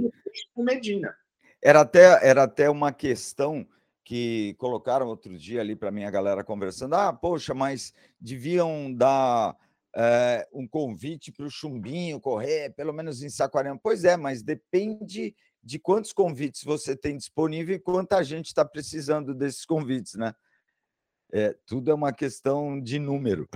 Com 0.53 0.63
Medina. 0.63 1.15
Era 1.59 1.81
até, 1.81 2.27
era 2.27 2.43
até 2.43 2.69
uma 2.69 2.93
questão 2.93 3.67
que 4.05 4.53
colocaram 4.59 5.07
outro 5.07 5.35
dia 5.35 5.61
ali 5.61 5.75
para 5.75 5.91
minha 5.91 6.11
galera 6.11 6.43
conversando. 6.43 6.93
Ah, 6.93 7.11
poxa, 7.11 7.55
mas 7.55 7.91
deviam 8.21 8.93
dar 8.93 9.57
é, 9.95 10.47
um 10.53 10.67
convite 10.67 11.31
para 11.31 11.47
o 11.47 11.49
Chumbinho 11.49 12.21
correr, 12.21 12.69
pelo 12.75 12.93
menos 12.93 13.23
em 13.23 13.29
Saquarema. 13.29 13.79
Pois 13.81 14.05
é, 14.05 14.15
mas 14.15 14.43
depende 14.43 15.35
de 15.63 15.79
quantos 15.79 16.13
convites 16.13 16.63
você 16.63 16.95
tem 16.95 17.17
disponível 17.17 17.75
e 17.75 17.79
quanta 17.79 18.23
gente 18.23 18.45
está 18.45 18.63
precisando 18.63 19.33
desses 19.33 19.65
convites, 19.65 20.13
né? 20.13 20.35
É, 21.33 21.57
tudo 21.65 21.89
é 21.89 21.93
uma 21.93 22.13
questão 22.13 22.79
de 22.79 22.99
número. 22.99 23.49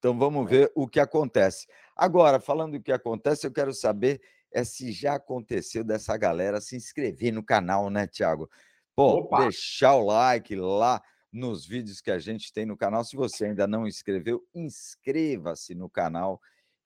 Então 0.00 0.18
vamos 0.18 0.50
ver 0.50 0.72
o 0.74 0.88
que 0.88 0.98
acontece. 0.98 1.68
Agora, 1.94 2.40
falando 2.40 2.72
do 2.72 2.82
que 2.82 2.90
acontece, 2.90 3.46
eu 3.46 3.52
quero 3.52 3.72
saber 3.72 4.20
é 4.52 4.64
se 4.64 4.90
já 4.90 5.14
aconteceu 5.14 5.84
dessa 5.84 6.16
galera 6.16 6.60
se 6.60 6.76
inscrever 6.76 7.32
no 7.32 7.42
canal, 7.42 7.88
né, 7.88 8.06
Tiago? 8.06 8.50
Pô, 8.94 9.20
Opa. 9.20 9.42
deixar 9.42 9.94
o 9.94 10.04
like 10.04 10.54
lá 10.54 11.02
nos 11.32 11.66
vídeos 11.66 12.00
que 12.00 12.10
a 12.10 12.18
gente 12.18 12.52
tem 12.52 12.66
no 12.66 12.76
canal. 12.76 13.04
Se 13.04 13.16
você 13.16 13.46
ainda 13.46 13.66
não 13.66 13.86
inscreveu, 13.86 14.42
inscreva-se 14.54 15.74
no 15.74 15.88
canal, 15.88 16.40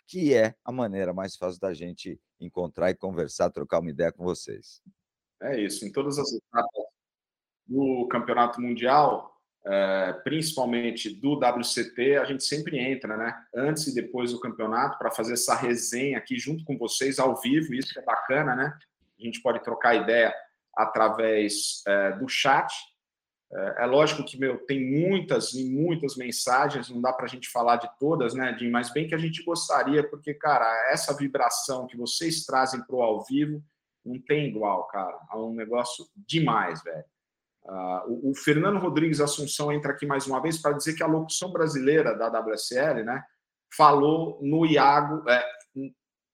que 0.06 0.32
é 0.32 0.54
a 0.64 0.70
maneira 0.70 1.12
mais 1.12 1.36
fácil 1.36 1.60
da 1.60 1.74
gente 1.74 2.20
encontrar 2.40 2.90
e 2.90 2.94
conversar, 2.94 3.50
trocar 3.50 3.80
uma 3.80 3.90
ideia 3.90 4.12
com 4.12 4.22
vocês. 4.22 4.80
É 5.42 5.60
isso. 5.60 5.84
Em 5.84 5.90
todas 5.90 6.18
as 6.18 6.32
etapas 6.32 6.84
do 7.66 8.06
Campeonato 8.08 8.60
Mundial, 8.60 9.36
é, 9.64 10.12
principalmente 10.22 11.10
do 11.10 11.34
WCT, 11.34 12.16
a 12.16 12.24
gente 12.24 12.44
sempre 12.44 12.78
entra, 12.78 13.16
né? 13.16 13.34
Antes 13.52 13.88
e 13.88 13.94
depois 13.94 14.30
do 14.30 14.38
campeonato, 14.38 14.96
para 14.96 15.10
fazer 15.10 15.32
essa 15.32 15.56
resenha 15.56 16.18
aqui 16.18 16.38
junto 16.38 16.64
com 16.64 16.78
vocês, 16.78 17.18
ao 17.18 17.34
vivo. 17.40 17.74
Isso 17.74 17.98
é 17.98 18.02
bacana, 18.02 18.54
né? 18.54 18.78
A 19.18 19.24
gente 19.24 19.42
pode 19.42 19.62
trocar 19.64 19.96
ideia 19.96 20.32
através 20.76 21.82
é, 21.86 22.12
do 22.12 22.28
chat. 22.28 22.72
É, 23.52 23.84
é, 23.84 23.86
lógico 23.86 24.24
que 24.24 24.38
meu, 24.38 24.58
tem 24.66 24.84
muitas 24.84 25.54
e 25.54 25.64
muitas 25.70 26.16
mensagens, 26.16 26.90
não 26.90 27.00
dá 27.00 27.12
para 27.12 27.26
a 27.26 27.28
gente 27.28 27.48
falar 27.48 27.76
de 27.76 27.88
todas, 27.98 28.34
né, 28.34 28.56
Jim? 28.58 28.70
Mas 28.70 28.92
bem 28.92 29.06
que 29.06 29.14
a 29.14 29.18
gente 29.18 29.42
gostaria, 29.44 30.08
porque, 30.08 30.34
cara, 30.34 30.66
essa 30.92 31.16
vibração 31.16 31.86
que 31.86 31.96
vocês 31.96 32.44
trazem 32.44 32.82
para 32.84 32.96
o 32.96 33.02
ao 33.02 33.24
vivo 33.24 33.62
não 34.04 34.20
tem 34.20 34.46
igual, 34.48 34.86
cara. 34.88 35.18
É 35.32 35.36
um 35.36 35.54
negócio 35.54 36.06
demais, 36.14 36.82
velho. 36.82 37.04
Uh, 37.64 38.28
o, 38.28 38.30
o, 38.30 38.34
Fernando 38.34 38.78
Rodrigues 38.78 39.20
Assunção 39.20 39.72
entra 39.72 39.90
aqui 39.90 40.06
mais 40.06 40.24
uma 40.26 40.40
vez 40.40 40.56
para 40.56 40.76
dizer 40.76 40.94
que 40.94 41.02
a 41.02 41.06
locução 41.08 41.50
brasileira 41.50 42.16
da 42.16 42.28
WSL, 42.28 43.02
né, 43.02 43.24
falou 43.74 44.38
no 44.40 44.64
Iago, 44.64 45.28
é, 45.28 45.44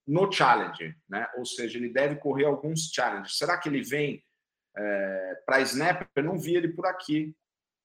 no 0.07 0.31
challenge, 0.31 0.95
né? 1.09 1.27
Ou 1.39 1.45
seja, 1.45 1.79
ele 1.79 1.89
deve 1.89 2.17
correr 2.17 2.45
alguns 2.45 2.91
challenges. 2.93 3.39
Será 3.39 3.57
que 3.57 3.69
ele 3.69 3.83
vem 3.83 4.23
é, 4.77 5.43
para 5.47 5.61
Snapper, 5.61 6.25
não 6.25 6.39
vi 6.39 6.55
ele 6.57 6.69
por 6.69 6.87
aqui. 6.87 7.35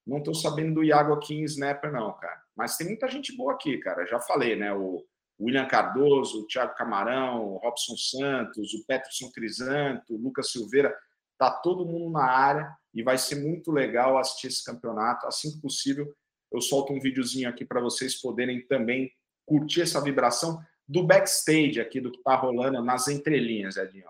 Não 0.06 0.20
estou 0.20 0.34
sabendo 0.34 0.76
do 0.76 0.84
Iago 0.84 1.14
aqui 1.14 1.36
em 1.36 1.44
Snapper, 1.44 1.92
não, 1.92 2.14
cara. 2.14 2.42
Mas 2.56 2.78
tem 2.78 2.88
muita 2.88 3.10
gente 3.10 3.36
boa 3.36 3.54
aqui, 3.54 3.78
cara. 3.78 4.06
Já 4.06 4.20
falei, 4.20 4.56
né? 4.56 4.74
O 4.74 5.06
William 5.40 5.68
Cardoso, 5.68 6.42
o 6.42 6.48
Thiago 6.48 6.76
Camarão, 6.76 7.46
o 7.46 7.58
Robson 7.58 7.96
Santos, 7.98 8.74
o 8.74 8.86
Peterson 8.86 9.30
Crisanto, 9.32 10.16
o 10.16 10.18
Lucas 10.18 10.52
Silveira. 10.52 10.96
Tá 11.38 11.52
todo 11.52 11.86
mundo 11.86 12.10
na 12.10 12.24
área 12.24 12.74
e 12.94 13.04
vai 13.04 13.18
ser 13.18 13.36
muito 13.36 13.72
legal 13.72 14.18
assistir 14.18 14.48
esse 14.48 14.64
campeonato. 14.64 15.28
Assim 15.28 15.52
que 15.52 15.62
possível, 15.62 16.12
eu 16.52 16.62
solto 16.62 16.94
um 16.94 17.00
videozinho 17.00 17.50
aqui 17.50 17.66
para 17.66 17.82
vocês 17.82 18.20
poderem 18.20 18.66
também 18.66 19.12
curtir 19.46 19.82
essa 19.82 20.02
vibração 20.02 20.60
do 20.88 21.04
backstage 21.04 21.80
aqui 21.80 22.00
do 22.00 22.12
que 22.12 22.18
está 22.18 22.36
rolando 22.36 22.82
nas 22.82 23.08
entrelinhas, 23.08 23.76
Edinho. 23.76 24.10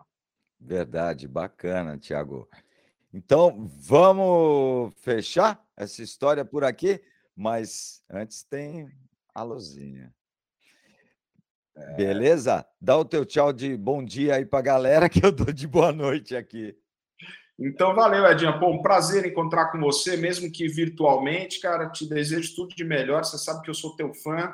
Verdade, 0.60 1.28
bacana, 1.28 1.98
Tiago. 1.98 2.48
Então, 3.14 3.68
vamos 3.80 4.94
fechar 4.98 5.64
essa 5.76 6.04
história 6.04 6.44
por 6.44 6.64
aqui, 6.64 7.02
mas 7.36 8.04
antes 8.10 8.44
tem 8.44 8.92
a 9.34 9.44
luzinha. 9.44 10.14
É... 11.76 11.94
Beleza? 11.94 12.66
Dá 12.82 12.98
o 12.98 13.06
teu 13.06 13.26
tchau 13.26 13.54
de 13.54 13.78
bom 13.78 14.04
dia 14.04 14.36
aí 14.36 14.46
para 14.46 14.60
a 14.60 14.64
galera, 14.64 15.10
que 15.10 15.26
eu 15.26 15.32
dou 15.32 15.54
de 15.54 15.68
boa 15.68 15.92
noite 15.92 16.36
aqui. 16.36 16.78
Então, 17.60 17.96
valeu, 17.96 18.26
Edinho. 18.26 18.60
Pô, 18.60 18.70
um 18.70 18.82
prazer 18.82 19.26
encontrar 19.26 19.72
com 19.72 19.80
você, 19.80 20.16
mesmo 20.16 20.52
que 20.52 20.68
virtualmente, 20.68 21.60
cara. 21.60 21.90
Te 21.90 22.08
desejo 22.08 22.56
tudo 22.56 22.76
de 22.76 22.84
melhor. 22.84 23.24
Você 23.24 23.38
sabe 23.38 23.64
que 23.64 23.70
eu 23.70 23.74
sou 23.74 23.96
teu 23.96 24.14
fã. 24.14 24.54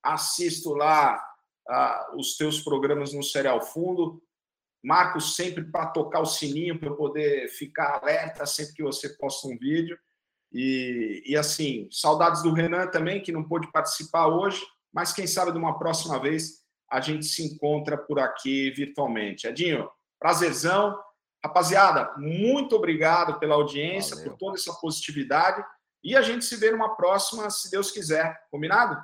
Assisto 0.00 0.72
lá 0.72 1.20
ah, 1.68 2.12
os 2.16 2.36
teus 2.36 2.60
programas 2.60 3.12
no 3.12 3.24
Serial 3.24 3.60
Fundo. 3.60 4.22
Marcos 4.84 5.34
sempre 5.34 5.64
para 5.64 5.86
tocar 5.86 6.20
o 6.20 6.26
sininho 6.26 6.78
para 6.78 6.90
eu 6.90 6.96
poder 6.96 7.48
ficar 7.48 8.00
alerta 8.00 8.44
sempre 8.44 8.74
que 8.74 8.82
você 8.82 9.08
posta 9.16 9.48
um 9.48 9.56
vídeo. 9.56 9.98
E, 10.52 11.22
e 11.26 11.36
assim, 11.36 11.88
saudades 11.90 12.42
do 12.42 12.52
Renan 12.52 12.86
também, 12.88 13.22
que 13.22 13.32
não 13.32 13.42
pôde 13.42 13.72
participar 13.72 14.26
hoje, 14.26 14.62
mas 14.92 15.12
quem 15.12 15.26
sabe 15.26 15.52
de 15.52 15.58
uma 15.58 15.78
próxima 15.78 16.20
vez 16.20 16.62
a 16.90 17.00
gente 17.00 17.24
se 17.24 17.42
encontra 17.42 17.96
por 17.96 18.18
aqui 18.20 18.70
virtualmente. 18.70 19.46
Edinho, 19.46 19.88
prazerzão. 20.20 20.96
Rapaziada, 21.42 22.14
muito 22.16 22.76
obrigado 22.76 23.38
pela 23.38 23.54
audiência, 23.54 24.16
Valeu. 24.16 24.30
por 24.30 24.38
toda 24.38 24.56
essa 24.56 24.72
positividade. 24.74 25.64
E 26.02 26.14
a 26.14 26.22
gente 26.22 26.44
se 26.44 26.56
vê 26.56 26.70
numa 26.70 26.94
próxima, 26.94 27.50
se 27.50 27.70
Deus 27.70 27.90
quiser. 27.90 28.38
Combinado? 28.50 29.02